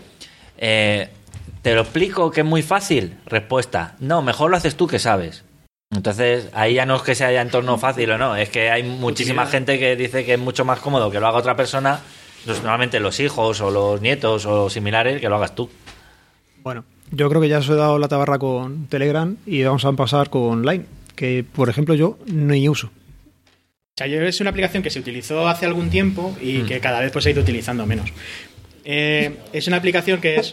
eh, 0.58 1.10
te 1.62 1.76
lo 1.76 1.82
explico 1.82 2.32
que 2.32 2.42
es 2.42 2.46
muy 2.46 2.62
fácil. 2.64 3.16
Respuesta, 3.28 3.96
no, 4.00 4.22
mejor 4.24 4.50
lo 4.52 4.58
haces 4.58 4.76
tú 4.76 4.88
que 4.88 4.98
sabes. 5.00 5.44
Entonces, 5.92 6.50
ahí 6.54 6.74
ya 6.74 6.86
no 6.86 6.96
es 6.96 7.02
que 7.04 7.16
sea 7.16 7.32
ya 7.32 7.42
entorno 7.42 7.78
fácil 7.78 8.12
o 8.12 8.18
no, 8.18 8.36
es 8.36 8.50
que 8.50 8.70
hay 8.70 8.84
muchísima 8.84 9.46
gente 9.46 9.80
que 9.80 9.96
dice 9.96 10.26
que 10.26 10.34
es 10.34 10.40
mucho 10.40 10.66
más 10.66 10.80
cómodo 10.80 11.12
que 11.12 11.20
lo 11.20 11.28
haga 11.28 11.38
otra 11.38 11.56
persona, 11.56 12.00
pues, 12.46 12.58
normalmente 12.58 13.00
los 13.00 13.20
hijos 13.20 13.62
o 13.62 13.72
los 13.72 14.02
nietos 14.02 14.46
o 14.46 14.70
similares, 14.70 15.22
que 15.22 15.30
lo 15.30 15.36
hagas 15.36 15.56
tú. 15.56 15.70
Bueno, 16.64 16.84
yo 17.12 17.30
creo 17.30 17.42
que 17.42 17.50
ya 17.50 17.60
os 17.60 17.70
he 17.70 17.76
dado 17.76 18.00
la 18.00 18.08
tabarra 18.08 18.40
con 18.40 18.88
Telegram 18.88 19.38
y 19.46 19.64
vamos 19.64 19.86
a 19.86 19.92
pasar 19.94 20.30
con 20.30 20.66
Line, 20.66 20.86
que 21.16 21.46
por 21.50 21.70
ejemplo 21.70 21.96
yo 21.96 22.18
ni 22.26 22.68
uso. 22.68 22.88
O 22.88 23.98
sea, 23.98 24.08
yo 24.08 24.22
es 24.22 24.42
una 24.42 24.50
aplicación 24.50 24.84
que 24.84 24.90
se 24.90 25.00
utilizó 25.00 25.48
hace 25.48 25.66
algún 25.66 25.90
tiempo 25.90 26.36
y 26.42 26.64
que 26.64 26.82
cada 26.82 27.00
vez 27.00 27.12
pues, 27.14 27.24
se 27.24 27.30
ha 27.30 27.32
ido 27.32 27.42
utilizando 27.42 27.86
menos. 27.86 28.12
Eh, 28.84 29.38
es 29.54 29.68
una 29.68 29.78
aplicación 29.78 30.20
que 30.20 30.36
es, 30.36 30.52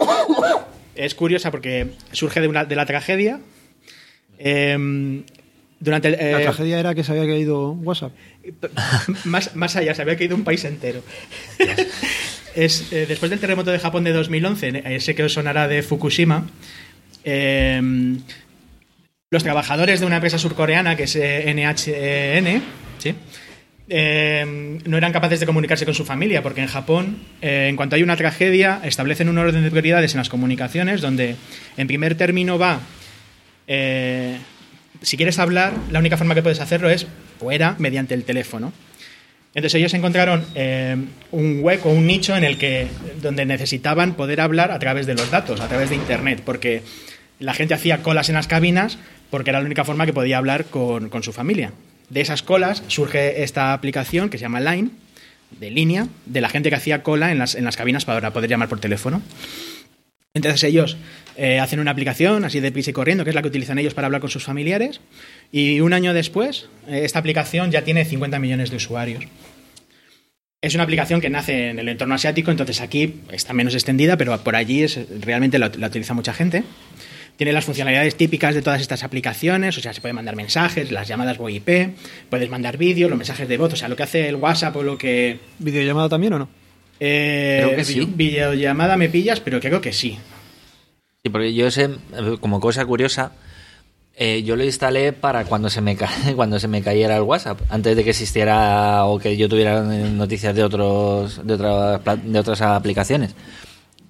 es 0.94 1.14
curiosa 1.14 1.50
porque 1.50 1.94
surge 2.12 2.40
de, 2.40 2.48
una, 2.48 2.64
de 2.64 2.76
la 2.76 2.86
tragedia. 2.86 3.40
Eh, 4.38 5.22
durante 5.80 6.08
el- 6.08 6.32
La 6.32 6.40
eh, 6.40 6.42
tragedia 6.44 6.78
era 6.78 6.94
que 6.94 7.02
se 7.02 7.12
había 7.12 7.26
caído 7.26 7.72
WhatsApp. 7.72 8.12
más, 9.24 9.56
más 9.56 9.76
allá, 9.76 9.94
se 9.94 10.02
había 10.02 10.16
caído 10.16 10.36
un 10.36 10.44
país 10.44 10.64
entero. 10.64 11.02
es, 12.54 12.92
eh, 12.92 13.06
después 13.08 13.30
del 13.30 13.40
terremoto 13.40 13.70
de 13.70 13.78
Japón 13.78 14.04
de 14.04 14.12
2011, 14.12 14.82
ese 14.94 15.14
que 15.14 15.24
os 15.24 15.32
sonará 15.32 15.68
de 15.68 15.82
Fukushima, 15.82 16.46
eh, 17.24 17.80
los 19.30 19.42
trabajadores 19.42 20.00
de 20.00 20.06
una 20.06 20.16
empresa 20.16 20.38
surcoreana 20.38 20.94
que 20.96 21.04
es 21.04 21.16
eh, 21.16 21.50
NHN, 21.52 22.62
¿sí? 22.98 23.14
Eh, 23.88 24.78
no 24.86 24.96
eran 24.96 25.12
capaces 25.12 25.40
de 25.40 25.46
comunicarse 25.46 25.84
con 25.84 25.94
su 25.94 26.04
familia, 26.04 26.42
porque 26.42 26.60
en 26.60 26.66
Japón, 26.68 27.18
eh, 27.40 27.66
en 27.68 27.76
cuanto 27.76 27.96
hay 27.96 28.02
una 28.02 28.16
tragedia, 28.16 28.80
establecen 28.84 29.28
un 29.28 29.38
orden 29.38 29.62
de 29.62 29.70
prioridades 29.70 30.14
en 30.14 30.18
las 30.18 30.28
comunicaciones, 30.28 31.00
donde 31.00 31.36
en 31.76 31.86
primer 31.88 32.14
término 32.14 32.58
va, 32.58 32.80
eh, 33.74 34.36
si 35.00 35.16
quieres 35.16 35.38
hablar, 35.38 35.72
la 35.90 35.98
única 35.98 36.18
forma 36.18 36.34
que 36.34 36.42
puedes 36.42 36.60
hacerlo 36.60 36.90
es 36.90 37.06
o 37.40 37.50
era 37.50 37.74
mediante 37.78 38.12
el 38.12 38.24
teléfono. 38.24 38.70
Entonces 39.54 39.78
ellos 39.78 39.94
encontraron 39.94 40.44
eh, 40.54 40.94
un 41.30 41.60
hueco, 41.62 41.88
un 41.88 42.06
nicho 42.06 42.36
en 42.36 42.44
el 42.44 42.58
que 42.58 42.88
donde 43.22 43.46
necesitaban 43.46 44.12
poder 44.12 44.42
hablar 44.42 44.72
a 44.72 44.78
través 44.78 45.06
de 45.06 45.14
los 45.14 45.30
datos, 45.30 45.60
a 45.62 45.68
través 45.68 45.88
de 45.88 45.96
internet, 45.96 46.42
porque 46.44 46.82
la 47.38 47.54
gente 47.54 47.72
hacía 47.72 48.02
colas 48.02 48.28
en 48.28 48.34
las 48.34 48.46
cabinas 48.46 48.98
porque 49.30 49.48
era 49.48 49.60
la 49.60 49.64
única 49.64 49.84
forma 49.84 50.04
que 50.04 50.12
podía 50.12 50.36
hablar 50.36 50.66
con, 50.66 51.08
con 51.08 51.22
su 51.22 51.32
familia. 51.32 51.72
De 52.10 52.20
esas 52.20 52.42
colas 52.42 52.82
surge 52.88 53.42
esta 53.42 53.72
aplicación 53.72 54.28
que 54.28 54.36
se 54.36 54.42
llama 54.42 54.60
Line, 54.60 54.90
de 55.58 55.70
línea, 55.70 56.08
de 56.26 56.42
la 56.42 56.50
gente 56.50 56.68
que 56.68 56.76
hacía 56.76 57.02
cola 57.02 57.32
en 57.32 57.38
las, 57.38 57.54
en 57.54 57.64
las 57.64 57.78
cabinas 57.78 58.04
para 58.04 58.34
poder 58.34 58.50
llamar 58.50 58.68
por 58.68 58.80
teléfono. 58.80 59.22
Entonces 60.34 60.64
ellos 60.64 60.96
eh, 61.36 61.58
hacen 61.58 61.80
una 61.80 61.90
aplicación 61.90 62.44
así 62.44 62.60
de 62.60 62.72
prisa 62.72 62.90
y 62.90 62.92
corriendo, 62.92 63.24
que 63.24 63.30
es 63.30 63.34
la 63.34 63.42
que 63.42 63.48
utilizan 63.48 63.78
ellos 63.78 63.94
para 63.94 64.06
hablar 64.06 64.20
con 64.20 64.30
sus 64.30 64.44
familiares, 64.44 65.00
y 65.50 65.80
un 65.80 65.92
año 65.92 66.14
después 66.14 66.68
eh, 66.88 67.02
esta 67.04 67.18
aplicación 67.18 67.70
ya 67.70 67.82
tiene 67.82 68.04
50 68.04 68.38
millones 68.38 68.70
de 68.70 68.76
usuarios. 68.76 69.24
Es 70.60 70.74
una 70.74 70.84
aplicación 70.84 71.20
que 71.20 71.28
nace 71.28 71.70
en 71.70 71.78
el 71.78 71.88
entorno 71.88 72.14
asiático, 72.14 72.50
entonces 72.50 72.80
aquí 72.80 73.16
está 73.32 73.52
menos 73.52 73.74
extendida, 73.74 74.16
pero 74.16 74.38
por 74.44 74.54
allí 74.54 74.84
es, 74.84 74.98
realmente 75.20 75.58
la, 75.58 75.72
la 75.76 75.88
utiliza 75.88 76.14
mucha 76.14 76.32
gente. 76.32 76.62
Tiene 77.36 77.52
las 77.52 77.64
funcionalidades 77.64 78.14
típicas 78.14 78.54
de 78.54 78.62
todas 78.62 78.80
estas 78.80 79.02
aplicaciones, 79.02 79.76
o 79.76 79.80
sea, 79.80 79.92
se 79.92 80.00
puede 80.00 80.12
mandar 80.12 80.36
mensajes, 80.36 80.92
las 80.92 81.08
llamadas 81.08 81.38
VoIP, 81.38 81.96
puedes 82.30 82.50
mandar 82.50 82.76
vídeos, 82.76 83.10
los 83.10 83.18
mensajes 83.18 83.48
de 83.48 83.56
voz, 83.56 83.72
o 83.72 83.76
sea, 83.76 83.88
lo 83.88 83.96
que 83.96 84.02
hace 84.04 84.28
el 84.28 84.36
WhatsApp 84.36 84.76
o 84.76 84.82
lo 84.82 84.98
que... 84.98 85.38
¿Videollamada 85.58 86.08
también 86.10 86.34
o 86.34 86.38
no? 86.38 86.48
Eh, 87.00 87.62
Creo 87.64 87.76
que 87.76 87.84
sí. 87.84 88.08
Videollamada 88.14 88.96
me 88.96 89.08
pillas, 89.08 89.40
pero 89.40 89.58
creo 89.58 89.80
que 89.80 89.92
sí. 89.92 90.18
Sí, 91.24 91.30
porque 91.30 91.54
yo 91.54 91.70
sé, 91.70 91.88
como 92.40 92.58
cosa 92.58 92.84
curiosa, 92.84 93.30
eh, 94.16 94.42
yo 94.42 94.56
lo 94.56 94.64
instalé 94.64 95.12
para 95.12 95.44
cuando 95.44 95.70
se 95.70 95.80
me 95.80 95.96
cuando 96.36 96.58
se 96.58 96.66
me 96.66 96.82
cayera 96.82 97.16
el 97.16 97.22
WhatsApp, 97.22 97.60
antes 97.70 97.94
de 97.96 98.02
que 98.02 98.10
existiera 98.10 99.04
o 99.04 99.20
que 99.20 99.36
yo 99.36 99.48
tuviera 99.48 99.82
noticias 99.82 100.52
de 100.56 100.64
otros 100.64 101.46
de 101.46 101.54
otras 101.54 102.00
de 102.24 102.38
otras 102.40 102.60
aplicaciones. 102.62 103.36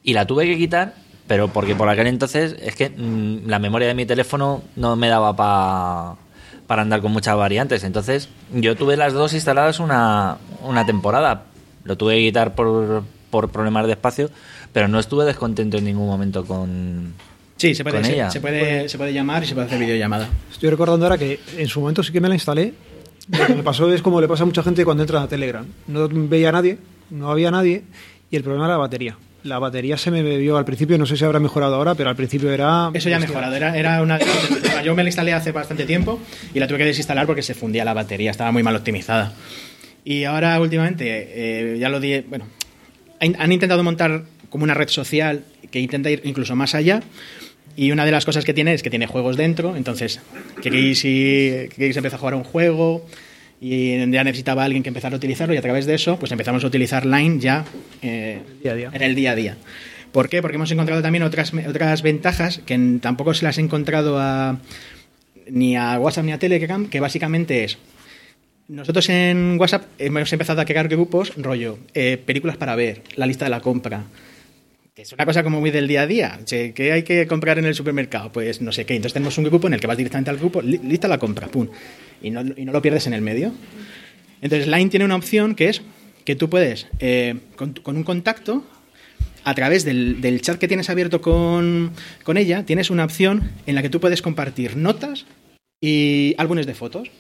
Y 0.03 0.14
la 0.14 0.27
tuve 0.27 0.46
que 0.46 0.57
quitar, 0.57 0.94
pero 1.27 1.48
porque 1.48 1.75
por 1.77 1.90
aquel 1.90 2.07
entonces 2.07 2.57
es 2.59 2.75
que 2.77 2.88
mm, 2.88 3.46
la 3.46 3.59
memoria 3.59 3.88
de 3.88 3.94
mi 3.94 4.07
teléfono 4.07 4.62
no 4.77 4.96
me 4.96 5.09
daba 5.09 5.37
pa- 5.37 6.16
para 6.66 6.81
andar 6.81 7.03
con 7.03 7.12
muchas 7.12 7.37
variantes. 7.37 7.85
Entonces, 7.85 8.31
yo 8.55 8.75
tuve 8.75 8.96
las 8.96 9.12
dos 9.12 9.35
instaladas 9.35 9.81
una, 9.81 10.38
una 10.62 10.87
temporada. 10.87 11.42
Lo 11.85 11.96
tuve 11.98 12.14
que 12.16 12.22
quitar 12.22 12.55
por, 12.55 13.03
por 13.31 13.51
problemas 13.51 13.85
de 13.87 13.92
espacio, 13.92 14.31
pero 14.72 14.88
no 14.88 14.98
estuve 14.98 15.24
descontento 15.24 15.78
en 15.78 15.85
ningún 15.85 16.06
momento 16.06 16.44
con, 16.44 17.14
Sí, 17.62 17.76
se 17.76 17.85
puede, 17.85 17.98
¿Con 17.98 18.04
se, 18.04 18.14
ella? 18.14 18.28
se 18.28 18.40
puede, 18.40 18.88
se 18.88 18.98
puede 18.98 19.12
llamar 19.12 19.44
y 19.44 19.46
se 19.46 19.54
puede 19.54 19.68
hacer 19.68 19.78
videollamada. 19.78 20.28
Estoy 20.50 20.70
recordando 20.70 21.06
ahora 21.06 21.16
que 21.16 21.38
en 21.56 21.68
su 21.68 21.80
momento 21.80 22.02
sí 22.02 22.12
que 22.12 22.20
me 22.20 22.28
la 22.28 22.35
instalé. 22.35 22.74
Lo 23.28 23.46
que 23.46 23.54
me 23.54 23.62
pasó 23.62 23.92
es 23.92 24.02
como 24.02 24.20
le 24.20 24.26
pasa 24.26 24.42
a 24.42 24.46
mucha 24.46 24.64
gente 24.64 24.85
cuando 24.85 25.04
entra 25.04 25.22
a 25.22 25.28
Telegram. 25.28 25.64
No 25.87 26.08
veía 26.08 26.48
a 26.48 26.52
nadie, 26.52 26.78
no 27.11 27.30
había 27.30 27.52
nadie, 27.52 27.85
y 28.32 28.37
el 28.37 28.42
problema 28.42 28.64
era 28.64 28.74
la 28.74 28.78
batería. 28.78 29.16
La 29.44 29.61
batería 29.61 29.96
se 29.96 30.11
me 30.11 30.24
bebió 30.24 30.56
al 30.56 30.64
principio, 30.64 30.98
no 30.98 31.06
sé 31.06 31.16
si 31.16 31.24
habrá 31.24 31.38
mejorado 31.38 31.76
ahora, 31.76 31.94
pero 31.94 32.11
al 32.11 32.16
principio 32.16 32.50
era... 32.50 32.90
Eso 32.94 33.08
ya 33.08 33.18
ha 33.18 33.20
mejorado. 33.20 33.54
Era, 33.54 33.76
era 33.76 34.02
una, 34.02 34.18
yo 34.85 34.96
me 34.96 35.04
la 35.04 35.08
instalé 35.08 35.32
hace 35.32 35.52
bastante 35.52 35.85
tiempo 35.85 36.18
y 36.52 36.58
la 36.58 36.66
tuve 36.66 36.78
que 36.78 36.85
desinstalar 36.85 37.26
porque 37.26 37.42
se 37.42 37.54
fundía 37.54 37.85
la 37.85 37.94
batería, 37.94 38.32
estaba 38.32 38.50
muy 38.50 38.64
mal 38.64 38.74
optimizada. 38.74 39.35
Y 40.04 40.24
ahora 40.24 40.61
últimamente, 40.61 41.04
eh, 41.04 41.78
ya 41.78 41.88
lo 41.88 42.00
di, 42.00 42.20
bueno, 42.22 42.46
han 43.20 43.52
intentado 43.52 43.85
montar 43.85 44.24
como 44.52 44.64
una 44.64 44.74
red 44.74 44.88
social 44.88 45.44
que 45.70 45.80
intenta 45.80 46.10
ir 46.10 46.20
incluso 46.24 46.54
más 46.54 46.74
allá. 46.74 47.02
Y 47.74 47.90
una 47.90 48.04
de 48.04 48.12
las 48.12 48.26
cosas 48.26 48.44
que 48.44 48.52
tiene 48.52 48.74
es 48.74 48.82
que 48.82 48.90
tiene 48.90 49.06
juegos 49.06 49.38
dentro. 49.38 49.76
Entonces, 49.76 50.20
queréis, 50.62 51.00
si, 51.00 51.68
empezar 51.78 52.14
a 52.14 52.18
jugar 52.18 52.34
un 52.34 52.44
juego 52.44 53.06
y 53.62 53.96
ya 54.10 54.24
necesitaba 54.24 54.64
alguien 54.64 54.82
que 54.82 54.90
empezara 54.90 55.14
a 55.14 55.16
utilizarlo 55.16 55.54
y 55.54 55.56
a 55.56 55.62
través 55.62 55.86
de 55.86 55.94
eso, 55.94 56.18
pues 56.18 56.30
empezamos 56.32 56.62
a 56.64 56.66
utilizar 56.66 57.06
Line 57.06 57.38
ya 57.40 57.64
eh, 58.02 58.40
Día 58.62 58.72
a 58.72 58.74
día. 58.74 58.90
en 58.92 59.02
el 59.02 59.14
día 59.14 59.30
a 59.32 59.34
día. 59.34 59.56
¿Por 60.12 60.28
qué? 60.28 60.42
Porque 60.42 60.56
hemos 60.56 60.70
encontrado 60.70 61.00
también 61.00 61.22
otras, 61.22 61.54
otras 61.66 62.02
ventajas 62.02 62.60
que 62.66 62.98
tampoco 63.00 63.32
se 63.32 63.46
las 63.46 63.56
he 63.56 63.62
encontrado 63.62 64.18
a, 64.18 64.58
ni 65.50 65.76
a 65.76 65.98
WhatsApp 65.98 66.26
ni 66.26 66.32
a 66.32 66.38
Telegram, 66.38 66.86
que 66.86 67.00
básicamente 67.00 67.64
es, 67.64 67.78
nosotros 68.68 69.08
en 69.08 69.56
WhatsApp 69.58 69.84
hemos 69.98 70.32
empezado 70.32 70.60
a 70.60 70.64
crear 70.64 70.88
grupos, 70.88 71.32
rollo, 71.36 71.78
eh, 71.94 72.16
películas 72.16 72.56
para 72.56 72.76
ver, 72.76 73.02
la 73.16 73.26
lista 73.26 73.44
de 73.46 73.50
la 73.50 73.60
compra, 73.60 74.04
que 74.94 75.02
es 75.02 75.12
una 75.12 75.24
cosa 75.24 75.42
como 75.42 75.61
muy 75.61 75.70
del 75.70 75.88
día 75.88 76.02
a 76.02 76.07
día. 76.07 76.40
¿Qué 76.46 76.92
hay 76.92 77.02
que 77.02 77.26
comprar 77.26 77.59
en 77.59 77.64
el 77.64 77.74
supermercado? 77.74 78.31
Pues 78.31 78.61
no 78.61 78.72
sé 78.72 78.85
qué. 78.85 78.94
Entonces 78.94 79.14
tenemos 79.14 79.38
un 79.38 79.44
grupo 79.44 79.66
en 79.66 79.74
el 79.74 79.81
que 79.81 79.87
vas 79.87 79.96
directamente 79.96 80.31
al 80.31 80.37
grupo, 80.37 80.61
li- 80.61 80.81
lista 80.85 81.09
la 81.09 81.18
compra, 81.18 81.48
pum. 81.48 81.68
Y 82.22 82.31
no, 82.31 82.42
y 82.57 82.64
no 82.64 82.72
lo 82.72 82.83
pierdes 82.83 83.07
en 83.07 83.14
el 83.14 83.22
medio. 83.22 83.52
Entonces 84.42 84.68
Line 84.68 84.90
tiene 84.90 85.05
una 85.05 85.16
opción 85.16 85.55
que 85.55 85.70
es 85.70 85.83
que 86.24 86.37
tú 86.37 86.50
puedes, 86.50 86.88
eh, 87.00 87.37
con, 87.57 87.72
con 87.72 87.96
un 87.96 88.05
contacto, 88.05 88.66
a 89.44 89.55
través 89.55 89.85
del, 89.85 90.20
del 90.20 90.40
chat 90.40 90.59
que 90.59 90.68
tienes 90.68 90.88
abierto 90.90 91.20
con, 91.20 91.92
con 92.22 92.37
ella, 92.37 92.64
tienes 92.64 92.90
una 92.90 93.05
opción 93.05 93.50
en 93.66 93.74
la 93.74 93.83
que 93.83 93.88
tú 93.88 93.98
puedes 93.98 94.22
compartir 94.22 94.76
notas 94.76 95.26
y 95.81 96.35
álbumes 96.38 96.66
de 96.66 96.74
fotos. 96.74 97.11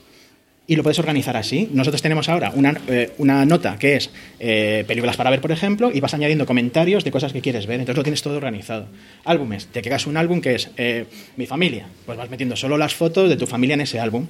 Y 0.66 0.76
lo 0.76 0.82
puedes 0.82 0.98
organizar 0.98 1.36
así. 1.36 1.68
Nosotros 1.72 2.00
tenemos 2.02 2.28
ahora 2.28 2.52
una, 2.54 2.80
eh, 2.86 3.12
una 3.18 3.44
nota 3.44 3.78
que 3.78 3.96
es 3.96 4.10
eh, 4.38 4.84
películas 4.86 5.16
para 5.16 5.28
ver, 5.30 5.40
por 5.40 5.50
ejemplo, 5.50 5.90
y 5.92 6.00
vas 6.00 6.14
añadiendo 6.14 6.46
comentarios 6.46 7.02
de 7.02 7.10
cosas 7.10 7.32
que 7.32 7.40
quieres 7.40 7.66
ver. 7.66 7.80
Entonces 7.80 7.96
lo 7.96 8.04
tienes 8.04 8.22
todo 8.22 8.36
organizado. 8.36 8.86
Álbumes. 9.24 9.66
Te 9.66 9.82
creas 9.82 10.06
un 10.06 10.16
álbum 10.16 10.40
que 10.40 10.54
es 10.54 10.70
eh, 10.76 11.06
mi 11.36 11.46
familia. 11.46 11.88
Pues 12.06 12.16
vas 12.16 12.30
metiendo 12.30 12.54
solo 12.54 12.78
las 12.78 12.94
fotos 12.94 13.28
de 13.28 13.36
tu 13.36 13.46
familia 13.46 13.74
en 13.74 13.80
ese 13.80 13.98
álbum. 13.98 14.26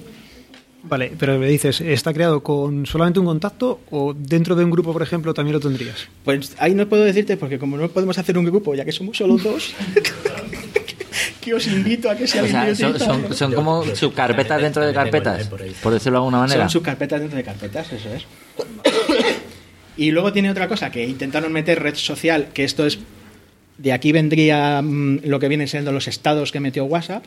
Vale, 0.83 1.13
pero 1.17 1.39
me 1.39 1.47
dices, 1.47 1.79
¿está 1.79 2.13
creado 2.13 2.43
con 2.43 2.85
solamente 2.85 3.17
un 3.19 3.25
contacto 3.25 3.79
o 3.89 4.13
dentro 4.13 4.53
de 4.55 4.65
un 4.65 4.71
grupo, 4.71 4.91
por 4.91 5.01
ejemplo, 5.01 5.33
también 5.33 5.53
lo 5.53 5.61
tendrías? 5.61 6.09
Pues 6.25 6.55
ahí 6.59 6.75
no 6.75 6.89
puedo 6.89 7.03
decirte 7.03 7.37
porque 7.37 7.57
como 7.57 7.77
no 7.77 7.87
podemos 7.87 8.17
hacer 8.17 8.37
un 8.37 8.43
grupo, 8.43 8.75
ya 8.75 8.83
que 8.83 8.91
somos 8.91 9.15
solo 9.15 9.37
dos, 9.37 9.73
que 11.43 11.53
os 11.53 11.67
invito 11.67 12.09
a 12.09 12.15
que 12.15 12.23
O 12.23 12.27
sea, 12.27 12.41
quiere 12.43 12.75
son, 12.75 12.99
son, 12.99 13.33
son 13.35 13.53
como 13.53 13.83
subcarpetas 13.95 14.61
dentro 14.61 14.85
de 14.85 14.93
carpetas, 14.93 15.47
por 15.47 15.93
decirlo 15.93 16.19
de 16.19 16.21
alguna 16.23 16.39
manera. 16.39 16.61
Son 16.63 16.81
subcarpetas 16.81 17.19
dentro 17.19 17.37
de 17.37 17.43
carpetas, 17.43 17.91
eso 17.91 18.09
es. 18.13 18.25
Y 19.95 20.11
luego 20.11 20.33
tiene 20.33 20.49
otra 20.49 20.67
cosa 20.67 20.91
que 20.91 21.05
intentaron 21.05 21.51
meter 21.51 21.81
red 21.81 21.95
social, 21.95 22.49
que 22.53 22.63
esto 22.63 22.85
es. 22.85 22.99
De 23.77 23.91
aquí 23.91 24.11
vendría 24.11 24.81
mm, 24.81 25.21
lo 25.25 25.39
que 25.39 25.47
vienen 25.47 25.67
siendo 25.67 25.91
los 25.91 26.07
estados 26.07 26.51
que 26.51 26.59
metió 26.59 26.85
WhatsApp. 26.85 27.25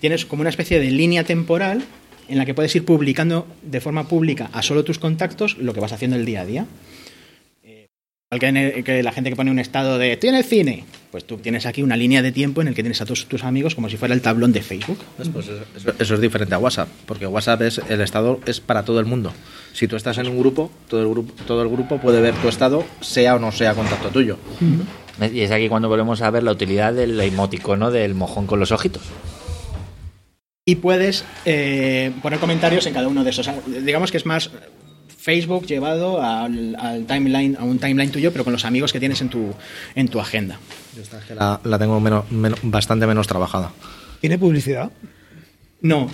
Tienes 0.00 0.24
como 0.24 0.40
una 0.40 0.50
especie 0.50 0.80
de 0.80 0.90
línea 0.90 1.24
temporal 1.24 1.82
en 2.28 2.38
la 2.38 2.44
que 2.44 2.54
puedes 2.54 2.74
ir 2.76 2.84
publicando 2.84 3.46
de 3.62 3.80
forma 3.80 4.06
pública 4.06 4.50
a 4.52 4.62
solo 4.62 4.84
tus 4.84 4.98
contactos 4.98 5.56
lo 5.58 5.72
que 5.72 5.80
vas 5.80 5.92
haciendo 5.92 6.16
el 6.16 6.24
día 6.24 6.42
a 6.42 6.46
día. 6.46 6.66
Que, 8.30 8.46
en 8.48 8.58
el- 8.58 9.04
la 9.04 9.12
gente 9.12 9.30
que 9.30 9.36
pone 9.36 9.50
un 9.50 9.58
estado 9.58 9.96
de 9.96 10.18
tiene 10.18 10.42
cine, 10.42 10.84
pues 11.10 11.24
tú 11.24 11.38
tienes 11.38 11.64
aquí 11.64 11.82
una 11.82 11.96
línea 11.96 12.20
de 12.20 12.30
tiempo 12.30 12.60
en 12.60 12.68
el 12.68 12.74
que 12.74 12.82
tienes 12.82 13.00
a 13.00 13.06
todos 13.06 13.24
tus 13.24 13.42
amigos 13.42 13.74
como 13.74 13.88
si 13.88 13.96
fuera 13.96 14.12
el 14.12 14.20
tablón 14.20 14.52
de 14.52 14.60
Facebook. 14.60 14.98
Pues 15.32 15.46
eso, 15.48 15.64
eso- 15.74 15.94
eso 15.98 16.14
es 16.14 16.20
diferente 16.20 16.54
a 16.54 16.58
WhatsApp, 16.58 16.88
porque 17.06 17.26
WhatsApp 17.26 17.62
es 17.62 17.80
el 17.88 18.02
estado 18.02 18.38
es 18.44 18.60
para 18.60 18.84
todo 18.84 19.00
el 19.00 19.06
mundo. 19.06 19.32
Si 19.72 19.88
tú 19.88 19.96
estás 19.96 20.18
en 20.18 20.26
un 20.28 20.38
grupo, 20.38 20.70
todo 20.88 21.00
el 21.00 21.08
grupo, 21.08 21.32
todo 21.46 21.62
el 21.62 21.70
grupo 21.70 21.96
puede 22.02 22.20
ver 22.20 22.34
tu 22.34 22.48
estado, 22.48 22.84
sea 23.00 23.36
o 23.36 23.38
no 23.38 23.50
sea 23.50 23.72
contacto 23.72 24.10
tuyo. 24.10 24.36
Y 25.32 25.40
es 25.40 25.50
aquí 25.50 25.70
cuando 25.70 25.88
volvemos 25.88 26.20
a 26.20 26.30
ver 26.30 26.42
la 26.42 26.52
utilidad 26.52 26.92
del 26.92 27.18
emoticono 27.18 27.90
del 27.90 28.14
mojón 28.14 28.46
con 28.46 28.60
los 28.60 28.72
ojitos. 28.72 29.02
y 30.66 30.74
puedes 30.74 31.24
eh, 31.46 32.12
poner 32.20 32.38
comentarios 32.38 32.84
en 32.86 32.92
cada 32.92 33.08
uno 33.08 33.24
de 33.24 33.30
esos. 33.30 33.48
Digamos 33.86 34.10
que 34.10 34.18
es 34.18 34.26
más 34.26 34.50
Facebook 35.28 35.66
llevado 35.66 36.22
al, 36.22 36.74
al 36.76 37.04
timeline, 37.04 37.54
a 37.60 37.62
un 37.64 37.78
timeline 37.78 38.10
tuyo, 38.10 38.32
pero 38.32 38.44
con 38.44 38.52
los 38.54 38.64
amigos 38.64 38.94
que 38.94 38.98
tienes 38.98 39.20
en 39.20 39.28
tu, 39.28 39.52
en 39.94 40.08
tu 40.08 40.20
agenda. 40.20 40.58
Yo 40.96 41.02
esta 41.02 41.18
es 41.18 41.24
que 41.26 41.34
la, 41.34 41.60
la 41.64 41.78
tengo 41.78 42.00
menos- 42.00 42.30
menos- 42.30 42.58
bastante 42.62 43.06
menos 43.06 43.26
trabajada. 43.26 43.70
¿Tiene 44.22 44.38
publicidad? 44.38 44.90
No, 45.82 46.10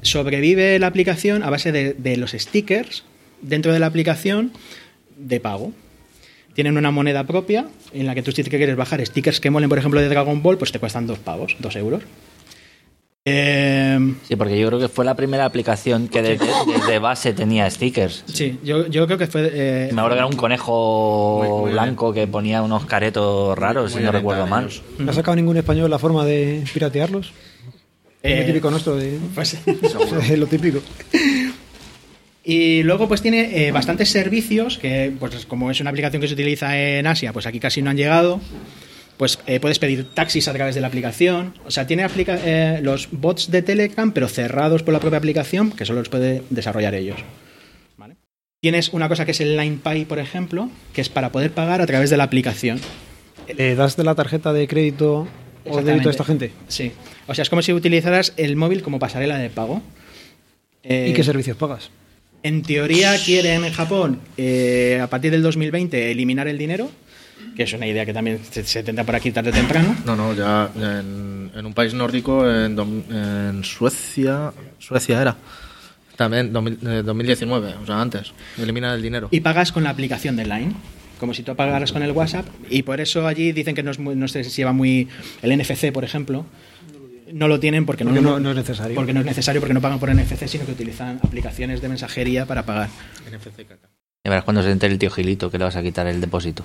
sobrevive 0.00 0.78
la 0.78 0.86
aplicación 0.86 1.42
a 1.42 1.50
base 1.50 1.70
de, 1.70 1.92
de 1.92 2.16
los 2.16 2.30
stickers 2.30 3.04
dentro 3.42 3.74
de 3.74 3.78
la 3.78 3.88
aplicación 3.88 4.52
de 5.18 5.38
pago. 5.38 5.72
Tienen 6.54 6.78
una 6.78 6.90
moneda 6.90 7.24
propia 7.26 7.66
en 7.92 8.06
la 8.06 8.14
que 8.14 8.22
tú 8.22 8.32
si 8.32 8.42
te 8.42 8.48
quieres 8.48 8.74
bajar 8.76 9.04
stickers 9.04 9.38
que 9.38 9.50
molen, 9.50 9.68
por 9.68 9.76
ejemplo, 9.78 10.00
de 10.00 10.08
Dragon 10.08 10.42
Ball, 10.42 10.56
pues 10.56 10.72
te 10.72 10.78
cuestan 10.78 11.06
dos 11.06 11.18
pavos, 11.18 11.56
dos 11.58 11.76
euros. 11.76 12.02
Eh, 13.28 14.14
Sí, 14.22 14.36
porque 14.36 14.56
yo 14.58 14.68
creo 14.68 14.78
que 14.78 14.88
fue 14.88 15.04
la 15.04 15.16
primera 15.16 15.44
aplicación 15.44 16.06
que 16.06 16.22
desde, 16.22 16.46
desde 16.72 16.98
base 17.00 17.32
tenía 17.32 17.68
stickers. 17.68 18.22
sí, 18.32 18.58
yo, 18.62 18.86
yo 18.86 19.04
creo 19.06 19.18
que 19.18 19.26
fue... 19.26 19.50
eh, 19.52 19.90
Me 19.92 20.00
acuerdo 20.00 20.14
que 20.14 20.18
era 20.18 20.26
un 20.28 20.36
conejo 20.36 21.62
blanco 21.70 22.12
que 22.12 22.28
ponía 22.28 22.62
unos 22.62 22.86
caretos 22.86 23.58
raros, 23.58 23.92
si 23.92 23.98
no 23.98 24.12
recuerdo 24.12 24.46
mal. 24.46 24.68
¿No 24.98 25.10
ha 25.10 25.14
sacado 25.14 25.34
ningún 25.34 25.56
español 25.56 25.90
la 25.90 25.98
forma 25.98 26.24
de 26.24 26.62
piratearlos? 26.72 27.32
eh, 28.22 28.40
lo 28.40 28.46
típico 28.46 28.70
nuestro 28.70 28.94
de... 28.96 29.18
pues- 29.34 29.56
Es 29.66 30.38
lo 30.38 30.46
típico. 30.46 30.78
Y 32.44 32.84
luego 32.84 33.08
pues 33.08 33.22
tiene 33.22 33.66
eh, 33.66 33.72
bastantes 33.72 34.08
servicios 34.08 34.78
que 34.78 35.12
pues 35.18 35.46
como 35.46 35.68
es 35.72 35.80
una 35.80 35.90
aplicación 35.90 36.22
que 36.22 36.28
se 36.28 36.34
utiliza 36.34 36.78
en 36.78 37.06
Asia, 37.08 37.32
pues 37.32 37.44
aquí 37.46 37.58
casi 37.58 37.82
no 37.82 37.90
han 37.90 37.96
llegado. 37.96 38.40
Pues 39.16 39.38
eh, 39.46 39.60
puedes 39.60 39.78
pedir 39.78 40.04
taxis 40.04 40.48
a 40.48 40.52
través 40.52 40.74
de 40.74 40.80
la 40.80 40.88
aplicación. 40.88 41.54
O 41.64 41.70
sea, 41.70 41.86
tiene 41.86 42.04
aplica 42.04 42.38
eh, 42.44 42.80
los 42.82 43.08
bots 43.10 43.50
de 43.50 43.62
Telegram, 43.62 44.12
pero 44.12 44.28
cerrados 44.28 44.82
por 44.82 44.92
la 44.92 45.00
propia 45.00 45.18
aplicación, 45.18 45.72
que 45.72 45.84
solo 45.84 46.00
los 46.00 46.08
puede 46.08 46.42
desarrollar 46.50 46.94
ellos. 46.94 47.18
¿Vale? 47.96 48.16
Tienes 48.60 48.90
una 48.90 49.08
cosa 49.08 49.24
que 49.24 49.30
es 49.30 49.40
el 49.40 49.56
LinePay, 49.56 50.04
por 50.04 50.18
ejemplo, 50.18 50.70
que 50.92 51.00
es 51.00 51.08
para 51.08 51.32
poder 51.32 51.52
pagar 51.52 51.80
a 51.80 51.86
través 51.86 52.10
de 52.10 52.16
la 52.16 52.24
aplicación. 52.24 52.80
¿Le 53.56 53.74
das 53.74 53.96
de 53.96 54.04
la 54.04 54.14
tarjeta 54.14 54.52
de 54.52 54.66
crédito 54.66 55.28
o 55.64 55.82
débito 55.82 56.08
a 56.08 56.10
esta 56.10 56.24
gente? 56.24 56.52
Sí. 56.68 56.92
O 57.26 57.34
sea, 57.34 57.42
es 57.42 57.50
como 57.50 57.62
si 57.62 57.72
utilizaras 57.72 58.32
el 58.36 58.56
móvil 58.56 58.82
como 58.82 58.98
pasarela 58.98 59.38
de 59.38 59.50
pago. 59.50 59.82
Eh, 60.82 61.08
¿Y 61.10 61.12
qué 61.14 61.24
servicios 61.24 61.56
pagas? 61.56 61.90
En 62.42 62.62
teoría 62.62 63.16
quieren 63.24 63.64
en 63.64 63.72
Japón, 63.72 64.20
eh, 64.36 65.00
a 65.02 65.08
partir 65.08 65.32
del 65.32 65.42
2020, 65.42 66.12
eliminar 66.12 66.46
el 66.46 66.58
dinero, 66.58 66.90
que 67.56 67.62
es 67.62 67.72
una 67.72 67.86
idea 67.86 68.04
que 68.04 68.12
también 68.12 68.38
se, 68.50 68.62
se 68.64 68.82
tendrá 68.82 69.04
por 69.04 69.14
aquí 69.16 69.30
tarde 69.32 69.50
o 69.50 69.52
temprano. 69.52 69.96
No, 70.04 70.14
no, 70.14 70.34
ya 70.34 70.70
en, 70.76 71.50
en 71.54 71.66
un 71.66 71.72
país 71.74 71.94
nórdico, 71.94 72.48
en, 72.48 72.76
dom- 72.76 73.02
en 73.10 73.64
Suecia, 73.64 74.52
Suecia 74.78 75.22
era, 75.22 75.36
también 76.16 76.52
2000, 76.52 76.78
eh, 76.86 77.02
2019, 77.02 77.74
o 77.82 77.86
sea, 77.86 78.00
antes, 78.00 78.32
eliminar 78.58 78.94
el 78.96 79.02
dinero. 79.02 79.28
Y 79.30 79.40
pagas 79.40 79.72
con 79.72 79.82
la 79.84 79.90
aplicación 79.90 80.36
de 80.36 80.44
Line, 80.44 80.72
como 81.18 81.32
si 81.34 81.42
tú 81.42 81.56
pagaras 81.56 81.92
con 81.92 82.02
el 82.02 82.12
WhatsApp. 82.12 82.46
Y 82.68 82.82
por 82.82 83.00
eso 83.00 83.26
allí 83.26 83.52
dicen 83.52 83.74
que 83.74 83.82
no, 83.82 83.90
es 83.90 83.98
muy- 83.98 84.14
no 84.16 84.28
se 84.28 84.42
lleva 84.44 84.72
muy. 84.72 85.08
El 85.42 85.56
NFC, 85.58 85.90
por 85.92 86.04
ejemplo, 86.04 86.44
no 87.32 87.48
lo 87.48 87.58
tienen 87.58 87.86
porque, 87.86 88.04
Porque 88.04 88.20
no- 88.20 88.38
no 88.38 88.50
es 88.50 88.56
necesario. 88.56 88.94
Porque 88.94 89.12
no 89.14 89.20
es 89.20 89.26
necesario, 89.26 89.60
porque 89.62 89.72
no 89.74 89.80
pagan 89.80 89.98
por 89.98 90.10
NFC, 90.14 90.46
sino 90.46 90.66
que 90.66 90.72
utilizan 90.72 91.20
aplicaciones 91.22 91.80
de 91.80 91.88
mensajería 91.88 92.44
para 92.44 92.64
pagar. 92.64 92.90
Ya 94.24 94.30
verás 94.30 94.44
cuando 94.44 94.62
se 94.62 94.70
entere 94.70 94.92
el 94.92 94.98
tío 94.98 95.10
Gilito 95.10 95.50
que 95.50 95.58
le 95.58 95.64
vas 95.64 95.76
a 95.76 95.82
quitar 95.82 96.06
el 96.06 96.20
depósito. 96.20 96.64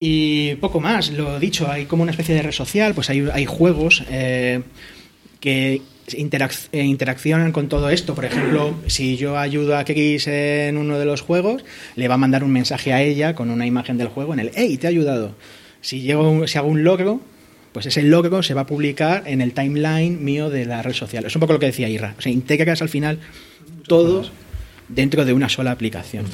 Y 0.00 0.54
poco 0.56 0.80
más, 0.80 1.10
lo 1.10 1.40
dicho, 1.40 1.68
hay 1.68 1.86
como 1.86 2.04
una 2.04 2.12
especie 2.12 2.34
de 2.36 2.42
red 2.42 2.52
social, 2.52 2.94
pues 2.94 3.10
hay, 3.10 3.26
hay 3.32 3.46
juegos 3.46 4.04
eh, 4.08 4.62
que 5.40 5.82
interac- 6.12 6.68
eh, 6.70 6.84
interaccionan 6.84 7.50
con 7.50 7.68
todo 7.68 7.90
esto. 7.90 8.14
Por 8.14 8.24
ejemplo, 8.24 8.76
si 8.86 9.16
yo 9.16 9.36
ayudo 9.36 9.76
a 9.76 9.84
Kekis 9.84 10.28
en 10.28 10.76
uno 10.76 11.00
de 11.00 11.04
los 11.04 11.22
juegos, 11.22 11.64
le 11.96 12.06
va 12.06 12.14
a 12.14 12.18
mandar 12.18 12.44
un 12.44 12.52
mensaje 12.52 12.92
a 12.92 13.02
ella 13.02 13.34
con 13.34 13.50
una 13.50 13.66
imagen 13.66 13.98
del 13.98 14.06
juego 14.06 14.32
en 14.34 14.38
el 14.38 14.52
¡Hey, 14.54 14.76
te 14.76 14.86
he 14.86 14.90
ayudado! 14.90 15.34
Si, 15.80 16.00
llego, 16.02 16.46
si 16.46 16.58
hago 16.58 16.68
un 16.68 16.84
logro, 16.84 17.20
pues 17.72 17.86
ese 17.86 18.02
logro 18.02 18.44
se 18.44 18.54
va 18.54 18.60
a 18.62 18.66
publicar 18.66 19.24
en 19.26 19.40
el 19.40 19.52
timeline 19.52 20.24
mío 20.24 20.48
de 20.48 20.64
la 20.64 20.80
red 20.80 20.92
social. 20.94 21.24
Es 21.24 21.34
un 21.34 21.40
poco 21.40 21.54
lo 21.54 21.58
que 21.58 21.66
decía 21.66 21.88
Irra. 21.88 22.14
O 22.16 22.22
sea, 22.22 22.30
integras 22.30 22.82
al 22.82 22.88
final 22.88 23.18
todo 23.88 24.30
dentro 24.88 25.24
de 25.24 25.32
una 25.32 25.48
sola 25.48 25.72
aplicación. 25.72 26.24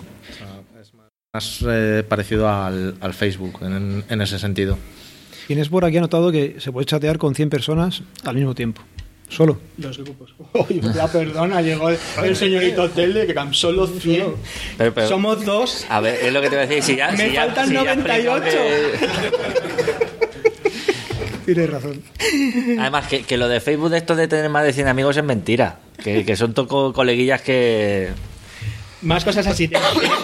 Más 1.35 1.65
eh, 1.69 2.05
parecido 2.09 2.49
al, 2.49 2.95
al 3.01 3.13
Facebook 3.13 3.59
en, 3.63 4.05
en 4.09 4.21
ese 4.21 4.39
sentido. 4.39 4.79
Tienes 5.49 5.69
por 5.69 5.85
aquí 5.85 5.97
anotado 5.99 6.31
que 6.31 6.57
se 6.61 6.71
puede 6.71 6.87
chatear 6.87 7.19
con 7.19 7.35
100 7.35 7.51
personas 7.51 8.03
al 8.25 8.37
mismo 8.37 8.55
tiempo. 8.55 8.81
Solo. 9.29 9.59
Los 9.79 9.99
grupos. 9.99 10.33
Oye, 10.53 10.81
la 10.95 11.09
perdona, 11.09 11.61
llegó 11.61 11.89
el, 11.89 11.99
el 12.23 12.37
señorito 12.37 12.89
Telde, 12.91 13.27
que 13.27 13.33
eran 13.33 13.53
solo 13.53 13.89
100. 13.89 14.27
Pero- 14.79 14.95
pero- 14.95 15.09
Somos 15.09 15.45
dos. 15.45 15.85
A 15.89 15.99
ver, 16.01 16.21
es 16.25 16.33
lo 16.33 16.41
que 16.41 16.51
te 16.51 16.55
voy 16.57 16.65
a 16.65 16.69
decir. 16.69 16.83
Si 16.85 16.97
ya, 16.97 17.11
Me 17.11 17.27
si 17.29 17.33
ya- 17.35 17.47
faltan 17.47 17.67
si 17.69 17.75
ya 17.75 17.95
98. 17.97 18.47
explico 18.47 19.39
Tienes 21.47 21.69
razón. 21.71 22.01
además, 22.79 23.09
que, 23.09 23.25
que 23.25 23.37
lo 23.37 23.49
de 23.49 23.61
Facebook 23.61 23.91
de 23.91 23.99
esto 23.99 24.15
de 24.15 24.29
tener 24.29 24.49
más 24.51 24.65
de 24.65 24.73
100 24.73 24.87
amigos 24.87 25.17
es 25.17 25.25
mentira. 25.25 25.81
Que, 26.03 26.25
que 26.25 26.37
son 26.37 26.55
toco 26.55 26.93
coleguillas 26.93 27.43
que. 27.43 28.11
Más 29.05 29.25
cosas 29.25 29.47
así. 29.47 29.71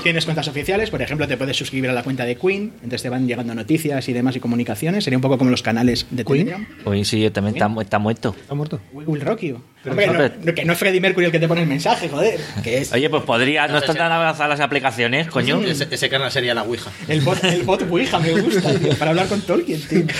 Tienes, 0.02 0.24
cuentas 0.24 0.48
oficiales, 0.48 0.90
por 0.90 1.00
ejemplo, 1.02 1.28
te 1.28 1.36
puedes 1.36 1.56
suscribir 1.56 1.90
a 1.90 1.92
la 1.92 2.02
cuenta 2.02 2.24
de 2.24 2.36
Queen, 2.36 2.72
entonces 2.76 3.02
te 3.02 3.08
van 3.08 3.26
llegando 3.28 3.54
noticias 3.54 4.08
y 4.08 4.12
demás 4.12 4.34
y 4.36 4.40
comunicaciones. 4.40 5.04
Sería 5.04 5.18
un 5.18 5.22
poco 5.22 5.38
como 5.38 5.50
los 5.50 5.62
canales 5.62 6.06
de 6.10 6.24
¿Queen? 6.24 6.46
Telegram. 6.46 6.66
Uy, 6.86 7.04
sí, 7.04 7.28
también 7.30 7.54
está, 7.56 7.68
mu- 7.68 7.80
está 7.80 7.98
muerto. 7.98 8.34
¿Está 8.40 8.54
muerto? 8.54 8.80
We 8.92 9.04
Will 9.04 9.20
Rock 9.20 9.40
You. 9.40 9.60
Hombre, 9.88 10.06
no, 10.42 10.54
que 10.54 10.64
no 10.64 10.72
es 10.72 10.78
Freddie 10.78 11.00
Mercury 11.00 11.26
el 11.26 11.32
que 11.32 11.38
te 11.40 11.48
pone 11.48 11.62
el 11.62 11.68
mensaje, 11.68 12.08
joder. 12.08 12.40
Que 12.62 12.78
es 12.78 12.92
Oye, 12.92 13.08
pues 13.10 13.22
podría. 13.24 13.68
No 13.68 13.78
están 13.78 13.96
tan 13.96 14.10
avanzadas 14.12 14.50
las 14.58 14.60
aplicaciones, 14.60 15.28
coño. 15.28 15.60
Ese, 15.62 15.86
ese 15.90 16.08
canal 16.08 16.30
sería 16.30 16.54
la 16.54 16.62
Ouija. 16.62 16.90
el 17.08 17.20
bot, 17.20 17.42
el 17.44 17.62
bot 17.62 17.82
Ouija, 17.90 18.18
me 18.18 18.32
gusta, 18.40 18.74
tío, 18.78 18.94
para 18.96 19.10
hablar 19.10 19.26
con 19.28 19.40
Tolkien, 19.42 19.80
tío. 19.82 20.04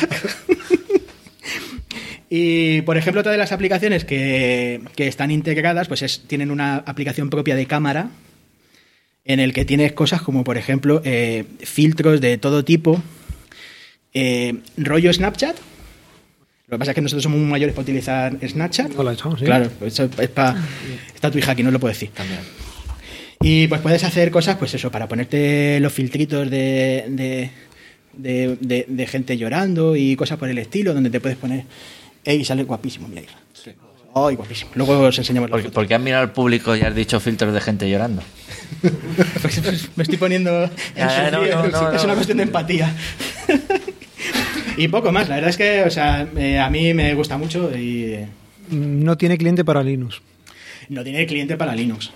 Y, 2.33 2.83
por 2.83 2.97
ejemplo, 2.97 3.23
todas 3.25 3.37
las 3.39 3.51
aplicaciones 3.51 4.05
que, 4.05 4.81
que 4.95 5.09
están 5.09 5.31
integradas, 5.33 5.89
pues 5.89 6.03
es- 6.03 6.23
tienen 6.29 6.51
una 6.53 6.77
aplicación 6.77 7.29
propia 7.29 7.57
de 7.57 7.67
cámara 7.67 8.09
en 9.33 9.41
el 9.41 9.53
que 9.53 9.65
tienes 9.65 9.93
cosas 9.93 10.23
como, 10.23 10.45
por 10.45 10.57
ejemplo, 10.59 11.01
eh, 11.05 11.45
filtros 11.61 12.21
de 12.21 12.39
todo 12.39 12.65
tipo, 12.65 13.03
eh, 14.15 14.55
rollo 14.77 15.13
Snapchat. 15.13 15.57
Lo 16.69 16.77
que 16.77 16.79
pasa 16.79 16.91
es 16.93 16.95
que 16.95 17.01
nosotros 17.01 17.23
somos 17.25 17.39
muy 17.41 17.51
mayores 17.51 17.75
para 17.75 17.83
utilizar 17.83 18.37
Snapchat. 18.47 18.93
No 18.95 19.03
la 19.03 19.13
echamos, 19.13 19.41
¿sí? 19.41 19.45
Claro, 19.45 19.71
eso 19.85 20.05
es 20.19 20.29
para... 20.29 20.63
Está 21.15 21.31
tu 21.31 21.39
hija 21.39 21.53
aquí, 21.53 21.63
no 21.63 21.71
lo 21.71 21.81
puedo 21.81 21.93
decir. 21.93 22.11
Y 23.43 23.67
pues 23.69 23.81
puedes 23.81 24.05
hacer 24.05 24.31
cosas, 24.31 24.57
pues 24.57 24.75
eso, 24.75 24.91
para 24.91 25.09
ponerte 25.09 25.81
los 25.81 25.93
filtritos 25.93 26.49
de, 26.51 27.05
de, 27.09 27.51
de- 28.13 28.57
de- 28.61 28.85
de 28.89 29.07
gente 29.07 29.37
llorando 29.37 29.97
y 29.97 30.15
cosas 30.15 30.39
por 30.39 30.49
el 30.49 30.59
estilo, 30.59 30.93
donde 30.95 31.11
te 31.11 31.21
puedes 31.21 31.39
poner. 31.39 31.65
¡Ey! 32.25 32.45
Sale 32.45 32.65
guapísimo, 32.65 33.09
mira. 33.09 33.23
¡Ay, 34.15 34.35
guapísimo! 34.35 34.71
Luego 34.75 34.99
os 35.01 35.19
enseñamos 35.19 35.51
Porque, 35.51 35.65
fotos. 35.65 35.75
porque 35.75 35.95
has 35.95 36.01
mirado 36.01 36.23
al 36.23 36.33
público 36.33 36.75
y 36.75 36.81
has 36.81 36.95
dicho 36.95 37.21
filtros 37.21 37.55
de 37.55 37.61
gente 37.61 37.89
llorando. 37.89 38.23
Pues, 39.41 39.61
pues, 39.65 39.89
me 39.97 40.03
estoy 40.03 40.19
poniendo 40.19 40.65
en 40.65 40.71
su 41.11 41.31
no, 41.33 41.41
piel. 41.43 41.51
no, 41.55 41.63
no, 41.69 41.93
es 41.93 42.03
no. 42.03 42.05
una 42.05 42.15
cuestión 42.15 42.39
de 42.39 42.43
empatía. 42.45 42.95
y 44.77 44.89
poco 44.89 45.13
más, 45.13 45.29
la 45.29 45.37
verdad 45.37 45.51
es 45.51 45.57
que, 45.57 45.83
o 45.85 45.91
sea, 45.91 46.27
eh, 46.37 46.59
a 46.59 46.69
mí 46.71 46.93
me 46.95 47.15
gusta 47.15 47.37
mucho 47.39 47.71
y 47.77 48.05
eh, 48.15 48.29
No 48.71 49.17
tiene 49.17 49.39
cliente 49.39 49.65
para 49.65 49.83
Linux. 49.83 50.21
no 50.89 51.05
tiene 51.05 51.27
cliente 51.27 51.57
para 51.57 51.75
Linux. 51.75 52.11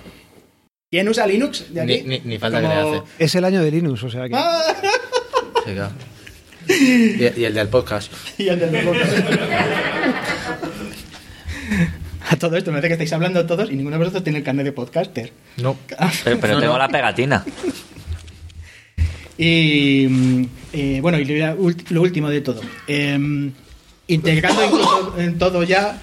¿Quién 0.90 1.08
usa 1.08 1.26
Linux? 1.26 1.72
De 1.72 1.80
aquí? 1.80 2.02
Ni- 2.06 2.18
ni- 2.18 2.22
ni 2.24 2.38
falta 2.38 2.60
que 2.60 2.68
le 2.68 2.74
hace. 2.74 3.02
Es 3.18 3.34
el 3.34 3.44
año 3.44 3.62
de 3.62 3.70
Linux, 3.70 4.02
o 4.04 4.10
sea 4.10 4.28
que. 4.28 4.34
Sí, 5.66 5.72
claro. 5.74 5.92
Y, 6.68 7.40
y 7.40 7.44
el 7.44 7.54
del 7.54 7.68
podcast. 7.68 8.12
Y 8.38 8.48
el 8.48 8.58
del 8.60 8.84
podcast. 8.84 9.12
A 12.30 12.36
todo 12.36 12.56
esto, 12.56 12.70
me 12.70 12.78
parece 12.78 12.88
que 12.88 12.94
estáis 12.94 13.12
hablando 13.12 13.44
todos 13.44 13.70
y 13.70 13.74
ninguno 13.74 13.96
de 13.96 13.98
vosotros 13.98 14.24
tiene 14.24 14.38
el 14.38 14.44
carnet 14.44 14.64
de 14.64 14.72
podcaster. 14.72 15.30
No. 15.58 15.76
Pero, 16.24 16.40
pero 16.40 16.58
tengo 16.58 16.78
la 16.78 16.88
pegatina. 16.88 17.44
Y 19.36 20.06
mm, 20.08 20.44
eh, 20.72 20.98
bueno, 21.02 21.18
y 21.18 21.24
lo 21.24 22.02
último 22.02 22.30
de 22.30 22.40
todo. 22.40 22.60
Em, 22.86 23.52
integrando 24.06 24.64
incluso 24.64 25.14
en 25.18 25.38
todo 25.38 25.62
ya, 25.64 26.00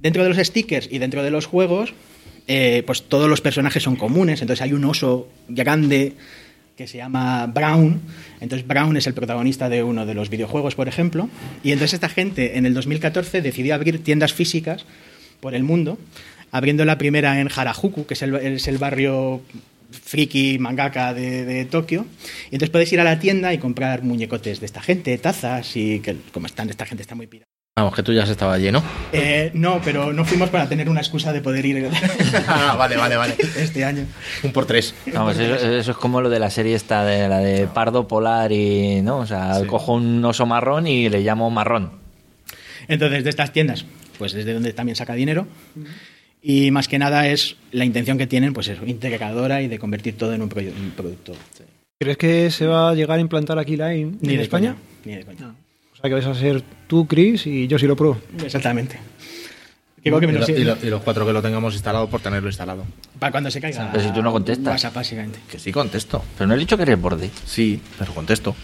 dentro 0.00 0.22
de 0.22 0.28
los 0.28 0.38
stickers 0.38 0.88
y 0.90 0.98
dentro 0.98 1.22
de 1.22 1.30
los 1.30 1.46
juegos, 1.46 1.94
eh, 2.46 2.82
pues 2.86 3.02
todos 3.02 3.28
los 3.28 3.40
personajes 3.40 3.82
son 3.82 3.96
comunes. 3.96 4.40
Entonces 4.40 4.62
hay 4.62 4.72
un 4.72 4.84
oso 4.84 5.28
grande 5.48 6.14
que 6.78 6.86
se 6.86 6.96
llama 6.96 7.44
Brown. 7.48 8.00
Entonces 8.40 8.66
Brown 8.66 8.96
es 8.96 9.08
el 9.08 9.12
protagonista 9.12 9.68
de 9.68 9.82
uno 9.82 10.06
de 10.06 10.14
los 10.14 10.30
videojuegos, 10.30 10.76
por 10.76 10.86
ejemplo. 10.86 11.28
Y 11.64 11.72
entonces 11.72 11.94
esta 11.94 12.08
gente 12.08 12.56
en 12.56 12.66
el 12.66 12.72
2014 12.72 13.42
decidió 13.42 13.74
abrir 13.74 14.02
tiendas 14.04 14.32
físicas 14.32 14.86
por 15.40 15.56
el 15.56 15.64
mundo, 15.64 15.98
abriendo 16.52 16.84
la 16.84 16.96
primera 16.96 17.40
en 17.40 17.48
Harajuku, 17.54 18.06
que 18.06 18.14
es 18.14 18.22
el, 18.22 18.78
barrio 18.78 19.42
friki 19.90 20.60
mangaka 20.60 21.12
de, 21.14 21.64
Tokio. 21.64 22.06
Y 22.44 22.54
entonces 22.54 22.70
puedes 22.70 22.92
ir 22.92 23.00
a 23.00 23.04
la 23.04 23.18
tienda 23.18 23.52
y 23.52 23.58
comprar 23.58 24.04
muñecotes 24.04 24.60
de 24.60 24.66
esta 24.66 24.80
gente, 24.80 25.18
tazas 25.18 25.76
y 25.76 25.98
que 25.98 26.14
como 26.32 26.46
están, 26.46 26.70
esta 26.70 26.86
gente 26.86 27.02
está 27.02 27.16
muy 27.16 27.26
pirata. 27.26 27.57
Vamos, 27.78 27.94
que 27.94 28.02
tú 28.02 28.12
ya 28.12 28.26
se 28.26 28.32
estaba 28.32 28.58
lleno. 28.58 28.82
Eh, 29.12 29.52
no, 29.54 29.80
pero 29.84 30.12
no 30.12 30.24
fuimos 30.24 30.50
para 30.50 30.68
tener 30.68 30.88
una 30.88 30.98
excusa 30.98 31.32
de 31.32 31.40
poder 31.40 31.64
ir 31.64 31.88
ah, 32.48 32.74
vale, 32.76 32.96
vale, 32.96 33.16
vale. 33.16 33.36
este 33.56 33.84
año. 33.84 34.04
Un 34.42 34.52
por 34.52 34.66
tres. 34.66 34.96
Vamos, 35.14 35.38
eso, 35.38 35.54
eso 35.54 35.92
es 35.92 35.96
como 35.96 36.20
lo 36.20 36.28
de 36.28 36.40
la 36.40 36.50
serie 36.50 36.74
esta, 36.74 37.04
de 37.04 37.28
la 37.28 37.38
de 37.38 37.68
Pardo 37.68 38.08
Polar 38.08 38.50
y. 38.50 39.00
¿No? 39.02 39.18
O 39.18 39.26
sea, 39.26 39.62
cojo 39.68 39.94
un 39.94 40.24
oso 40.24 40.44
marrón 40.44 40.88
y 40.88 41.08
le 41.08 41.20
llamo 41.20 41.50
marrón. 41.50 41.92
Entonces, 42.88 43.22
de 43.22 43.30
estas 43.30 43.52
tiendas, 43.52 43.84
pues 44.18 44.32
desde 44.32 44.54
donde 44.54 44.72
también 44.72 44.96
saca 44.96 45.14
dinero. 45.14 45.46
Y 46.42 46.72
más 46.72 46.88
que 46.88 46.98
nada 46.98 47.28
es 47.28 47.58
la 47.70 47.84
intención 47.84 48.18
que 48.18 48.26
tienen, 48.26 48.54
pues 48.54 48.66
eso, 48.66 48.84
integradora 48.86 49.62
y 49.62 49.68
de 49.68 49.78
convertir 49.78 50.16
todo 50.16 50.34
en 50.34 50.42
un, 50.42 50.48
producto. 50.48 51.32
¿Crees 51.96 52.16
que 52.16 52.50
se 52.50 52.66
va 52.66 52.90
a 52.90 52.94
llegar 52.94 53.18
a 53.18 53.20
implantar 53.20 53.56
aquí 53.60 53.76
Line 53.76 54.16
Ni 54.20 54.30
en 54.30 54.36
de 54.38 54.42
España? 54.42 54.74
coña, 54.74 55.04
Ni 55.04 55.14
de 55.14 55.24
coña. 55.24 55.54
O 55.92 55.96
sea 56.00 56.08
que 56.10 56.14
vais 56.14 56.26
a 56.26 56.34
ser 56.34 56.64
tú, 56.88 57.06
Chris, 57.06 57.46
y 57.46 57.68
yo 57.68 57.78
si 57.78 57.86
lo 57.86 57.94
pruebo. 57.94 58.18
Exactamente. 58.44 58.98
Y, 60.02 60.10
lo 60.10 60.18
y 60.22 60.64
lo- 60.64 60.76
y 60.82 60.86
los 60.90 61.02
cuatro 61.02 61.26
que 61.26 61.32
lo 61.32 61.42
tengamos 61.42 61.74
instalado 61.74 62.08
por 62.08 62.20
tenerlo 62.20 62.48
instalado. 62.48 62.84
Para 63.18 63.30
cuando 63.32 63.50
se 63.50 63.60
caiga. 63.60 63.90
Pero 63.92 64.02
si 64.04 64.12
tú 64.12 64.22
no 64.22 64.32
contestas. 64.32 64.72
WhatsApp, 64.74 64.94
básicamente. 64.94 65.38
Que 65.50 65.58
sí 65.58 65.70
contesto. 65.72 66.24
Pero 66.36 66.48
no 66.48 66.54
he 66.54 66.58
dicho 66.58 66.76
que 66.76 66.84
eres 66.84 67.00
borde. 67.00 67.30
Sí, 67.44 67.80
pero 67.98 68.14
contesto. 68.14 68.54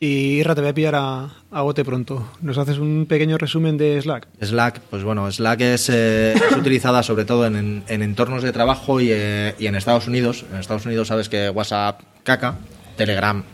Y 0.00 0.40
Irra, 0.40 0.56
te 0.56 0.60
voy 0.60 0.70
a 0.70 0.74
pillar 0.74 0.96
a, 0.96 1.30
a 1.52 1.62
bote 1.62 1.84
pronto. 1.84 2.32
¿Nos 2.40 2.58
haces 2.58 2.78
un 2.78 3.06
pequeño 3.08 3.38
resumen 3.38 3.78
de 3.78 4.02
Slack? 4.02 4.26
Slack, 4.42 4.80
pues 4.90 5.04
bueno, 5.04 5.30
Slack 5.30 5.60
es, 5.60 5.88
eh, 5.90 6.32
es 6.34 6.56
utilizada 6.56 7.04
sobre 7.04 7.24
todo 7.24 7.46
en, 7.46 7.54
en- 7.54 7.84
en 7.86 8.02
entornos 8.02 8.42
de 8.42 8.50
trabajo 8.52 9.00
y, 9.00 9.08
eh, 9.12 9.54
y 9.60 9.66
en 9.68 9.76
Estados 9.76 10.08
Unidos. 10.08 10.44
En 10.52 10.58
Estados 10.58 10.84
Unidos 10.86 11.06
sabes 11.06 11.28
que 11.28 11.48
WhatsApp 11.50 12.00
caca, 12.24 12.56
Telegram 12.96 13.44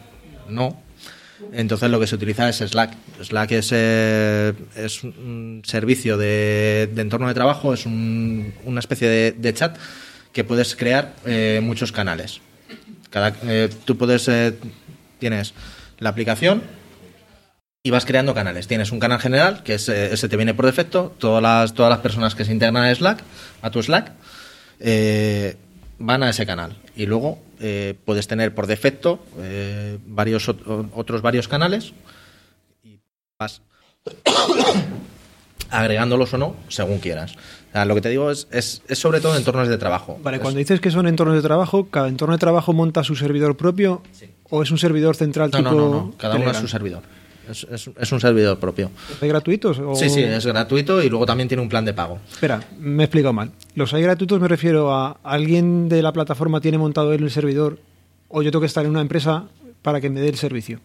no. 0.48 0.80
Entonces 1.52 1.90
lo 1.90 2.00
que 2.00 2.06
se 2.06 2.16
utiliza 2.16 2.48
es 2.48 2.56
Slack. 2.56 2.94
Slack 3.22 3.52
es, 3.52 3.70
eh, 3.72 4.52
es 4.76 5.02
un 5.04 5.62
servicio 5.64 6.16
de, 6.18 6.90
entorno 6.96 7.28
de 7.28 7.34
trabajo, 7.34 7.72
es 7.72 7.86
un- 7.86 8.52
una 8.64 8.80
especie 8.80 9.08
de, 9.32 9.54
chat 9.54 9.76
que 10.32 10.44
puedes 10.44 10.76
crear 10.76 11.14
eh, 11.26 11.60
muchos 11.62 11.92
canales. 11.92 12.40
Cada, 13.10 13.34
eh, 13.44 13.70
tú 13.84 13.96
puedes, 13.96 14.28
eh, 14.28 14.54
tienes 15.18 15.54
la 15.98 16.10
aplicación 16.10 16.62
y 17.82 17.90
vas 17.90 18.04
creando 18.04 18.34
canales. 18.34 18.66
Tienes 18.66 18.92
un 18.92 19.00
canal 19.00 19.20
general, 19.20 19.62
que 19.62 19.74
es, 19.74 19.88
ese 19.88 20.28
te 20.28 20.36
viene 20.36 20.54
por 20.54 20.66
defecto, 20.66 21.14
todas 21.18 21.42
las, 21.42 21.72
todas 21.72 21.90
las 21.90 22.00
personas 22.00 22.34
que 22.34 22.44
se 22.44 22.52
integran 22.52 22.76
a 22.84 22.94
Slack, 22.94 23.22
a 23.62 23.70
tu 23.70 23.82
Slack, 23.82 24.12
van 25.98 26.22
a 26.22 26.30
ese 26.30 26.44
canal. 26.46 26.76
Y 26.94 27.06
luego 27.06 27.40
eh, 27.60 27.94
puedes 28.04 28.26
tener 28.28 28.54
por 28.54 28.66
defecto 28.66 29.18
eh, 29.38 29.98
varios 30.06 30.48
ot- 30.48 30.90
otros 30.94 31.22
varios 31.22 31.48
canales 31.48 31.92
y 32.82 32.98
vas 33.38 33.62
agregándolos 35.70 36.32
o 36.34 36.38
no 36.38 36.56
según 36.68 36.98
quieras. 36.98 37.34
O 37.68 37.72
sea, 37.72 37.84
lo 37.84 37.94
que 37.94 38.00
te 38.00 38.08
digo 38.08 38.30
es, 38.30 38.48
es, 38.50 38.82
es 38.88 38.98
sobre 38.98 39.20
todo 39.20 39.36
entornos 39.36 39.68
de 39.68 39.76
trabajo. 39.76 40.18
Vale, 40.22 40.38
Es- 40.38 40.42
cuando 40.42 40.58
dices 40.58 40.80
que 40.80 40.90
son 40.90 41.06
entornos 41.06 41.36
de 41.36 41.42
trabajo, 41.42 41.88
¿cada 41.90 42.08
entorno 42.08 42.34
de 42.34 42.38
trabajo 42.38 42.72
monta 42.72 43.04
su 43.04 43.14
servidor 43.16 43.56
propio 43.56 44.02
o 44.50 44.62
es 44.62 44.70
un 44.70 44.78
servidor 44.78 45.14
central 45.16 45.50
no, 45.52 45.58
tipo 45.58 45.70
no, 45.70 45.76
no, 45.76 45.90
no, 45.90 46.14
cada 46.16 46.36
uno 46.36 46.50
es 46.50 46.56
su 46.56 46.68
servidor. 46.68 47.02
Es, 47.50 47.66
es- 47.70 47.90
es 47.98 48.12
un 48.12 48.20
servidor 48.20 48.58
propio. 48.58 48.90
¿Hay 49.20 49.28
gratuitos? 49.28 49.78
O... 49.78 49.94
Sí, 49.94 50.08
sí, 50.10 50.22
es 50.22 50.44
gratuito 50.46 51.02
y 51.02 51.08
luego 51.08 51.24
también 51.26 51.48
tiene 51.48 51.62
un 51.62 51.68
plan 51.68 51.84
de 51.84 51.94
pago. 51.94 52.18
Espera, 52.30 52.60
me 52.78 53.02
he 53.02 53.06
explicado 53.06 53.32
mal. 53.32 53.50
Los 53.74 53.92
hay 53.94 54.02
gratuitos 54.02 54.40
me 54.40 54.48
refiero 54.48 54.92
a 54.94 55.18
alguien 55.22 55.88
de 55.88 56.02
la 56.02 56.12
plataforma 56.12 56.60
tiene 56.60 56.78
montado 56.78 57.12
él 57.12 57.22
el 57.22 57.30
servidor 57.30 57.78
o 58.28 58.42
yo 58.42 58.50
tengo 58.50 58.60
que 58.60 58.66
estar 58.66 58.84
en 58.84 58.90
una 58.90 59.00
empresa 59.00 59.44
para 59.82 60.00
que 60.00 60.10
me 60.10 60.20
dé 60.20 60.28
el 60.28 60.36
servicio. 60.36 60.80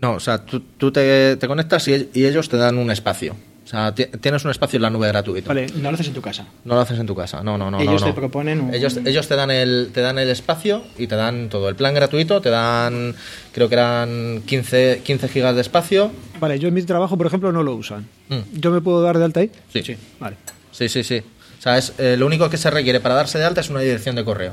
No, 0.00 0.14
o 0.14 0.20
sea, 0.20 0.44
tú, 0.44 0.60
tú 0.76 0.90
te, 0.92 1.36
te 1.36 1.46
conectas 1.48 1.86
y, 1.88 2.10
y 2.12 2.26
ellos 2.26 2.48
te 2.48 2.56
dan 2.56 2.76
un 2.78 2.90
espacio. 2.90 3.34
O 3.66 3.68
sea, 3.68 3.92
ti- 3.92 4.06
tienes 4.20 4.44
un 4.44 4.52
espacio 4.52 4.76
en 4.76 4.82
la 4.82 4.90
nube 4.90 5.08
gratuito. 5.08 5.48
Vale, 5.48 5.66
No 5.74 5.90
lo 5.90 5.96
haces 5.96 6.06
en 6.06 6.14
tu 6.14 6.22
casa. 6.22 6.46
No 6.64 6.76
lo 6.76 6.80
haces 6.82 7.00
en 7.00 7.06
tu 7.06 7.16
casa, 7.16 7.42
no, 7.42 7.58
no, 7.58 7.68
no. 7.68 7.80
Ellos 7.80 8.00
no, 8.00 8.06
te 8.06 8.12
proponen 8.12 8.60
un- 8.60 8.72
Ellos, 8.72 8.96
ellos 9.04 9.26
te 9.26 9.34
dan 9.34 9.50
el 9.50 9.90
te 9.92 10.02
dan 10.02 10.18
el 10.20 10.28
espacio 10.30 10.84
y 10.96 11.08
te 11.08 11.16
dan 11.16 11.48
todo. 11.48 11.68
El 11.68 11.74
plan 11.74 11.92
gratuito 11.92 12.40
te 12.40 12.48
dan, 12.48 13.16
creo 13.52 13.68
que 13.68 13.74
eran 13.74 14.42
15, 14.46 15.02
15 15.04 15.28
gigas 15.28 15.56
de 15.56 15.62
espacio. 15.62 16.12
vale, 16.38 16.60
yo 16.60 16.68
en 16.68 16.74
mi 16.74 16.82
trabajo, 16.84 17.18
por 17.18 17.26
ejemplo, 17.26 17.50
no 17.50 17.64
lo 17.64 17.74
usan. 17.74 18.06
Mm. 18.28 18.38
¿Yo 18.60 18.70
me 18.70 18.80
puedo 18.80 19.02
dar 19.02 19.18
de 19.18 19.24
alta 19.24 19.40
ahí? 19.40 19.50
Sí, 19.72 19.82
Sí. 19.82 19.96
Vale. 20.20 20.36
sí, 20.70 20.88
sí. 20.88 21.02
sí. 21.02 21.18
O 21.58 21.62
sea, 21.62 21.76
es, 21.76 21.92
eh, 21.98 22.16
lo 22.16 22.26
único 22.26 22.48
que 22.48 22.58
se 22.58 22.70
requiere 22.70 23.00
para 23.00 23.16
darse 23.16 23.38
de 23.38 23.46
alta 23.46 23.62
es 23.62 23.68
una 23.70 23.80
dirección 23.80 24.14
de 24.14 24.24
correo. 24.24 24.52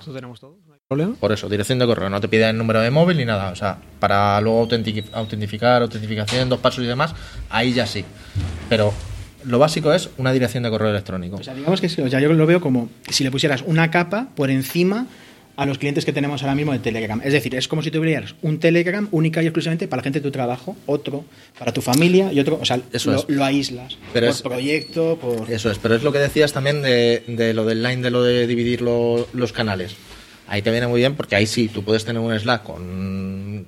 Eso 0.00 0.12
tenemos 0.12 0.38
todo, 0.40 0.56
problema. 0.88 1.14
Por 1.18 1.32
eso, 1.32 1.48
dirección 1.48 1.78
de 1.78 1.86
correo. 1.86 2.10
No 2.10 2.20
te 2.20 2.28
piden 2.28 2.58
número 2.58 2.80
de 2.80 2.90
móvil 2.90 3.16
ni 3.16 3.24
nada. 3.24 3.50
O 3.50 3.56
sea, 3.56 3.78
para 3.98 4.38
luego 4.40 4.60
autentificar, 4.60 5.82
autentificación, 5.82 6.48
dos 6.48 6.60
pasos 6.60 6.84
y 6.84 6.86
demás, 6.86 7.14
ahí 7.50 7.72
ya 7.72 7.86
sí. 7.86 8.04
Pero 8.68 8.92
lo 9.44 9.58
básico 9.58 9.92
es 9.94 10.10
una 10.18 10.32
dirección 10.32 10.62
de 10.62 10.70
correo 10.70 10.90
electrónico. 10.90 11.36
O 11.36 11.42
sea, 11.42 11.54
digamos 11.54 11.80
que 11.80 11.88
sí, 11.88 12.02
o 12.02 12.08
sea, 12.10 12.20
yo 12.20 12.32
lo 12.32 12.46
veo 12.46 12.60
como 12.60 12.90
si 13.08 13.24
le 13.24 13.30
pusieras 13.30 13.62
una 13.66 13.90
capa 13.90 14.28
por 14.36 14.50
encima 14.50 15.06
a 15.56 15.66
los 15.66 15.78
clientes 15.78 16.04
que 16.04 16.12
tenemos 16.12 16.42
ahora 16.42 16.54
mismo 16.56 16.72
de 16.72 16.80
Telegram. 16.80 17.18
Es 17.24 17.32
decir, 17.32 17.54
es 17.54 17.66
como 17.68 17.80
si 17.80 17.90
tuvieras 17.90 18.34
un 18.42 18.58
Telegram 18.58 19.06
única 19.12 19.40
y 19.42 19.46
exclusivamente 19.46 19.86
para 19.88 20.00
la 20.00 20.04
gente 20.04 20.18
de 20.18 20.24
tu 20.24 20.32
trabajo, 20.32 20.76
otro 20.84 21.24
para 21.58 21.72
tu 21.72 21.80
familia 21.80 22.30
y 22.32 22.40
otro, 22.40 22.58
o 22.60 22.64
sea, 22.64 22.80
Eso 22.92 23.12
lo, 23.12 23.18
es. 23.18 23.24
lo 23.28 23.44
aíslas. 23.44 23.96
Pero 24.12 24.26
por 24.26 24.34
es- 24.34 24.42
proyecto, 24.42 25.16
por... 25.18 25.50
Eso 25.50 25.70
es, 25.70 25.78
pero 25.78 25.94
es 25.94 26.02
lo 26.02 26.12
que 26.12 26.18
decías 26.18 26.52
también 26.52 26.82
de, 26.82 27.22
de 27.28 27.54
lo 27.54 27.64
del 27.64 27.82
line, 27.84 28.02
de 28.02 28.10
lo 28.10 28.22
de 28.24 28.46
dividir 28.48 28.82
lo- 28.82 29.28
los 29.32 29.52
canales. 29.52 29.94
Ahí 30.46 30.62
te 30.62 30.70
viene 30.70 30.86
muy 30.86 31.00
bien 31.00 31.14
porque 31.14 31.36
ahí 31.36 31.46
sí, 31.46 31.68
tú 31.68 31.84
puedes 31.84 32.04
tener 32.04 32.20
un 32.20 32.38
Slack 32.38 32.62
con... 32.62 33.66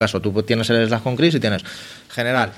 Caso, 0.00 0.20
tú 0.20 0.42
tienes 0.42 0.68
el 0.70 0.86
Slack 0.88 1.02
con 1.02 1.16
Chris 1.16 1.34
y 1.34 1.40
tienes 1.40 1.62
general, 2.10 2.52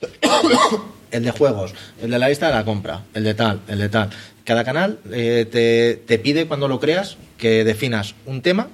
el 1.10 1.24
de 1.24 1.30
juegos, 1.30 1.74
el 2.02 2.10
de 2.10 2.18
la 2.18 2.28
lista 2.28 2.48
de 2.48 2.54
la 2.54 2.64
compra, 2.64 3.04
el 3.14 3.24
de 3.24 3.34
tal, 3.34 3.60
el 3.68 3.78
de 3.78 3.88
tal. 3.88 4.10
Cada 4.44 4.64
canal 4.64 4.98
eh, 5.10 5.46
te, 5.50 5.96
te 6.06 6.18
pide 6.18 6.46
cuando 6.46 6.68
lo 6.68 6.80
creas 6.80 7.16
que 7.38 7.64
definas 7.64 8.14
un 8.26 8.42
tema 8.42 8.68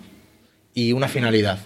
y 0.75 0.93
una 0.93 1.09
finalidad. 1.09 1.59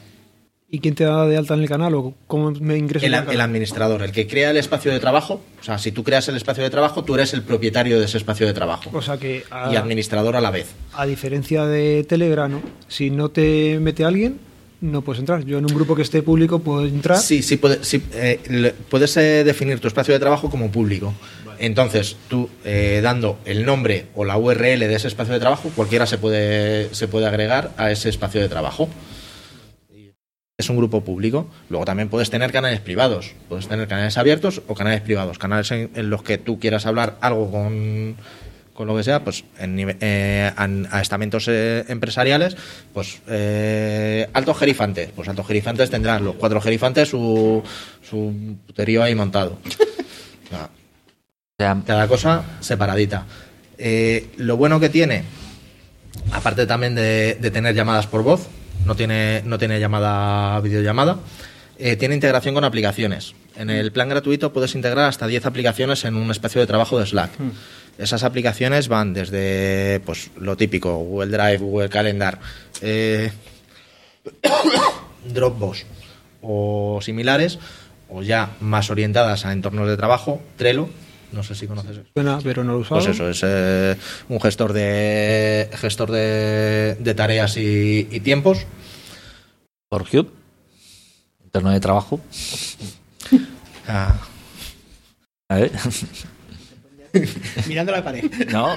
¿Y 0.72 0.78
quién 0.78 0.94
te 0.94 1.02
da 1.04 1.26
de 1.26 1.36
alta 1.36 1.54
en 1.54 1.60
el 1.62 1.68
canal 1.68 1.94
o 1.94 2.14
cómo 2.28 2.52
me 2.52 2.76
ingreso 2.76 3.04
El, 3.04 3.12
el 3.14 3.40
administrador, 3.40 4.02
el 4.02 4.12
que 4.12 4.28
crea 4.28 4.50
el 4.52 4.56
espacio 4.56 4.92
de 4.92 5.00
trabajo, 5.00 5.40
o 5.60 5.64
sea, 5.64 5.78
si 5.78 5.90
tú 5.90 6.04
creas 6.04 6.28
el 6.28 6.36
espacio 6.36 6.62
de 6.62 6.70
trabajo, 6.70 7.02
tú 7.02 7.14
eres 7.16 7.34
el 7.34 7.42
propietario 7.42 7.98
de 7.98 8.04
ese 8.04 8.18
espacio 8.18 8.46
de 8.46 8.52
trabajo. 8.52 8.88
O 8.92 9.02
sea 9.02 9.18
que, 9.18 9.42
a, 9.50 9.72
y 9.72 9.76
administrador 9.76 10.36
a 10.36 10.40
la 10.40 10.52
vez. 10.52 10.68
a 10.94 11.06
diferencia 11.06 11.66
de 11.66 12.04
Telegram, 12.08 12.50
¿no? 12.52 12.62
si 12.86 13.10
no 13.10 13.30
te 13.30 13.78
mete 13.80 14.04
alguien, 14.04 14.38
no 14.80 15.02
puedes 15.02 15.18
entrar. 15.18 15.44
Yo 15.44 15.58
en 15.58 15.64
un 15.64 15.74
grupo 15.74 15.96
que 15.96 16.02
esté 16.02 16.22
público 16.22 16.60
puedo 16.60 16.86
entrar. 16.86 17.18
Sí, 17.18 17.42
sí, 17.42 17.56
puede- 17.56 17.82
sí, 17.82 18.02
eh, 18.14 18.72
puedes 18.88 19.16
eh, 19.16 19.42
definir 19.42 19.80
tu 19.80 19.88
espacio 19.88 20.14
de 20.14 20.20
trabajo 20.20 20.48
como 20.50 20.70
público. 20.70 21.12
Entonces, 21.58 22.16
tú 22.28 22.48
eh, 22.64 23.00
dando 23.02 23.38
el 23.44 23.66
nombre 23.66 24.06
o 24.14 24.24
la 24.24 24.38
URL 24.38 24.78
de 24.78 24.94
ese 24.94 25.08
espacio 25.08 25.34
de 25.34 25.40
trabajo, 25.40 25.70
cualquiera 25.74 26.06
se 26.06 26.16
puede, 26.16 26.94
se 26.94 27.08
puede 27.08 27.26
agregar 27.26 27.72
a 27.76 27.90
ese 27.90 28.08
espacio 28.08 28.40
de 28.40 28.48
trabajo. 28.48 28.88
Es 30.60 30.68
un 30.68 30.76
grupo 30.76 31.00
público. 31.02 31.48
Luego 31.70 31.86
también 31.86 32.10
puedes 32.10 32.28
tener 32.28 32.52
canales 32.52 32.80
privados. 32.80 33.32
Puedes 33.48 33.66
tener 33.66 33.88
canales 33.88 34.18
abiertos 34.18 34.60
o 34.68 34.74
canales 34.74 35.00
privados. 35.00 35.38
Canales 35.38 35.70
en, 35.70 35.90
en 35.94 36.10
los 36.10 36.22
que 36.22 36.36
tú 36.36 36.58
quieras 36.60 36.84
hablar 36.84 37.16
algo 37.22 37.50
con, 37.50 38.14
con 38.74 38.86
lo 38.86 38.94
que 38.94 39.02
sea, 39.02 39.24
pues 39.24 39.44
en 39.58 39.96
eh, 40.02 40.52
an- 40.54 40.86
a 40.90 41.00
estamentos 41.00 41.46
eh, 41.48 41.86
empresariales, 41.88 42.58
pues 42.92 43.22
eh, 43.26 44.28
altos 44.34 44.58
gerifantes. 44.58 45.08
Pues 45.16 45.28
altos 45.30 45.46
gerifantes 45.46 45.88
tendrán 45.88 46.24
los 46.26 46.34
cuatro 46.34 46.60
gerifantes 46.60 47.08
su, 47.08 47.62
su 48.02 48.56
puterío 48.66 49.02
ahí 49.02 49.14
montado. 49.14 49.58
Cada 51.56 52.06
cosa 52.08 52.42
separadita. 52.60 53.24
Eh, 53.78 54.28
lo 54.36 54.56
bueno 54.58 54.78
que 54.80 54.88
tiene, 54.90 55.24
aparte 56.32 56.66
también 56.66 56.94
de, 56.94 57.36
de 57.40 57.50
tener 57.50 57.74
llamadas 57.74 58.06
por 58.06 58.22
voz, 58.22 58.46
no 58.84 58.94
tiene, 58.94 59.42
no 59.44 59.58
tiene 59.58 59.80
llamada 59.80 60.60
videollamada, 60.60 61.18
eh, 61.78 61.96
tiene 61.96 62.14
integración 62.14 62.54
con 62.54 62.64
aplicaciones. 62.64 63.34
En 63.56 63.70
el 63.70 63.92
plan 63.92 64.08
gratuito 64.08 64.52
puedes 64.52 64.74
integrar 64.74 65.06
hasta 65.06 65.26
10 65.26 65.46
aplicaciones 65.46 66.04
en 66.04 66.16
un 66.16 66.30
espacio 66.30 66.60
de 66.60 66.66
trabajo 66.66 66.98
de 66.98 67.06
Slack. 67.06 67.30
Esas 67.98 68.22
aplicaciones 68.22 68.88
van 68.88 69.12
desde 69.12 70.00
pues 70.06 70.30
lo 70.36 70.56
típico, 70.56 70.96
Google 70.96 71.36
Drive, 71.36 71.58
Google 71.58 71.88
Calendar, 71.88 72.38
eh, 72.80 73.30
Dropbox 75.24 75.84
o 76.42 77.00
similares, 77.02 77.58
o 78.08 78.22
ya 78.22 78.50
más 78.60 78.90
orientadas 78.90 79.44
a 79.44 79.52
entornos 79.52 79.88
de 79.88 79.96
trabajo, 79.96 80.40
Trello, 80.56 80.88
no 81.32 81.42
sé 81.42 81.54
si 81.54 81.66
conoces 81.66 81.92
eso. 81.98 82.02
Suena, 82.14 82.38
pero 82.42 82.64
no 82.64 82.72
lo 82.72 82.78
usado. 82.78 83.00
Pues 83.02 83.14
eso, 83.14 83.28
es 83.28 83.40
eh, 83.44 83.96
un 84.28 84.40
gestor 84.40 84.72
de 84.72 85.68
gestor 85.74 86.10
de, 86.10 86.96
de 86.98 87.14
tareas 87.14 87.56
y, 87.56 88.08
y 88.10 88.20
tiempos. 88.20 88.66
por 89.88 90.08
Cube, 90.08 90.28
entorno 91.44 91.70
de 91.70 91.80
trabajo. 91.80 92.20
Ah, 93.88 94.14
A 95.48 95.54
ver. 95.56 95.72
Mirando 97.66 97.90
la 97.90 98.04
pared. 98.04 98.22
No, 98.52 98.76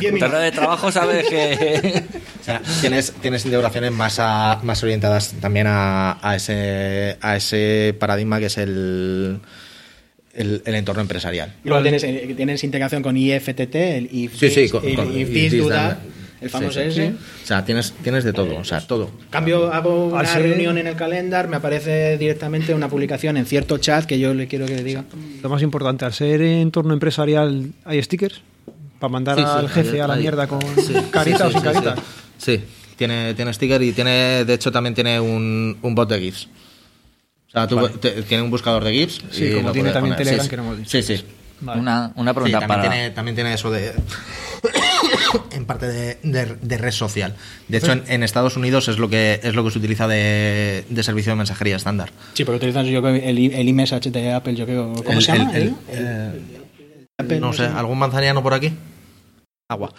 Diez 0.00 0.12
entorno 0.14 0.38
de 0.38 0.50
trabajo 0.50 0.90
sabes 0.90 1.28
que... 1.28 2.02
o 2.40 2.44
sea, 2.44 2.60
tienes, 2.80 3.12
tienes 3.12 3.44
integraciones 3.44 3.92
más, 3.92 4.18
a- 4.18 4.58
más 4.64 4.82
orientadas 4.82 5.34
también 5.40 5.68
a, 5.68 6.18
a 6.20 6.34
ese, 6.34 7.16
a 7.20 7.36
ese 7.36 7.94
paradigma 8.00 8.40
que 8.40 8.46
es 8.46 8.58
el, 8.58 9.38
el, 10.40 10.62
el 10.64 10.74
entorno 10.74 11.02
empresarial. 11.02 11.54
Luego 11.64 11.82
tienes, 11.82 12.02
eh, 12.04 12.34
tienes 12.36 12.62
integración 12.64 13.02
con 13.02 13.16
IFTT, 13.16 13.74
el 13.74 14.08
if, 14.12 14.38
Sí, 14.38 14.50
sí, 14.50 14.68
con, 14.68 14.86
el 14.86 14.96
con- 14.96 15.08
if 15.18 15.28
y 15.30 15.32
this, 15.32 15.50
this, 15.52 15.62
do 15.62 15.68
that. 15.68 15.90
that, 15.90 15.98
el 16.40 16.48
famoso 16.50 16.80
Sí, 16.82 16.90
sí. 16.92 17.00
ese. 17.02 17.08
O 17.10 17.46
sea, 17.46 17.64
tienes, 17.64 17.92
tienes 18.02 18.24
de 18.24 18.32
todo, 18.32 18.56
o 18.56 18.64
sea, 18.64 18.80
todo. 18.80 19.10
Cambio, 19.30 19.72
hago 19.72 20.06
una 20.06 20.20
Al 20.20 20.26
ser- 20.26 20.42
reunión 20.42 20.78
en 20.78 20.86
el 20.86 20.96
calendar, 20.96 21.48
me 21.48 21.56
aparece 21.56 22.16
directamente 22.18 22.74
una 22.74 22.88
publicación 22.88 23.36
en 23.36 23.44
cierto 23.46 23.76
chat 23.78 24.04
que 24.06 24.18
yo 24.18 24.32
le 24.34 24.46
quiero 24.48 24.66
que 24.66 24.74
le 24.76 24.82
diga. 24.84 25.04
Lo 25.42 25.48
más 25.50 25.62
importante, 25.62 26.04
al 26.04 26.12
ser 26.14 26.40
entorno 26.42 26.94
empresarial, 26.94 27.72
¿hay 27.84 28.02
stickers? 28.02 28.40
Para 28.98 29.10
mandar 29.12 29.36
Sí, 29.36 29.42
sí, 29.42 29.48
al 29.50 29.68
jefe 29.68 29.90
hay- 29.96 30.00
a 30.00 30.06
la 30.06 30.14
hay- 30.14 30.20
mierda 30.22 30.46
con 30.46 30.60
sí, 30.62 30.94
carita 31.10 31.38
sí, 31.38 31.42
o 31.44 31.46
sí, 31.48 31.52
sin 31.52 31.60
sí, 31.60 31.66
carita. 31.66 31.94
Sí, 31.96 32.56
Sí, 32.56 32.60
tiene, 32.96 33.34
tiene 33.34 33.52
sticker 33.52 33.82
y 33.82 33.92
tiene, 33.92 34.44
de 34.44 34.54
hecho, 34.54 34.70
también 34.72 34.94
tiene 34.94 35.18
un, 35.20 35.76
un 35.82 35.94
bot 35.94 36.08
de 36.08 36.20
GIFs. 36.20 36.48
O 37.50 37.52
sea, 37.52 37.66
tú 37.66 37.88
te- 37.98 38.22
tiene 38.22 38.42
un 38.44 38.50
buscador 38.50 38.84
de 38.84 38.92
GIFs. 38.92 39.20
Sí, 39.32 39.44
y 39.46 39.52
como 39.54 39.68
lo 39.68 39.72
tiene 39.72 39.90
también 39.90 40.14
poner. 40.14 40.18
Telegram, 40.26 40.44
sí, 40.44 40.50
que 40.50 40.56
no 40.56 40.62
hemos 40.62 40.78
dicho. 40.78 40.90
Sí, 40.90 41.02
sí. 41.02 41.24
Vale. 41.62 41.80
Una, 41.80 42.12
una 42.16 42.30
Sí, 42.30 42.34
pregunta 42.34 42.60
también, 42.60 42.68
para... 42.80 42.82
tiene, 42.90 43.10
también 43.10 43.34
tiene 43.34 43.52
eso 43.54 43.70
de. 43.70 43.92
en 45.52 45.66
parte 45.66 45.88
de, 45.88 46.18
de- 46.22 46.56
de 46.60 46.78
red 46.78 46.90
social. 46.92 47.34
De 47.68 47.78
hecho, 47.78 47.92
en, 47.92 48.04
en 48.06 48.22
Estados 48.22 48.56
Unidos 48.56 48.88
es 48.88 48.98
lo 48.98 49.08
que 49.10 49.40
es 49.42 49.54
lo 49.54 49.64
que 49.64 49.70
se 49.70 49.78
utiliza 49.78 50.06
de, 50.08 50.84
de 50.88 51.02
servicio 51.02 51.32
de 51.32 51.36
mensajería 51.36 51.76
estándar. 51.76 52.10
Sí, 52.34 52.44
pero 52.44 52.56
utilizan 52.56 52.86
yo 52.86 53.02
creo, 53.02 53.14
el, 53.14 53.38
el 53.52 53.68
iMessage 53.68 54.10
de 54.10 54.32
Apple, 54.32 54.54
yo 54.54 54.64
creo. 54.64 54.92
¿Cómo 54.94 55.18
El- 55.18 55.22
se 55.22 55.36
llama? 55.36 55.50
el- 55.56 55.74
¿El? 55.90 55.98
el- 55.98 56.42
Apple, 57.18 57.40
no 57.40 57.52
sé, 57.52 57.64
¿algún 57.66 57.98
manzaniano 57.98 58.42
por 58.42 58.54
aquí? 58.54 58.72
Agua. 59.68 59.92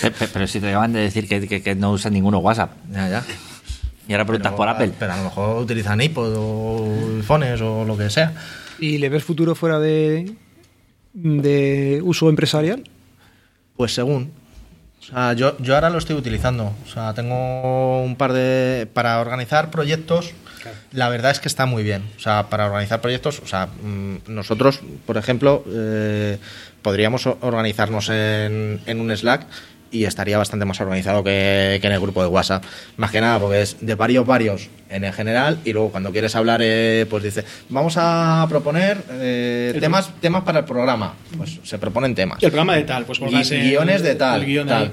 Pe- 0.00 0.10
pe- 0.10 0.28
Pero 0.32 0.46
si 0.46 0.60
te 0.60 0.68
acaban 0.70 0.92
de 0.92 1.00
decir 1.00 1.28
que, 1.28 1.46
que- 1.46 1.62
que 1.62 1.74
no 1.74 1.90
usan 1.92 2.12
ninguno 2.14 2.38
WhatsApp. 2.38 2.72
Ya, 2.90 3.08
ya. 3.08 3.24
Y 4.08 4.12
ahora 4.12 4.24
preguntas 4.24 4.50
Pero- 4.52 4.56
por 4.56 4.68
Apple. 4.68 4.92
Pero 4.98 5.12
a 5.12 5.16
lo 5.16 5.24
mejor 5.24 5.62
utilizan 5.62 6.00
iPod 6.00 6.34
o 6.36 7.16
iPhones 7.18 7.60
o 7.60 7.84
lo 7.84 7.96
que 7.96 8.10
sea. 8.10 8.32
¿Y 8.78 8.98
le 8.98 9.08
ves 9.08 9.22
futuro 9.24 9.54
fuera 9.54 9.78
de, 9.78 10.32
de 11.12 12.00
uso 12.02 12.28
empresarial? 12.28 12.84
Pues 13.76 13.94
según. 13.94 14.32
O 15.00 15.02
sea, 15.02 15.32
yo, 15.32 15.56
yo 15.58 15.74
ahora 15.74 15.90
lo 15.90 15.98
estoy 15.98 16.16
utilizando. 16.16 16.72
O 16.84 16.88
sea, 16.88 17.14
tengo 17.14 18.02
un 18.02 18.16
par 18.16 18.32
de. 18.32 18.86
Para 18.92 19.20
organizar 19.20 19.70
proyectos, 19.70 20.32
la 20.92 21.08
verdad 21.08 21.30
es 21.30 21.40
que 21.40 21.48
está 21.48 21.64
muy 21.66 21.82
bien. 21.82 22.02
O 22.16 22.20
sea, 22.20 22.48
para 22.50 22.66
organizar 22.66 23.00
proyectos, 23.00 23.40
o 23.42 23.46
sea, 23.46 23.66
mm, 23.66 24.16
nosotros, 24.28 24.80
por 25.06 25.16
ejemplo, 25.16 25.64
eh, 25.68 26.38
podríamos 26.82 27.26
organizarnos 27.26 28.08
en, 28.10 28.80
en 28.86 29.00
un 29.00 29.14
Slack 29.16 29.46
y 29.92 30.04
estaría 30.04 30.38
bastante 30.38 30.64
más 30.64 30.80
organizado 30.80 31.24
que, 31.24 31.78
que 31.80 31.86
en 31.86 31.92
el 31.92 32.00
grupo 32.00 32.22
de 32.22 32.28
WhatsApp. 32.28 32.62
Más 32.96 33.10
que 33.10 33.20
nada 33.20 33.38
porque 33.38 33.62
es 33.62 33.76
de 33.80 33.94
varios, 33.94 34.24
varios 34.26 34.68
en 34.88 35.04
el 35.04 35.12
general 35.12 35.58
y 35.64 35.72
luego 35.72 35.90
cuando 35.90 36.10
quieres 36.12 36.34
hablar, 36.36 36.60
eh, 36.62 37.06
pues 37.10 37.22
dice, 37.24 37.44
vamos 37.68 37.94
a 37.96 38.46
proponer 38.48 38.98
eh, 39.10 39.76
temas, 39.80 40.10
temas 40.20 40.42
para 40.44 40.60
el 40.60 40.64
programa. 40.64 41.14
Pues 41.36 41.58
se 41.64 41.78
proponen 41.78 42.14
temas. 42.14 42.38
Y 42.42 42.44
el 42.46 42.50
programa 42.52 42.76
de 42.76 42.82
tal, 42.84 43.04
pues 43.04 43.18
Gui- 43.20 43.52
en- 43.56 43.62
guiones 43.68 44.02
de 44.02 44.14
tal, 44.14 44.40
el 44.42 44.46
guion 44.46 44.68
tal. 44.68 44.92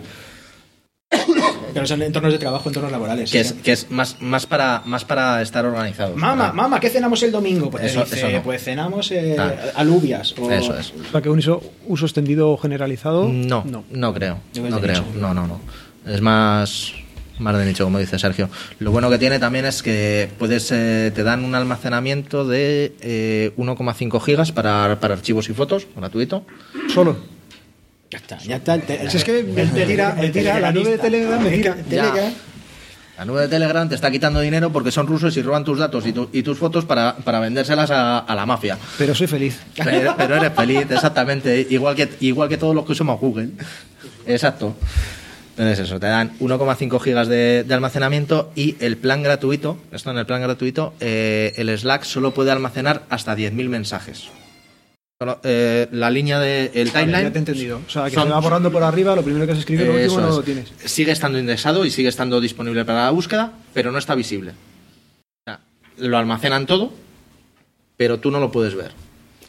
Ahí. 1.67 1.71
Pero 1.73 1.85
son 1.87 2.01
entornos 2.01 2.33
de 2.33 2.39
trabajo, 2.39 2.69
entornos 2.69 2.91
laborales. 2.91 3.31
que 3.31 3.43
sí, 3.43 3.53
es, 3.55 3.61
que 3.63 3.71
es 3.71 3.91
más, 3.91 4.21
más, 4.21 4.45
para, 4.45 4.81
más 4.85 5.05
para 5.05 5.41
estar 5.41 5.65
organizados. 5.65 6.15
Mamá, 6.15 6.51
mamá, 6.53 6.79
¿qué 6.79 6.89
cenamos 6.89 7.21
el 7.23 7.31
domingo? 7.31 7.69
Pues, 7.69 7.83
Eso- 7.85 8.03
dice, 8.03 8.17
eso 8.17 8.29
no. 8.29 8.43
pues 8.43 8.63
cenamos 8.63 9.11
eh, 9.11 9.35
Ah. 9.39 9.53
alubias. 9.75 10.33
O, 10.37 10.49
Eso 10.51 10.77
es. 10.77 10.93
O 11.07 11.11
sea, 11.11 11.21
que 11.21 11.29
un 11.29 11.39
uso, 11.39 11.61
uso 11.87 12.05
extendido 12.05 12.49
o 12.51 12.57
generalizado. 12.57 13.27
No, 13.27 13.63
no, 13.91 14.13
creo. 14.13 14.39
Yo 14.53 14.63
creo 14.63 14.69
No 14.75 14.81
que 14.81 14.87
creo. 14.87 15.01
nicho. 15.03 15.19
No, 15.19 15.33
no, 15.33 15.47
no. 15.47 15.59
Es 16.05 16.21
más, 16.21 16.93
más 17.39 17.57
de 17.57 17.65
nicho, 17.65 17.83
como 17.83 17.99
dice 17.99 18.17
Sergio. 18.17 18.49
Lo 18.79 18.91
bueno 18.91 19.09
que 19.09 19.17
tiene 19.17 19.39
también 19.39 19.65
es 19.65 19.83
que 19.83 20.29
puedes 20.39 20.71
eh, 20.71 21.11
te 21.13 21.23
dan 21.23 21.43
un 21.43 21.53
almacenamiento 21.55 22.45
de 22.47 22.95
eh, 23.01 23.51
1,5 23.57 24.19
gigas 24.21 24.51
para, 24.51 24.99
para 24.99 25.13
archivos 25.15 25.49
y 25.49 25.53
fotos, 25.53 25.85
gratuito. 25.95 26.45
Solo. 26.93 27.17
Ya 28.11 28.17
está, 28.19 28.37
ya 28.39 28.55
está. 28.57 28.75
el 28.75 28.81
te- 28.83 29.09
Si 29.09 29.17
es 29.17 29.23
que 29.23 29.43
me, 29.43 29.65
me 29.65 29.85
tira, 29.85 30.13
me 30.13 30.29
tira 30.29 30.59
la 30.59 30.71
nube 30.71 30.91
de 30.91 30.97
Telegram, 30.97 31.41
me 31.43 31.49
tira. 31.51 31.75
Telegram. 31.75 32.33
La 33.17 33.25
nube 33.25 33.41
de 33.41 33.47
Telegram 33.47 33.89
te 33.89 33.95
está 33.95 34.11
quitando 34.11 34.39
dinero 34.39 34.71
porque 34.71 34.91
son 34.91 35.07
rusos 35.07 35.35
y 35.35 35.41
roban 35.41 35.65
tus 35.65 35.79
datos 35.79 36.05
y, 36.05 36.13
tu- 36.13 36.29
y 36.31 36.43
tus 36.43 36.57
fotos 36.57 36.85
para, 36.85 37.15
para 37.17 37.39
vendérselas 37.39 37.89
a, 37.91 38.19
a 38.19 38.35
la 38.35 38.45
mafia. 38.45 38.77
Pero 38.97 39.15
soy 39.15 39.25
feliz. 39.27 39.59
Pero, 39.83 40.13
pero 40.15 40.35
eres 40.35 40.53
feliz, 40.53 40.85
exactamente. 40.89 41.65
Igual 41.69 41.95
que, 41.95 42.07
igual 42.21 42.47
que 42.47 42.57
todos 42.57 42.75
los 42.75 42.85
que 42.85 42.91
usamos 42.91 43.19
Google. 43.19 43.49
Exacto. 44.27 44.75
Entonces 45.57 45.79
eso, 45.87 45.99
te 45.99 46.05
dan 46.05 46.37
1,5 46.39 46.99
gigas 47.01 47.27
de, 47.27 47.63
de 47.63 47.73
almacenamiento 47.73 48.51
y 48.53 48.75
el 48.79 48.95
plan 48.97 49.23
gratuito, 49.23 49.79
esto 49.91 50.11
en 50.11 50.19
el 50.19 50.27
plan 50.27 50.39
gratuito, 50.43 50.93
eh, 50.99 51.53
el 51.57 51.75
Slack 51.75 52.03
solo 52.03 52.31
puede 52.35 52.51
almacenar 52.51 53.01
hasta 53.09 53.35
10.000 53.35 53.67
mensajes. 53.67 54.27
Eh, 55.43 55.87
la 55.93 56.11
línea 56.11 56.39
de 56.39 56.65
el 56.75 56.89
Vale, 56.91 57.05
timeline 57.05 57.23
ya 57.23 57.31
te 57.31 57.37
he 57.37 57.39
entendido. 57.39 57.81
O 57.87 57.89
sea, 57.89 58.05
que 58.05 58.11
son- 58.11 58.25
se 58.27 58.29
va 58.33 58.39
borrando 58.39 58.71
por 58.71 58.83
arriba, 58.83 59.15
lo 59.15 59.23
primero 59.23 59.47
que 59.47 59.53
se 59.53 59.59
escribe, 59.61 59.85
lo 59.85 59.93
último 59.93 60.05
eso 60.11 60.21
no 60.21 60.29
es. 60.29 60.35
lo 60.35 60.43
tienes. 60.43 60.71
Sigue 60.85 61.11
estando 61.11 61.39
indexado 61.39 61.85
y 61.85 61.89
sigue 61.91 62.09
estando 62.09 62.39
disponible 62.39 62.85
para 62.85 63.05
la 63.05 63.09
búsqueda, 63.11 63.53
pero 63.73 63.91
no 63.91 63.97
está 63.97 64.13
visible. 64.13 64.51
O 64.51 65.49
sea, 65.49 65.59
lo 65.97 66.17
almacenan 66.19 66.67
todo, 66.67 66.93
pero 67.97 68.19
tú 68.19 68.29
no 68.29 68.39
lo 68.39 68.51
puedes 68.51 68.75
ver. 68.75 68.91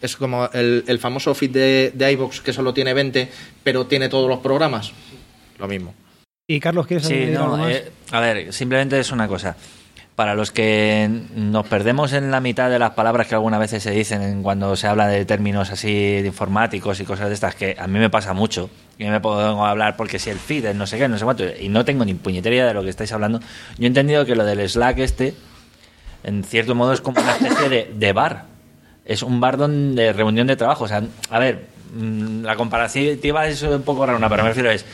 Es 0.01 0.17
como 0.17 0.49
el, 0.55 0.85
el 0.87 0.99
famoso 1.01 1.35
feed 1.35 1.51
de, 1.51 1.93
de 1.95 2.13
iVoox 2.13 2.41
que 2.41 2.55
solo 2.55 2.73
tiene 2.73 2.95
20, 2.95 3.29
pero 3.63 3.87
tiene 3.87 4.09
todos 4.09 4.27
los 4.29 4.39
programas. 4.39 4.93
Lo 5.59 5.69
mismo. 5.69 5.95
Y 6.49 6.61
Carlos, 6.61 6.87
¿quieres 6.87 7.07
Sí, 7.07 7.13
añadir 7.13 7.37
algo 7.37 7.57
no, 7.59 7.65
más? 7.65 7.73
eh, 7.75 7.91
a 8.13 8.21
ver, 8.21 8.53
simplemente 8.55 8.99
es 8.99 9.13
una 9.13 9.29
cosa. 9.29 9.55
Para 10.19 10.35
los 10.35 10.51
que 10.51 11.09
nos 11.37 11.69
perdemos 11.69 12.13
en 12.13 12.33
la 12.33 12.41
mitad 12.41 12.69
de 12.71 12.81
las 12.81 12.91
palabras 12.91 13.29
que 13.29 13.37
algunas 13.37 13.61
veces 13.61 13.85
se 13.85 13.93
dicen 13.93 14.21
en 14.21 14.43
cuando 14.43 14.75
se 14.75 14.89
habla 14.89 15.07
de 15.07 15.25
términos 15.25 15.71
así 15.71 15.93
de 15.93 16.27
informáticos 16.27 16.99
y 16.99 17.05
cosas 17.05 17.29
de 17.29 17.35
estas, 17.35 17.55
que 17.55 17.77
a 17.79 17.87
mí 17.87 18.01
me 18.01 18.11
pasa 18.11 18.33
mucho, 18.33 18.69
y 18.99 19.05
me 19.05 19.21
a 19.23 19.71
hablar 19.71 19.97
porque 19.97 20.19
si 20.19 20.31
el 20.31 20.41
feed, 20.41 20.65
el 20.65 20.77
no 20.77 20.89
sé 20.89 20.99
qué, 20.99 21.07
no 21.07 21.19
sé 21.19 21.25
cuánto, 21.25 21.45
y 21.45 21.69
no 21.69 21.85
tengo 21.85 22.05
ni 22.05 22.15
puñetera 22.15 22.53
idea 22.53 22.67
de 22.67 22.75
lo 22.75 22.83
que 22.83 22.91
estáis 22.91 23.13
hablando, 23.13 23.39
yo 23.39 23.85
he 23.85 23.87
entendido 23.87 24.27
que 24.27 24.35
lo 24.35 24.45
del 24.45 24.69
Slack 24.69 24.99
este, 24.99 25.35
en 26.25 26.43
cierto 26.43 26.75
modo, 26.75 26.93
es 26.95 27.01
como 27.01 27.21
una 27.21 27.37
especie 27.37 27.69
de, 27.69 27.93
de 27.95 28.13
bar. 28.13 28.47
Es 29.05 29.23
un 29.23 29.41
bar 29.41 29.57
donde 29.57 30.13
reunión 30.13 30.49
de 30.49 30.57
trabajo. 30.57 30.83
O 30.83 30.89
sea, 30.89 31.01
a 31.31 31.39
ver, 31.39 31.67
mm, 31.95 32.43
la 32.43 32.57
comparativa 32.57 33.47
es 33.47 33.63
un 33.63 33.83
poco 33.83 34.05
rara, 34.05 34.29
pero 34.29 34.43
me 34.43 34.49
refiero 34.49 34.69
es, 34.69 34.85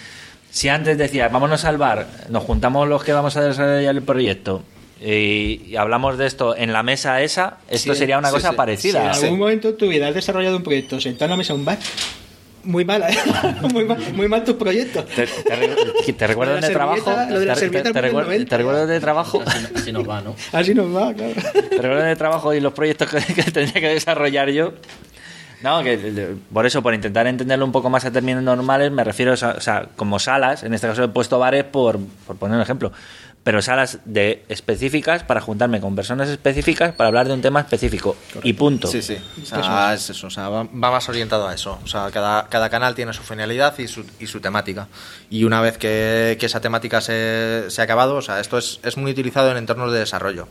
si 0.51 0.69
antes 0.69 0.99
decías, 0.99 1.33
vámonos 1.33 1.65
al 1.65 1.79
bar, 1.79 2.09
nos 2.29 2.43
juntamos 2.43 2.87
los 2.87 3.03
que 3.03 3.15
vamos 3.15 3.39
a 3.39 3.41
desarrollar 3.41 3.95
el 3.95 4.03
proyecto 4.03 4.63
y, 5.05 5.63
y 5.69 5.77
hablamos 5.77 6.17
de 6.19 6.27
esto 6.27 6.57
en 6.57 6.73
la 6.73 6.83
mesa 6.83 7.21
esa, 7.23 7.59
esto 7.69 7.93
Sí, 7.93 7.99
sería 7.99 8.19
una 8.19 8.29
sí, 8.29 8.35
cosa 8.35 8.49
sí. 8.49 8.53
Si 8.53 8.57
parecida. 8.57 9.03
en 9.05 9.09
algún 9.25 9.39
momento 9.39 9.75
vida 9.87 10.09
has 10.09 10.15
desarrollado 10.15 10.57
un 10.57 10.63
proyecto 10.63 11.01
sentado 11.01 11.27
en 11.27 11.31
la 11.33 11.37
mesa 11.37 11.53
de 11.53 11.59
un 11.59 11.65
bar, 11.65 11.79
muy 12.65 12.85
mal, 12.87 13.03
¿eh? 13.03 13.15
muy 13.73 13.85
mal, 13.85 13.99
muy 14.15 14.27
mal 14.29 14.43
tus 14.43 14.55
proyectos. 14.57 15.05
¿Te, 15.07 15.27
te, 15.27 16.13
te 16.15 16.27
recuerdo 16.27 16.55
Lo 16.55 16.61
de 16.67 16.71
trabajo? 16.73 16.97
servilleta- 17.05 17.31
lo 17.31 17.41
de 17.41 17.47
la 17.47 17.55
Te- 17.55 17.61
servilleta 17.61 17.89
te- 17.91 17.93
te 17.93 18.01
del 18.01 18.11
recuerdo- 18.11 18.27
90. 18.29 18.49
¿Te 18.49 18.57
recuerdo 18.57 18.87
de 18.87 19.01
trabajo? 19.01 19.43
Así 19.77 19.93
nos 19.93 20.09
va, 20.09 20.21
¿no? 20.23 20.35
Así 20.53 20.75
nos 20.75 20.87
va, 20.97 21.13
claro. 21.13 21.35
Te 21.53 21.61
recuerdo 21.77 22.03
de 22.05 22.17
trabajo 22.17 22.55
y 22.55 22.61
los 22.61 22.73
proyectos 22.73 23.11
que, 23.11 23.19
que 23.35 23.43
tendría 23.51 23.81
que 23.83 23.89
desarrollar 23.89 24.49
yo. 24.51 24.73
No, 25.63 25.83
que 25.83 26.35
por 26.53 26.67
eso, 26.67 26.83
por 26.83 26.93
intentar 26.93 27.27
entenderlo 27.27 27.65
un 27.65 27.73
poco 27.73 27.89
más 27.89 28.05
a 28.05 28.11
términos 28.11 28.43
normales, 28.43 28.93
me 28.93 29.03
refiero 29.03 29.33
a, 29.33 29.51
o 29.53 29.61
sea, 29.61 29.87
como 29.97 30.19
salas, 30.19 30.63
en 30.63 30.75
este 30.75 30.87
caso 30.87 31.05
he 31.05 31.09
puesto 31.09 31.39
bares 31.39 31.65
por, 31.65 31.99
por 32.27 32.37
poner 32.37 32.57
un 32.57 32.63
ejemplo, 32.63 32.93
pero 33.45 33.61
salas 33.61 33.99
de 34.07 34.43
específicas 34.49 35.23
para 35.23 35.43
juntarme 35.43 35.79
con 35.79 35.95
personas 35.95 36.31
específicas 36.31 36.95
para 36.95 37.09
hablar 37.09 37.29
de 37.29 37.35
un 37.35 37.43
tema 37.43 37.61
específico 37.61 38.17
y 38.43 38.55
punto. 38.55 38.89
Sí, 38.89 39.03
sí. 39.03 39.19
O 39.43 39.45
sea, 39.45 39.93
es 39.93 40.09
eso. 40.09 40.29
O 40.29 40.31
sea, 40.31 40.49
va, 40.49 40.63
va 40.63 40.91
más 40.91 41.09
orientado 41.11 41.47
a 41.47 41.55
eso. 41.55 41.79
O 41.85 41.87
sea, 41.87 42.11
cada, 42.11 42.49
cada 42.49 42.71
canal 42.71 42.95
tiene 42.95 43.13
su 43.13 43.23
finalidad 43.23 43.79
y 43.79 43.87
su, 43.87 44.05
y 44.19 44.27
su 44.27 44.41
temática. 44.41 44.89
Y 45.29 45.45
una 45.45 45.61
vez 45.61 45.77
que, 45.77 46.39
que 46.41 46.47
esa 46.47 46.61
temática 46.61 47.03
se, 47.03 47.67
se 47.69 47.83
ha 47.83 47.85
acabado, 47.85 48.17
o 48.17 48.23
sea, 48.23 48.41
esto 48.41 48.57
es, 48.57 48.81
es 48.83 48.97
muy 48.97 49.13
utilizado 49.13 49.51
en 49.51 49.59
entornos 49.59 49.93
de 49.93 49.99
desarrollo. 49.99 50.49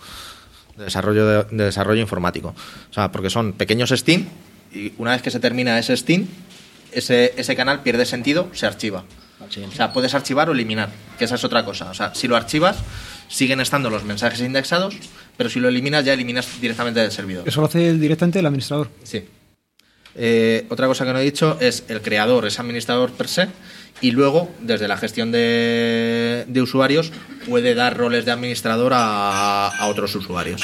De 0.78 0.86
desarrollo, 0.86 1.26
de, 1.26 1.44
de 1.50 1.66
desarrollo 1.66 2.02
informático. 2.02 2.50
O 2.92 2.94
sea, 2.94 3.12
porque 3.12 3.32
son 3.32 3.54
pequeños 3.54 3.90
Steam 3.90 4.28
y 4.72 4.94
una 5.00 5.12
vez 5.12 5.24
que 5.24 5.32
se 5.32 5.40
termina 5.40 5.80
ese 5.80 5.98
Steam, 5.98 6.28
ese, 6.92 7.34
ese 7.38 7.56
canal 7.56 7.82
pierde 7.82 8.06
sentido, 8.06 8.50
se 8.54 8.68
archiva. 8.68 9.04
O 9.48 9.72
sea, 9.72 9.94
puedes 9.94 10.14
archivar 10.14 10.50
o 10.50 10.54
eliminar, 10.54 10.90
que 11.18 11.26
esa 11.26 11.36
es 11.36 11.44
otra 11.44 11.64
cosa. 11.66 11.90
O 11.90 11.94
sea, 11.94 12.14
si 12.16 12.28
lo 12.28 12.36
archivas, 12.36 12.78
siguen 13.28 13.60
estando 13.62 13.90
los 13.90 14.04
mensajes 14.04 14.40
indexados, 14.42 14.96
pero 15.38 15.50
si 15.50 15.60
lo 15.60 15.70
eliminas, 15.70 16.06
ya 16.06 16.14
eliminas 16.14 16.62
directamente 16.62 17.00
del 17.00 17.12
servidor. 17.12 17.48
Eso 17.48 17.62
lo 17.62 17.68
hace 17.68 17.94
directamente 17.94 18.40
el 18.40 18.46
administrador. 18.46 18.90
Sí. 19.04 19.26
Eh, 20.16 20.68
otra 20.70 20.88
cosa 20.88 21.06
que 21.06 21.14
no 21.14 21.20
he 21.20 21.24
dicho 21.24 21.58
es 21.60 21.86
el 21.88 22.02
creador 22.02 22.46
es 22.46 22.60
administrador 22.60 23.12
per 23.14 23.28
se 23.28 23.48
y 24.00 24.12
luego 24.12 24.52
desde 24.62 24.88
la 24.88 24.96
gestión 24.96 25.32
de, 25.32 26.46
de 26.48 26.62
usuarios 26.62 27.12
puede 27.50 27.74
dar 27.74 27.98
roles 27.98 28.24
de 28.24 28.32
administrador 28.32 28.94
a, 28.94 29.70
a 29.70 29.88
otros 29.88 30.14
usuarios. 30.16 30.62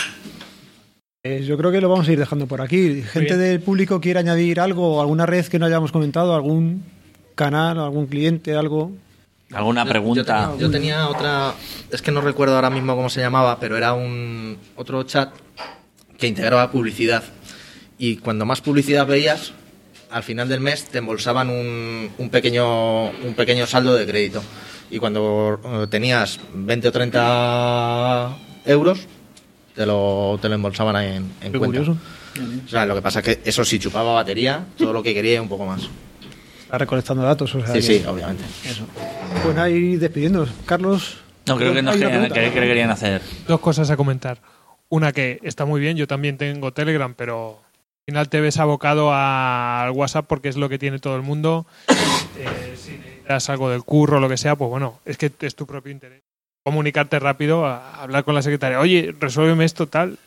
Eh, 1.23 1.43
yo 1.45 1.57
creo 1.57 1.71
que 1.71 1.81
lo 1.81 1.89
vamos 1.89 2.07
a 2.07 2.13
ir 2.13 2.19
dejando 2.19 2.47
por 2.47 2.61
aquí. 2.61 3.01
Gente 3.01 3.37
del 3.37 3.59
público 3.59 3.99
quiere 3.99 4.19
añadir 4.19 4.59
algo, 4.59 5.01
alguna 5.01 5.25
red 5.25 5.45
que 5.47 5.57
no 5.59 5.65
hayamos 5.65 5.91
comentado, 5.91 6.35
algún 6.35 6.83
canal, 7.43 7.79
algún 7.79 8.05
cliente, 8.07 8.53
algo. 8.55 8.91
¿Alguna 9.53 9.83
Yo- 9.85 9.89
pregunta? 9.89 10.23
Yo, 10.23 10.25
tenía, 10.25 10.59
yo 10.59 10.69
tenía 10.71 11.07
otra, 11.09 11.53
es 11.91 12.01
que 12.01 12.11
no 12.11 12.21
recuerdo 12.21 12.55
ahora 12.55 12.69
mismo 12.69 12.95
cómo 12.95 13.09
se 13.09 13.21
llamaba, 13.21 13.59
pero 13.59 13.77
era 13.77 13.93
un 13.93 14.57
otro 14.75 15.01
chat 15.03 15.29
que 16.17 16.27
integraba 16.27 16.69
publicidad. 16.69 17.23
Y 17.97 18.17
cuando 18.17 18.45
más 18.45 18.61
publicidad 18.61 19.07
veías, 19.07 19.53
al 20.11 20.23
final 20.23 20.47
del 20.49 20.59
mes 20.59 20.85
te 20.85 20.97
embolsaban 20.99 21.49
un, 21.49 22.09
un 22.17 22.29
pequeño, 22.29 23.05
un 23.09 23.33
pequeño 23.35 23.65
saldo 23.65 23.95
de 23.95 24.05
crédito. 24.05 24.41
Y 24.91 24.99
cuando 24.99 25.59
eh, 25.63 25.87
tenías 25.89 26.39
20 26.53 26.87
o 26.87 26.91
30 26.91 28.37
euros, 28.65 28.99
te 29.75 29.85
lo, 29.85 30.37
te 30.41 30.49
lo 30.49 30.55
embolsaban 30.55 30.95
ahí 30.95 31.07
en, 31.15 31.31
en 31.41 31.51
Qué 31.51 31.57
cuenta. 31.59 31.79
curioso. 31.79 31.97
O 32.65 32.69
sea, 32.69 32.85
lo 32.85 32.95
que 32.95 33.01
pasa 33.01 33.19
es 33.19 33.25
que 33.25 33.49
eso 33.49 33.65
sí 33.65 33.79
chupaba 33.79 34.13
batería, 34.13 34.65
todo 34.77 34.93
lo 34.93 35.01
que 35.03 35.13
quería 35.13 35.35
y 35.35 35.39
un 35.39 35.49
poco 35.49 35.65
más. 35.65 35.81
Está 36.69 36.77
recolectando 36.77 37.23
datos. 37.23 37.55
O 37.55 37.65
sea, 37.65 37.73
Sí, 37.73 37.81
sí, 37.81 38.03
obviamente. 38.07 38.43
Eso. 38.63 38.85
Pues 39.43 39.71
ir 39.71 39.99
despidiéndonos. 39.99 40.51
Carlos. 40.67 41.17
No, 41.47 41.57
creo 41.57 41.73
que 41.73 41.81
no 41.81 41.89
Hay 41.89 41.97
una 41.97 42.29
querían, 42.29 42.53
querían 42.53 42.91
hacer. 42.91 43.23
Dos 43.47 43.59
cosas 43.59 43.89
a 43.89 43.97
comentar. 43.97 44.37
Una 44.87 45.11
que 45.11 45.39
está 45.41 45.65
muy 45.65 45.81
bien, 45.81 45.97
yo 45.97 46.05
también 46.05 46.37
tengo 46.37 46.71
Telegram, 46.71 47.15
pero 47.15 47.57
al 47.59 48.03
final 48.05 48.29
te 48.29 48.39
ves 48.39 48.59
abocado 48.59 49.11
a- 49.11 49.81
al 49.83 49.91
WhatsApp 49.91 50.25
porque 50.27 50.47
es 50.49 50.57
lo 50.57 50.69
que 50.69 50.77
tiene 50.77 50.99
todo 50.99 51.15
el 51.15 51.23
mundo. 51.23 51.65
Eh, 52.37 52.75
si 52.77 52.91
necesitas 52.91 53.49
algo 53.49 53.71
del 53.71 53.83
curro 53.83 54.17
o 54.17 54.19
lo 54.19 54.29
que 54.29 54.37
sea, 54.37 54.55
pues 54.55 54.69
bueno, 54.69 54.99
es 55.05 55.17
que 55.17 55.31
es 55.41 55.55
tu 55.55 55.65
propio 55.65 55.91
interés. 55.91 56.21
Comunicarte 56.63 57.17
rápido, 57.17 57.65
a- 57.65 57.95
hablar 58.03 58.23
con 58.23 58.35
la 58.35 58.43
secretaria, 58.43 58.79
oye, 58.79 59.15
resuélveme 59.19 59.65
esto, 59.65 59.87
tal. 59.87 60.19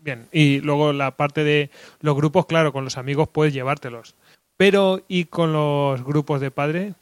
Bien, 0.00 0.26
y 0.32 0.60
luego 0.60 0.92
la 0.92 1.12
parte 1.12 1.42
de 1.42 1.70
los 2.00 2.14
grupos, 2.16 2.46
claro, 2.46 2.72
con 2.72 2.84
los 2.84 2.96
amigos 2.98 3.28
puedes 3.28 3.52
llevártelos. 3.52 4.14
Pero, 4.62 5.00
¿y 5.08 5.24
con 5.24 5.52
los 5.52 6.04
grupos 6.04 6.40
de 6.40 6.52
padre? 6.52 6.94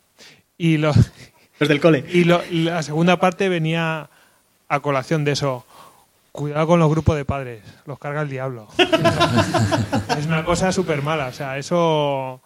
Y 0.56 0.78
los, 0.78 0.96
Los 1.58 1.68
del 1.68 1.78
cole. 1.78 2.02
y 2.10 2.24
lo- 2.24 2.40
la 2.50 2.82
segunda 2.82 3.20
parte 3.20 3.50
venía 3.50 4.08
a 4.66 4.80
colación 4.80 5.26
de 5.26 5.32
eso, 5.32 5.66
cuidado 6.32 6.66
con 6.66 6.80
los 6.80 6.88
grupos 6.88 7.16
de 7.16 7.26
padres, 7.26 7.62
los 7.84 7.98
carga 7.98 8.22
el 8.22 8.30
diablo. 8.30 8.66
es 10.18 10.24
una 10.24 10.42
cosa 10.42 10.72
súper 10.72 11.02
mala, 11.02 11.26
o 11.26 11.32
sea, 11.32 11.58
eso 11.58 12.40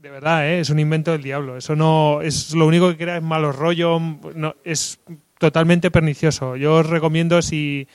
de 0.00 0.10
verdad, 0.10 0.46
¿eh? 0.48 0.60
es 0.60 0.70
un 0.70 0.78
invento 0.78 1.10
del 1.10 1.24
diablo. 1.24 1.56
Eso 1.56 1.74
no 1.74 2.20
es 2.22 2.54
lo 2.54 2.64
único 2.68 2.88
que 2.88 2.96
crea 2.98 3.16
es 3.16 3.22
malos 3.24 3.56
rollo, 3.56 3.98
no, 4.36 4.54
es 4.62 5.00
totalmente 5.38 5.90
pernicioso. 5.90 6.54
Yo 6.54 6.74
os 6.76 6.86
recomiendo 6.86 7.42
si 7.42 7.88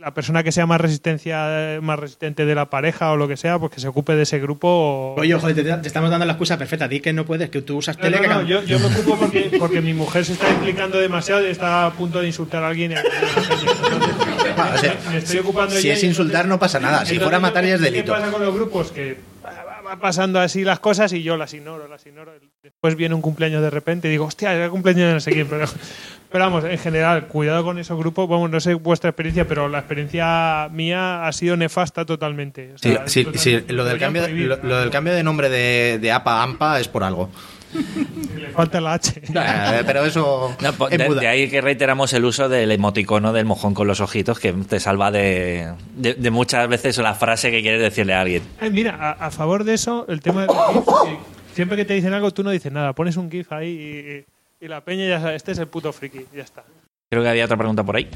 la 0.00 0.14
persona 0.14 0.42
que 0.44 0.52
sea 0.52 0.64
más 0.66 0.80
resistencia 0.80 1.78
más 1.82 1.98
resistente 1.98 2.46
de 2.46 2.54
la 2.54 2.70
pareja 2.70 3.10
o 3.12 3.16
lo 3.16 3.26
que 3.26 3.36
sea, 3.36 3.58
pues 3.58 3.72
que 3.72 3.80
se 3.80 3.88
ocupe 3.88 4.14
de 4.14 4.22
ese 4.22 4.38
grupo. 4.38 4.68
O... 4.68 5.14
Oye, 5.20 5.34
joder, 5.34 5.56
te, 5.56 5.64
te, 5.64 5.86
estamos 5.88 6.10
dando 6.10 6.24
la 6.24 6.32
excusa 6.34 6.56
perfecta. 6.56 6.86
Di 6.86 7.00
que 7.00 7.12
no 7.12 7.24
puedes, 7.24 7.50
que 7.50 7.62
tú 7.62 7.78
usas 7.78 7.96
No, 7.98 8.02
tele. 8.04 8.20
no, 8.20 8.34
no, 8.34 8.42
yo, 8.42 8.62
yo 8.62 8.78
me 8.78 8.86
ocupo 8.86 9.16
porque, 9.18 9.50
porque 9.58 9.80
mi 9.80 9.94
mujer 9.94 10.24
se 10.24 10.34
está 10.34 10.48
implicando 10.50 10.98
demasiado 10.98 11.46
y 11.46 11.50
está 11.50 11.86
a 11.86 11.92
punto 11.92 12.20
de 12.20 12.28
insultar 12.28 12.62
a 12.62 12.68
alguien. 12.68 12.92
o 12.92 12.96
sea, 14.78 14.96
me 15.10 15.18
estoy 15.18 15.38
ocupando 15.38 15.74
si 15.74 15.90
es 15.90 16.02
insultar, 16.04 16.44
entonces- 16.44 16.48
no 16.48 16.58
pasa 16.58 16.80
nada. 16.80 17.04
Si 17.04 17.18
fuera 17.18 17.40
matar, 17.40 17.64
ya 17.64 17.74
es 17.74 17.80
¿qué- 17.80 17.84
delito. 17.90 18.14
¿Qué 18.14 18.20
pasa 18.20 18.30
con 18.32 18.44
los 18.44 18.54
grupos? 18.54 18.92
Que 18.92 19.18
va- 19.88 19.96
pasando 19.98 20.38
así 20.40 20.64
las 20.64 20.78
cosas 20.80 21.12
y 21.12 21.22
yo 21.22 21.36
las 21.36 21.52
ignoro, 21.54 21.88
las 21.88 22.04
ignoro. 22.06 22.32
Después 22.62 22.94
viene 22.96 23.14
un 23.14 23.20
cumpleaños 23.22 23.62
de 23.62 23.70
repente 23.70 24.08
y 24.08 24.10
digo, 24.10 24.26
hostia, 24.26 24.54
era 24.54 24.66
el 24.66 24.70
cumpleaños 24.70 25.06
de 25.08 25.14
no 25.14 25.20
sé 25.20 25.32
quién. 25.32 25.46
Pero, 25.48 25.66
pero 26.30 26.44
vamos, 26.44 26.64
en 26.64 26.78
general, 26.78 27.26
cuidado 27.26 27.64
con 27.64 27.78
esos 27.78 27.98
grupos. 27.98 28.28
Vamos, 28.28 28.50
no 28.50 28.60
sé 28.60 28.74
vuestra 28.74 29.10
experiencia, 29.10 29.46
pero 29.48 29.68
la 29.68 29.78
experiencia 29.78 30.68
mía 30.72 31.26
ha 31.26 31.32
sido 31.32 31.56
nefasta 31.56 32.04
totalmente. 32.04 32.72
O 32.74 32.78
Sí, 32.78 32.90
sea, 32.92 33.08
sí, 33.08 33.24
totalmente. 33.24 33.38
sí, 33.68 33.72
lo, 33.72 33.84
del 33.84 33.98
cambio, 33.98 34.22
prohibir. 34.22 34.46
lo, 34.46 34.56
lo 34.62 34.78
del 34.78 34.90
cambio 34.90 35.14
de 35.14 35.22
nombre 35.22 35.48
de, 35.48 35.98
de 36.00 36.12
APA 36.12 36.40
a 36.40 36.42
AMPA 36.42 36.80
es 36.80 36.88
por 36.88 37.02
algo. 37.04 37.30
Le 38.36 38.48
falta 38.50 38.80
la 38.80 38.94
H. 38.94 39.20
Eh, 39.34 39.82
pero 39.86 40.04
eso 40.04 40.56
No, 40.60 40.72
pues, 40.72 40.92
es 40.92 40.98
de, 40.98 41.08
muda. 41.08 41.20
de 41.20 41.28
ahí 41.28 41.48
que 41.50 41.60
reiteramos 41.60 42.12
el 42.12 42.24
uso 42.24 42.48
del 42.48 42.70
emoticono 42.72 43.32
del 43.32 43.44
mojón 43.44 43.74
con 43.74 43.86
los 43.86 44.00
ojitos 44.00 44.38
que 44.38 44.52
te 44.52 44.80
salva 44.80 45.10
de, 45.10 45.72
de- 45.96 46.14
de 46.14 46.30
muchas 46.30 46.66
veces 46.68 46.96
la 46.98 47.14
frase 47.14 47.50
que 47.50 47.60
quieres 47.62 47.80
decirle 47.80 48.14
a 48.14 48.20
alguien. 48.22 48.42
Ay, 48.60 48.70
mira, 48.70 48.96
a, 48.98 49.26
a 49.26 49.30
favor 49.30 49.64
de 49.64 49.74
eso, 49.74 50.06
el 50.08 50.20
tema 50.20 50.42
de 50.42 50.46
los 50.48 50.56
GIFs, 50.56 50.86
que 50.86 51.54
siempre 51.54 51.76
que 51.76 51.84
te 51.84 51.94
dicen 51.94 52.12
algo, 52.14 52.30
tú 52.32 52.42
no 52.42 52.50
dices 52.50 52.72
nada. 52.72 52.92
Pones 52.94 53.16
un 53.16 53.30
GIF 53.30 53.52
ahí 53.52 54.24
y, 54.60 54.64
y 54.64 54.68
la 54.68 54.80
peña 54.82 55.06
ya 55.06 55.20
sabe, 55.20 55.36
este 55.36 55.52
es 55.52 55.58
el 55.58 55.66
puto 55.68 55.92
friki, 55.92 56.24
ya 56.34 56.42
está. 56.42 56.64
Creo 57.10 57.22
que 57.22 57.28
había 57.28 57.44
otra 57.44 57.56
pregunta 57.56 57.82
por 57.84 57.96
ahí. 57.96 58.08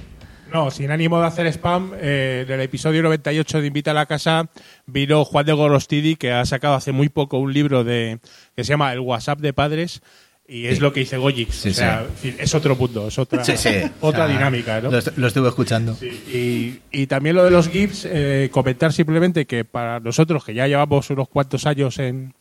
No, 0.52 0.70
sin 0.70 0.90
ánimo 0.90 1.18
de 1.18 1.26
hacer 1.26 1.46
spam, 1.46 1.92
eh, 1.96 2.44
en 2.46 2.52
el 2.52 2.60
episodio 2.60 3.02
98 3.02 3.60
de 3.62 3.66
Invita 3.66 3.92
a 3.92 3.94
la 3.94 4.04
Casa 4.06 4.50
vino 4.86 5.24
Juan 5.24 5.46
de 5.46 5.52
Gorostidi, 5.54 6.16
que 6.16 6.30
ha 6.32 6.44
sacado 6.44 6.74
hace 6.74 6.92
muy 6.92 7.08
poco 7.08 7.38
un 7.38 7.54
libro 7.54 7.84
de 7.84 8.18
que 8.54 8.62
se 8.64 8.70
llama 8.74 8.92
El 8.92 9.00
WhatsApp 9.00 9.40
de 9.40 9.54
Padres, 9.54 10.02
y 10.46 10.66
es 10.66 10.80
lo 10.80 10.92
que 10.92 11.00
dice 11.00 11.16
Gojix. 11.16 11.54
Sí, 11.54 11.70
o 11.70 11.74
sea, 11.74 12.06
sí. 12.20 12.34
es 12.38 12.54
otro 12.54 12.76
punto, 12.76 13.08
es 13.08 13.18
otra, 13.18 13.42
otra 14.02 14.28
dinámica. 14.28 14.80
¿no? 14.82 14.90
Lo, 14.90 14.98
est- 14.98 15.16
lo 15.16 15.26
estuve 15.26 15.48
escuchando. 15.48 15.96
Y, 16.02 16.80
y 16.90 17.06
también 17.06 17.36
lo 17.36 17.44
de 17.44 17.50
los 17.50 17.70
GIFs, 17.70 18.06
eh, 18.10 18.50
comentar 18.52 18.92
simplemente 18.92 19.46
que 19.46 19.64
para 19.64 20.00
nosotros, 20.00 20.44
que 20.44 20.52
ya 20.52 20.66
llevamos 20.66 21.08
unos 21.08 21.28
cuantos 21.28 21.64
años 21.64 21.98
en, 21.98 22.34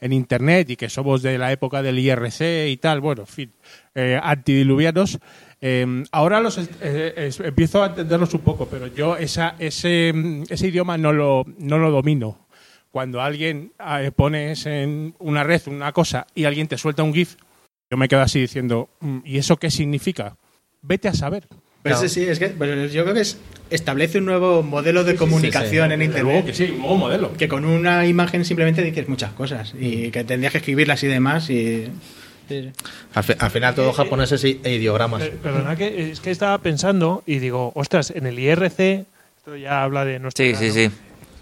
en 0.00 0.12
Internet 0.14 0.70
y 0.70 0.76
que 0.76 0.88
somos 0.88 1.20
de 1.20 1.36
la 1.36 1.52
época 1.52 1.82
del 1.82 1.98
IRC 1.98 2.68
y 2.70 2.78
tal, 2.78 3.00
bueno, 3.00 3.22
en 3.22 3.26
fin, 3.26 3.52
eh, 3.94 4.18
antidiluvianos, 4.22 5.18
eh, 5.60 6.04
ahora 6.12 6.40
los 6.40 6.58
eh, 6.80 7.30
empiezo 7.44 7.82
a 7.82 7.86
entenderlos 7.88 8.32
un 8.34 8.40
poco, 8.40 8.66
pero 8.66 8.86
yo 8.86 9.16
esa, 9.16 9.54
ese, 9.58 10.12
mm, 10.14 10.44
ese 10.48 10.68
idioma 10.68 10.96
no 10.98 11.12
lo, 11.12 11.44
no 11.58 11.78
lo 11.78 11.90
domino. 11.90 12.46
Cuando 12.90 13.20
alguien 13.20 13.72
eh, 13.98 14.10
pones 14.14 14.64
en 14.66 15.14
una 15.18 15.44
red 15.44 15.62
una 15.66 15.92
cosa 15.92 16.26
y 16.34 16.44
alguien 16.44 16.68
te 16.68 16.78
suelta 16.78 17.02
un 17.02 17.12
GIF, 17.12 17.36
yo 17.90 17.96
me 17.96 18.08
quedo 18.08 18.20
así 18.22 18.40
diciendo, 18.40 18.88
"Mm, 19.00 19.18
¿y 19.24 19.38
eso 19.38 19.56
qué 19.56 19.70
significa? 19.70 20.36
Vete 20.82 21.08
a 21.08 21.14
saber. 21.14 21.46
Pero 21.82 21.96
sí, 21.96 22.08
sí, 22.08 22.24
es 22.24 22.38
que 22.38 22.48
pero 22.48 22.86
yo 22.86 23.02
creo 23.04 23.14
que 23.14 23.20
es, 23.20 23.38
establece 23.70 24.18
un 24.18 24.24
nuevo 24.26 24.62
modelo 24.62 25.04
de 25.04 25.14
comunicación 25.14 25.92
en 25.92 26.00
Desde 26.00 26.22
luego 26.22 26.38
Internet. 26.40 26.46
que 26.46 26.66
sí, 26.66 26.72
un 26.72 26.80
nuevo 26.80 26.96
modelo. 26.96 27.32
Que 27.34 27.48
con 27.48 27.64
una 27.64 28.04
imagen 28.06 28.44
simplemente 28.44 28.82
dices 28.82 29.08
muchas 29.08 29.32
cosas 29.32 29.74
y 29.78 30.10
que 30.10 30.24
tendrías 30.24 30.52
que 30.52 30.58
escribirlas 30.58 31.02
y 31.04 31.06
demás. 31.06 31.48
Y, 31.50 31.86
sí. 32.48 32.72
Al, 33.14 33.24
fi- 33.24 33.34
al 33.38 33.50
final 33.50 33.74
todos 33.74 33.94
japoneses 33.96 34.42
y- 34.44 34.60
e 34.64 34.74
ideogramas. 34.74 35.22
Eh, 35.22 35.38
perdona, 35.42 35.76
que 35.76 36.10
es 36.10 36.20
que 36.20 36.30
estaba 36.30 36.58
pensando 36.58 37.22
y 37.26 37.38
digo, 37.38 37.72
ostras, 37.74 38.10
en 38.10 38.26
el 38.26 38.38
IRC, 38.38 39.04
esto 39.38 39.56
ya 39.56 39.82
habla 39.82 40.04
de 40.04 40.18
nuestro. 40.18 40.44
Sí, 40.44 40.54
sí, 40.54 40.70
sí. 40.70 40.90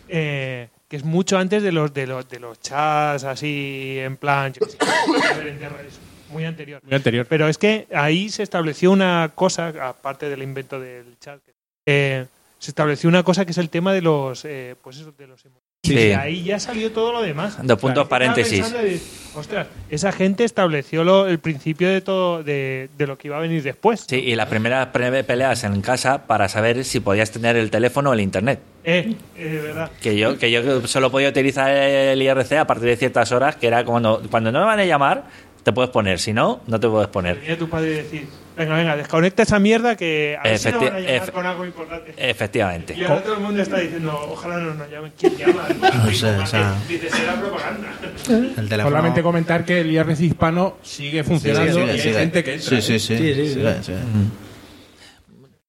eh, 0.08 0.68
que 0.88 0.96
es 0.96 1.04
mucho 1.04 1.36
antes 1.38 1.62
de 1.62 1.72
los 1.72 1.92
de 1.92 2.06
los 2.06 2.28
de 2.28 2.38
los 2.38 2.60
chats 2.60 3.24
así 3.24 3.96
en 3.98 4.16
plan 4.16 4.52
yo 4.52 4.64
sé, 4.68 4.78
es 5.50 5.98
muy 6.30 6.44
anterior 6.44 6.80
Muy 6.84 6.94
anterior. 6.94 7.26
pero 7.28 7.48
es 7.48 7.58
que 7.58 7.88
ahí 7.92 8.28
se 8.28 8.44
estableció 8.44 8.92
una 8.92 9.32
cosa 9.34 9.72
aparte 9.88 10.28
del 10.28 10.42
invento 10.44 10.78
del 10.78 11.18
chat 11.18 11.40
eh, 11.86 12.26
se 12.60 12.70
estableció 12.70 13.08
una 13.08 13.24
cosa 13.24 13.44
que 13.44 13.50
es 13.50 13.58
el 13.58 13.68
tema 13.68 13.92
de 13.92 14.02
los 14.02 14.44
eh, 14.44 14.76
pues 14.80 14.96
eso 14.98 15.12
de 15.18 15.26
los. 15.26 15.42
Sí. 15.86 15.92
y 15.94 15.96
de 15.96 16.14
ahí 16.16 16.42
ya 16.44 16.58
salió 16.60 16.90
todo 16.92 17.12
lo 17.12 17.22
demás 17.22 17.56
Dos 17.62 17.78
puntos 17.78 18.04
Estaba 18.04 18.08
paréntesis. 18.08 18.72
de, 18.72 19.00
ostras 19.34 19.66
esa 19.90 20.12
gente 20.12 20.44
estableció 20.44 21.04
lo- 21.04 21.26
el 21.26 21.38
principio 21.38 21.88
de 21.88 22.00
todo 22.00 22.42
de, 22.42 22.88
de 22.96 23.06
lo 23.06 23.18
que 23.18 23.28
iba 23.28 23.36
a 23.36 23.40
venir 23.40 23.62
después 23.62 24.04
Sí, 24.08 24.16
y 24.16 24.34
las 24.34 24.46
primeras 24.48 24.86
peleas 24.88 25.62
en 25.64 25.80
casa 25.82 26.26
para 26.26 26.48
saber 26.48 26.84
si 26.84 27.00
podías 27.00 27.30
tener 27.30 27.56
el 27.56 27.70
teléfono 27.70 28.10
o 28.10 28.12
el 28.14 28.20
internet. 28.20 28.60
eh, 28.84 29.14
eh, 29.36 29.60
verdad 29.62 29.90
Que 30.00 30.16
yo, 30.16 30.38
que 30.38 30.50
yo 30.50 30.86
solo 30.86 31.10
podía 31.10 31.28
utilizar 31.28 31.70
el 31.70 32.20
IRC 32.22 32.52
a 32.58 32.66
partir 32.66 32.88
de 32.88 32.96
ciertas 32.96 33.30
horas, 33.32 33.56
que 33.56 33.66
era 33.66 33.84
cuando, 33.84 34.22
cuando 34.30 34.50
no 34.52 34.60
me 34.60 34.64
van 34.66 34.80
a 34.80 34.84
llamar, 34.84 35.24
te 35.62 35.72
puedes 35.72 35.90
poner. 35.90 36.18
Si 36.20 36.32
no, 36.32 36.60
no 36.66 36.78
te 36.80 36.88
puedes 36.88 37.08
poner. 37.08 37.36
Venía 37.40 37.58
tu 37.58 37.68
padre 37.68 37.90
y 37.90 37.94
decir, 37.94 38.28
venga, 38.56 38.76
venga, 38.76 38.96
desconecta 38.96 39.42
esa 39.42 39.58
mierda 39.58 39.96
que 39.96 40.36
a 40.38 40.42
ver 40.44 40.58
si 40.58 40.70
nos 40.70 40.80
van 40.82 40.94
a 40.94 40.98
Efecti- 41.00 41.30
con 41.32 41.46
algo 41.46 41.64
importante. 41.64 42.14
Efectivamente. 42.16 42.94
Y 42.96 43.04
ahora 43.04 43.22
todo 43.22 43.34
el 43.34 43.40
mundo 43.40 43.62
está 43.62 43.78
diciendo, 43.78 44.18
ojalá 44.30 44.58
no 44.58 44.74
nos 44.74 44.90
llamen. 44.90 45.12
¿Quién 45.18 45.36
llama? 45.36 45.68
No 46.04 46.10
sé, 46.12 46.28
o 46.36 46.46
sea- 46.46 46.74
Dice, 46.88 47.10
será 47.10 47.34
propaganda. 47.34 47.88
El 48.28 48.68
teléfono. 48.68 48.84
Solamente 48.96 49.22
comentar 49.22 49.64
que 49.64 49.80
el 49.80 49.90
IRC 49.90 50.20
hispano 50.20 50.76
sigue 50.82 51.22
funcionando 51.24 51.72
sigue, 51.72 51.86
y 51.86 51.90
hay 51.90 52.00
sigue. 52.00 52.14
gente 52.18 52.44
que 52.44 52.54
entra. 52.54 52.68
Sí, 52.68 52.82
sí, 52.82 52.94
¿eh? 52.94 52.98
sí. 52.98 53.16
Sí, 53.16 53.34
sí, 53.34 53.82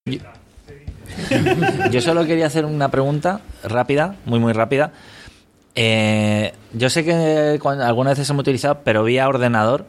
sí. 0.05 0.21
Yo 1.91 2.01
solo 2.01 2.25
quería 2.25 2.47
hacer 2.47 2.65
una 2.65 2.89
pregunta 2.89 3.41
rápida, 3.63 4.15
muy, 4.25 4.39
muy 4.39 4.53
rápida. 4.53 4.91
Eh, 5.75 6.53
yo 6.73 6.89
sé 6.89 7.03
que 7.03 7.59
cuando, 7.61 7.83
algunas 7.85 8.11
veces 8.13 8.29
hemos 8.29 8.41
utilizado, 8.41 8.81
pero 8.83 9.03
vía 9.03 9.27
ordenador, 9.27 9.85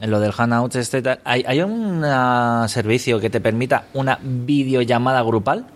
en 0.00 0.10
lo 0.10 0.20
del 0.20 0.32
Hangouts, 0.32 0.76
este, 0.76 1.02
¿hay, 1.24 1.44
hay 1.46 1.60
un 1.62 2.02
ah, 2.04 2.66
servicio 2.68 3.20
que 3.20 3.30
te 3.30 3.40
permita 3.40 3.84
una 3.94 4.18
videollamada 4.22 5.22
grupal? 5.22 5.66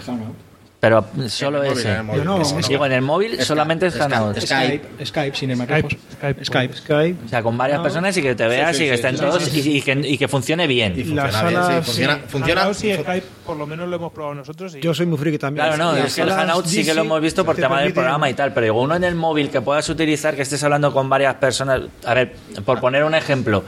Hangout. 0.00 0.47
Pero 0.80 1.04
solo 1.26 1.64
En 1.64 1.70
el 1.72 1.74
móvil, 1.74 1.78
ese. 1.80 1.88
en 1.90 1.96
el 1.96 2.02
móvil. 2.04 2.22
Yo 2.22 2.24
no, 2.24 2.40
es 2.60 2.68
Digo, 2.68 2.86
en 2.86 2.92
el 2.92 3.02
móvil 3.02 3.42
solamente 3.44 3.86
es 3.86 3.94
Skype. 3.94 4.14
Hangouts. 4.14 4.46
Skype. 4.46 4.74
Skype, 4.84 5.06
Skype, 5.06 5.36
sin 5.36 5.50
embargo. 5.50 5.88
Skype, 6.12 6.44
Skype. 6.44 6.74
Skype. 6.76 7.16
O 7.24 7.28
sea, 7.28 7.42
con 7.42 7.58
varias 7.58 7.80
personas 7.80 8.16
y 8.16 8.22
que 8.22 8.36
te 8.36 8.46
veas 8.46 8.76
sí, 8.76 8.84
y 8.84 8.86
que 8.86 8.92
sí, 8.92 8.94
estén 8.94 9.16
sí, 9.16 9.20
todos 9.24 9.42
sí, 9.42 9.60
y, 9.72 9.78
y 9.78 9.82
que, 9.82 9.92
y 10.04 10.16
que 10.16 10.28
funcione 10.28 10.68
bien. 10.68 10.92
Y 10.96 11.02
Las 11.02 11.32
funciona 11.34 11.48
bien, 11.48 11.60
sí, 11.60 11.66
salas, 11.66 11.86
funciona, 11.86 12.14
sí. 12.14 12.20
funciona, 12.28 12.60
Hangouts 12.60 12.84
y 12.84 12.94
Skype, 12.94 13.26
por 13.44 13.56
lo 13.56 13.66
menos 13.66 13.88
lo 13.88 13.96
hemos 13.96 14.12
probado 14.12 14.34
nosotros. 14.36 14.76
Y 14.76 14.80
Yo 14.80 14.94
soy 14.94 15.06
muy 15.06 15.18
friki 15.18 15.38
también. 15.38 15.66
Claro, 15.66 15.82
no, 15.82 15.92
Las 15.98 16.06
es 16.06 16.14
que 16.14 16.22
el 16.22 16.30
Hangout 16.30 16.66
sí 16.66 16.84
que 16.84 16.94
lo 16.94 17.00
hemos 17.00 17.20
visto 17.20 17.44
por 17.44 17.56
te 17.56 17.62
tema 17.62 17.80
del 17.80 17.92
programa 17.92 18.30
y 18.30 18.34
tal, 18.34 18.52
pero 18.52 18.64
digo, 18.66 18.80
uno 18.80 18.94
en 18.94 19.02
el 19.02 19.16
móvil 19.16 19.50
que 19.50 19.60
puedas 19.60 19.88
utilizar, 19.88 20.36
que 20.36 20.42
estés 20.42 20.62
hablando 20.62 20.92
con 20.92 21.08
varias 21.08 21.34
personas. 21.34 21.80
A 22.04 22.14
ver, 22.14 22.36
por 22.64 22.78
poner 22.78 23.02
un 23.02 23.16
ejemplo, 23.16 23.64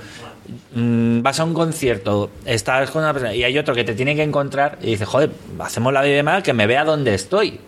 mm, 0.75 1.23
vas 1.23 1.41
a 1.41 1.45
un 1.45 1.55
concierto, 1.55 2.31
estás 2.45 2.91
con 2.91 3.03
una 3.03 3.13
persona 3.13 3.35
y 3.35 3.45
hay 3.45 3.59
otro 3.59 3.75
que 3.75 3.85
te 3.85 3.95
tiene 3.95 4.15
que 4.15 4.23
encontrar 4.23 4.79
y 4.83 4.87
dices, 4.87 5.09
joder, 5.09 5.31
hacemos 5.59 5.93
la 5.93 6.03
videollamada 6.03 6.43
que 6.43 6.53
me 6.53 6.67
vea 6.67 6.85
dónde 6.85 7.15
estoy. 7.15 7.61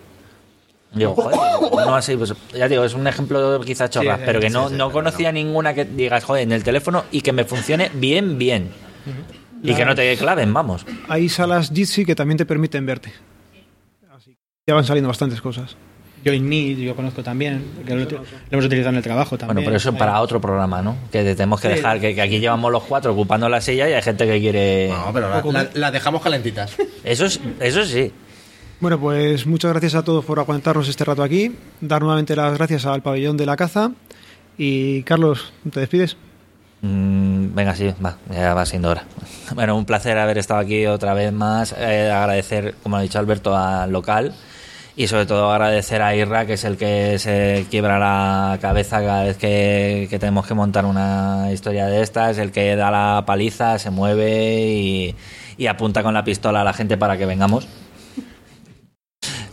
Digo, 0.93 1.15
joder, 1.15 1.39
no 1.85 1.95
así, 1.95 2.15
pues 2.15 2.33
ya 2.53 2.67
digo, 2.67 2.83
es 2.83 2.93
un 2.93 3.07
ejemplo 3.07 3.59
quizá 3.61 3.89
chorra, 3.89 4.17
sí, 4.17 4.23
pero 4.25 4.39
que 4.39 4.49
no, 4.49 4.69
sí, 4.69 4.75
no 4.75 4.91
conocía 4.91 5.31
ninguna 5.31 5.73
que 5.73 5.85
digas, 5.85 6.23
joder, 6.23 6.43
en 6.43 6.51
el 6.51 6.63
teléfono 6.63 7.05
y 7.11 7.21
que 7.21 7.33
me 7.33 7.45
funcione 7.45 7.89
bien, 7.93 8.37
bien. 8.37 8.71
Y 9.63 9.73
que 9.73 9.85
no 9.85 9.95
te 9.95 10.15
claven, 10.17 10.53
vamos. 10.53 10.85
Hay 11.07 11.29
salas 11.29 11.71
Jitsi 11.73 12.05
que 12.05 12.15
también 12.15 12.37
te 12.37 12.45
permiten 12.45 12.85
verte. 12.85 13.13
Así 14.11 14.31
que 14.35 14.39
ya 14.67 14.75
van 14.75 14.83
saliendo 14.83 15.07
bastantes 15.07 15.41
cosas. 15.41 15.75
Join 16.25 16.47
Me, 16.47 16.75
yo 16.75 16.95
conozco 16.95 17.21
también. 17.23 17.63
Que 17.85 17.93
lo, 17.95 18.05
lo 18.09 18.23
hemos 18.51 18.65
utilizado 18.65 18.89
en 18.91 18.97
el 18.97 19.03
trabajo 19.03 19.37
también. 19.37 19.55
Bueno, 19.55 19.65
pero 19.65 19.77
eso 19.77 19.89
es 19.89 19.95
para 19.97 20.19
otro 20.21 20.39
programa, 20.39 20.81
¿no? 20.81 20.95
Que 21.11 21.23
te- 21.23 21.35
tenemos 21.35 21.59
que 21.59 21.69
Sí. 21.69 21.75
dejar, 21.75 21.99
que, 21.99 22.15
que 22.15 22.21
aquí 22.21 22.39
llevamos 22.39 22.71
los 22.71 22.83
cuatro 22.83 23.11
ocupando 23.13 23.49
la 23.49 23.59
silla 23.61 23.89
y 23.89 23.93
hay 23.93 24.01
gente 24.01 24.25
que 24.25 24.39
quiere... 24.39 24.89
No, 24.89 25.11
pero 25.13 25.29
la, 25.29 25.41
la- 25.63 25.69
la 25.73 25.91
dejamos 25.91 26.21
calentitas. 26.21 26.75
Eso, 27.03 27.25
es- 27.25 27.39
eso 27.59 27.83
sí. 27.85 28.11
Bueno, 28.79 28.99
pues 28.99 29.45
muchas 29.45 29.71
gracias 29.71 29.95
a 29.95 30.03
todos 30.03 30.25
por 30.25 30.39
aguantarnos 30.39 30.87
este 30.89 31.05
rato 31.05 31.23
aquí. 31.23 31.55
Dar 31.81 32.01
nuevamente 32.01 32.35
las 32.35 32.53
gracias 32.57 32.85
al 32.85 33.01
pabellón 33.01 33.37
de 33.37 33.45
la 33.45 33.55
caza. 33.55 33.91
Y 34.57 35.03
Carlos, 35.03 35.51
¿te 35.71 35.79
despides? 35.79 36.15
Mm, 36.81 37.55
venga, 37.55 37.75
sí, 37.75 37.93
va, 38.05 38.17
ya 38.29 38.53
va 38.53 38.65
siendo 38.65 38.89
hora. 38.89 39.03
Bueno, 39.55 39.77
un 39.77 39.85
placer 39.85 40.17
haber 40.17 40.37
estado 40.37 40.59
aquí 40.59 40.85
otra 40.85 41.13
vez 41.13 41.31
más. 41.31 41.73
Eh, 41.77 42.11
agradecer, 42.11 42.75
como 42.83 42.97
ha 42.97 43.01
dicho 43.01 43.19
Alberto, 43.19 43.55
al 43.55 43.91
local. 43.91 44.33
Y 44.95 45.07
sobre 45.07 45.25
todo 45.25 45.51
agradecer 45.51 46.03
a 46.03 46.15
Irra, 46.15 46.45
que 46.45 46.53
es 46.53 46.63
el 46.65 46.77
que 46.77 47.17
se 47.17 47.65
quiebra 47.71 47.97
la 47.97 48.59
cabeza 48.61 48.99
cada 48.99 49.23
vez 49.23 49.37
que, 49.37 50.05
que 50.07 50.19
tenemos 50.19 50.45
que 50.45 50.53
montar 50.53 50.85
una 50.85 51.49
historia 51.51 51.87
de 51.87 52.03
estas, 52.03 52.37
el 52.37 52.51
que 52.51 52.75
da 52.75 52.91
la 52.91 53.23
paliza, 53.25 53.79
se 53.79 53.89
mueve 53.89 54.67
y, 54.67 55.15
y 55.57 55.65
apunta 55.65 56.03
con 56.03 56.13
la 56.13 56.23
pistola 56.23 56.61
a 56.61 56.63
la 56.63 56.73
gente 56.73 56.95
para 56.95 57.17
que 57.17 57.25
vengamos. 57.25 57.67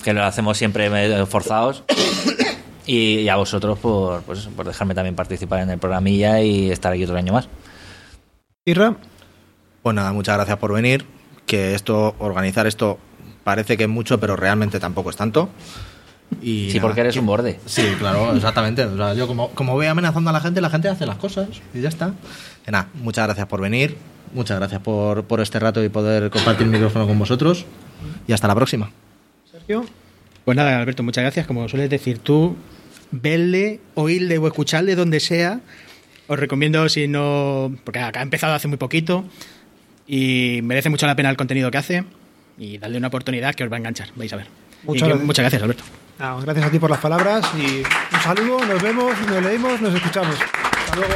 Que 0.04 0.12
lo 0.12 0.24
hacemos 0.24 0.58
siempre 0.58 0.90
medio 0.90 1.26
forzados. 1.26 1.84
Y, 2.86 3.20
y 3.20 3.28
a 3.28 3.36
vosotros 3.36 3.78
por, 3.78 4.22
pues 4.22 4.48
por 4.54 4.66
dejarme 4.66 4.94
también 4.94 5.14
participar 5.14 5.60
en 5.60 5.70
el 5.70 5.78
programilla 5.78 6.40
y 6.42 6.70
estar 6.70 6.92
aquí 6.92 7.04
otro 7.04 7.16
año 7.16 7.32
más. 7.32 7.48
Irra, 8.66 8.96
Pues 9.82 9.94
nada, 9.94 10.12
muchas 10.12 10.36
gracias 10.36 10.58
por 10.58 10.72
venir. 10.72 11.06
Que 11.46 11.74
esto, 11.74 12.14
organizar 12.18 12.66
esto 12.66 12.98
parece 13.50 13.76
que 13.76 13.84
es 13.84 13.88
mucho, 13.90 14.18
pero 14.20 14.36
realmente 14.36 14.78
tampoco 14.80 15.10
es 15.10 15.16
tanto. 15.16 15.48
Y 16.40 16.70
Sí, 16.70 16.76
nada, 16.76 16.82
porque 16.88 17.00
eres 17.00 17.14
que- 17.14 17.20
un 17.20 17.26
borde. 17.26 17.58
Sí, 17.66 17.82
claro, 17.98 18.34
exactamente. 18.36 18.84
O 18.84 18.96
sea, 18.96 19.14
yo 19.14 19.26
como, 19.26 19.50
como 19.50 19.72
voy 19.74 19.86
amenazando 19.86 20.30
a 20.30 20.32
la 20.32 20.40
gente, 20.40 20.60
la 20.60 20.70
gente 20.70 20.88
hace 20.88 21.04
las 21.04 21.16
cosas 21.16 21.48
y 21.74 21.80
ya 21.80 21.88
está. 21.88 22.12
Que 22.64 22.70
nada, 22.70 22.86
muchas 23.02 23.26
gracias 23.26 23.46
por 23.48 23.60
venir. 23.60 23.96
Muchas 24.32 24.56
gracias 24.60 24.80
por, 24.80 25.24
por 25.24 25.40
este 25.40 25.58
rato 25.58 25.82
y 25.82 25.88
poder 25.88 26.30
compartir 26.30 26.66
el 26.66 26.72
micrófono 26.72 27.06
con 27.08 27.18
vosotros. 27.18 27.66
Y 28.28 28.32
hasta 28.32 28.46
la 28.46 28.54
próxima. 28.54 28.90
Sergio. 29.50 29.84
Pues 30.44 30.56
nada, 30.56 30.78
Alberto, 30.78 31.02
muchas 31.02 31.22
gracias. 31.22 31.46
Como 31.48 31.68
sueles 31.68 31.90
decir 31.90 32.18
tú, 32.18 32.54
verle, 33.10 33.80
oírle 33.96 34.38
o 34.38 34.46
escucharle 34.46 34.94
donde 34.94 35.18
sea. 35.18 35.60
Os 36.28 36.38
recomiendo 36.38 36.88
si 36.88 37.08
no. 37.08 37.74
Porque 37.84 37.98
acá 37.98 38.20
ha 38.20 38.22
empezado 38.22 38.54
hace 38.54 38.68
muy 38.68 38.78
poquito 38.78 39.24
y 40.06 40.60
merece 40.62 40.90
mucho 40.90 41.06
la 41.08 41.16
pena 41.16 41.28
el 41.30 41.36
contenido 41.36 41.70
que 41.72 41.78
hace. 41.78 42.04
Y 42.60 42.78
darle 42.78 42.98
una 42.98 43.08
oportunidad 43.08 43.54
que 43.54 43.64
os 43.64 43.72
va 43.72 43.76
a 43.76 43.78
enganchar, 43.78 44.08
vais 44.14 44.32
a 44.32 44.36
ver. 44.36 44.46
Muchas 44.84 45.02
que- 45.02 45.08
gracias. 45.08 45.26
muchas 45.26 45.42
gracias, 45.42 45.62
Alberto. 45.62 45.82
Gracias 46.44 46.66
a 46.66 46.70
ti 46.70 46.78
por 46.78 46.90
las 46.90 47.00
palabras 47.00 47.50
y 47.56 47.78
un 48.14 48.20
saludo, 48.22 48.64
nos 48.66 48.82
vemos, 48.82 49.18
nos 49.26 49.42
leemos, 49.42 49.80
nos 49.80 49.94
escuchamos. 49.94 50.36
Hasta 50.38 50.96
luego. 50.96 51.14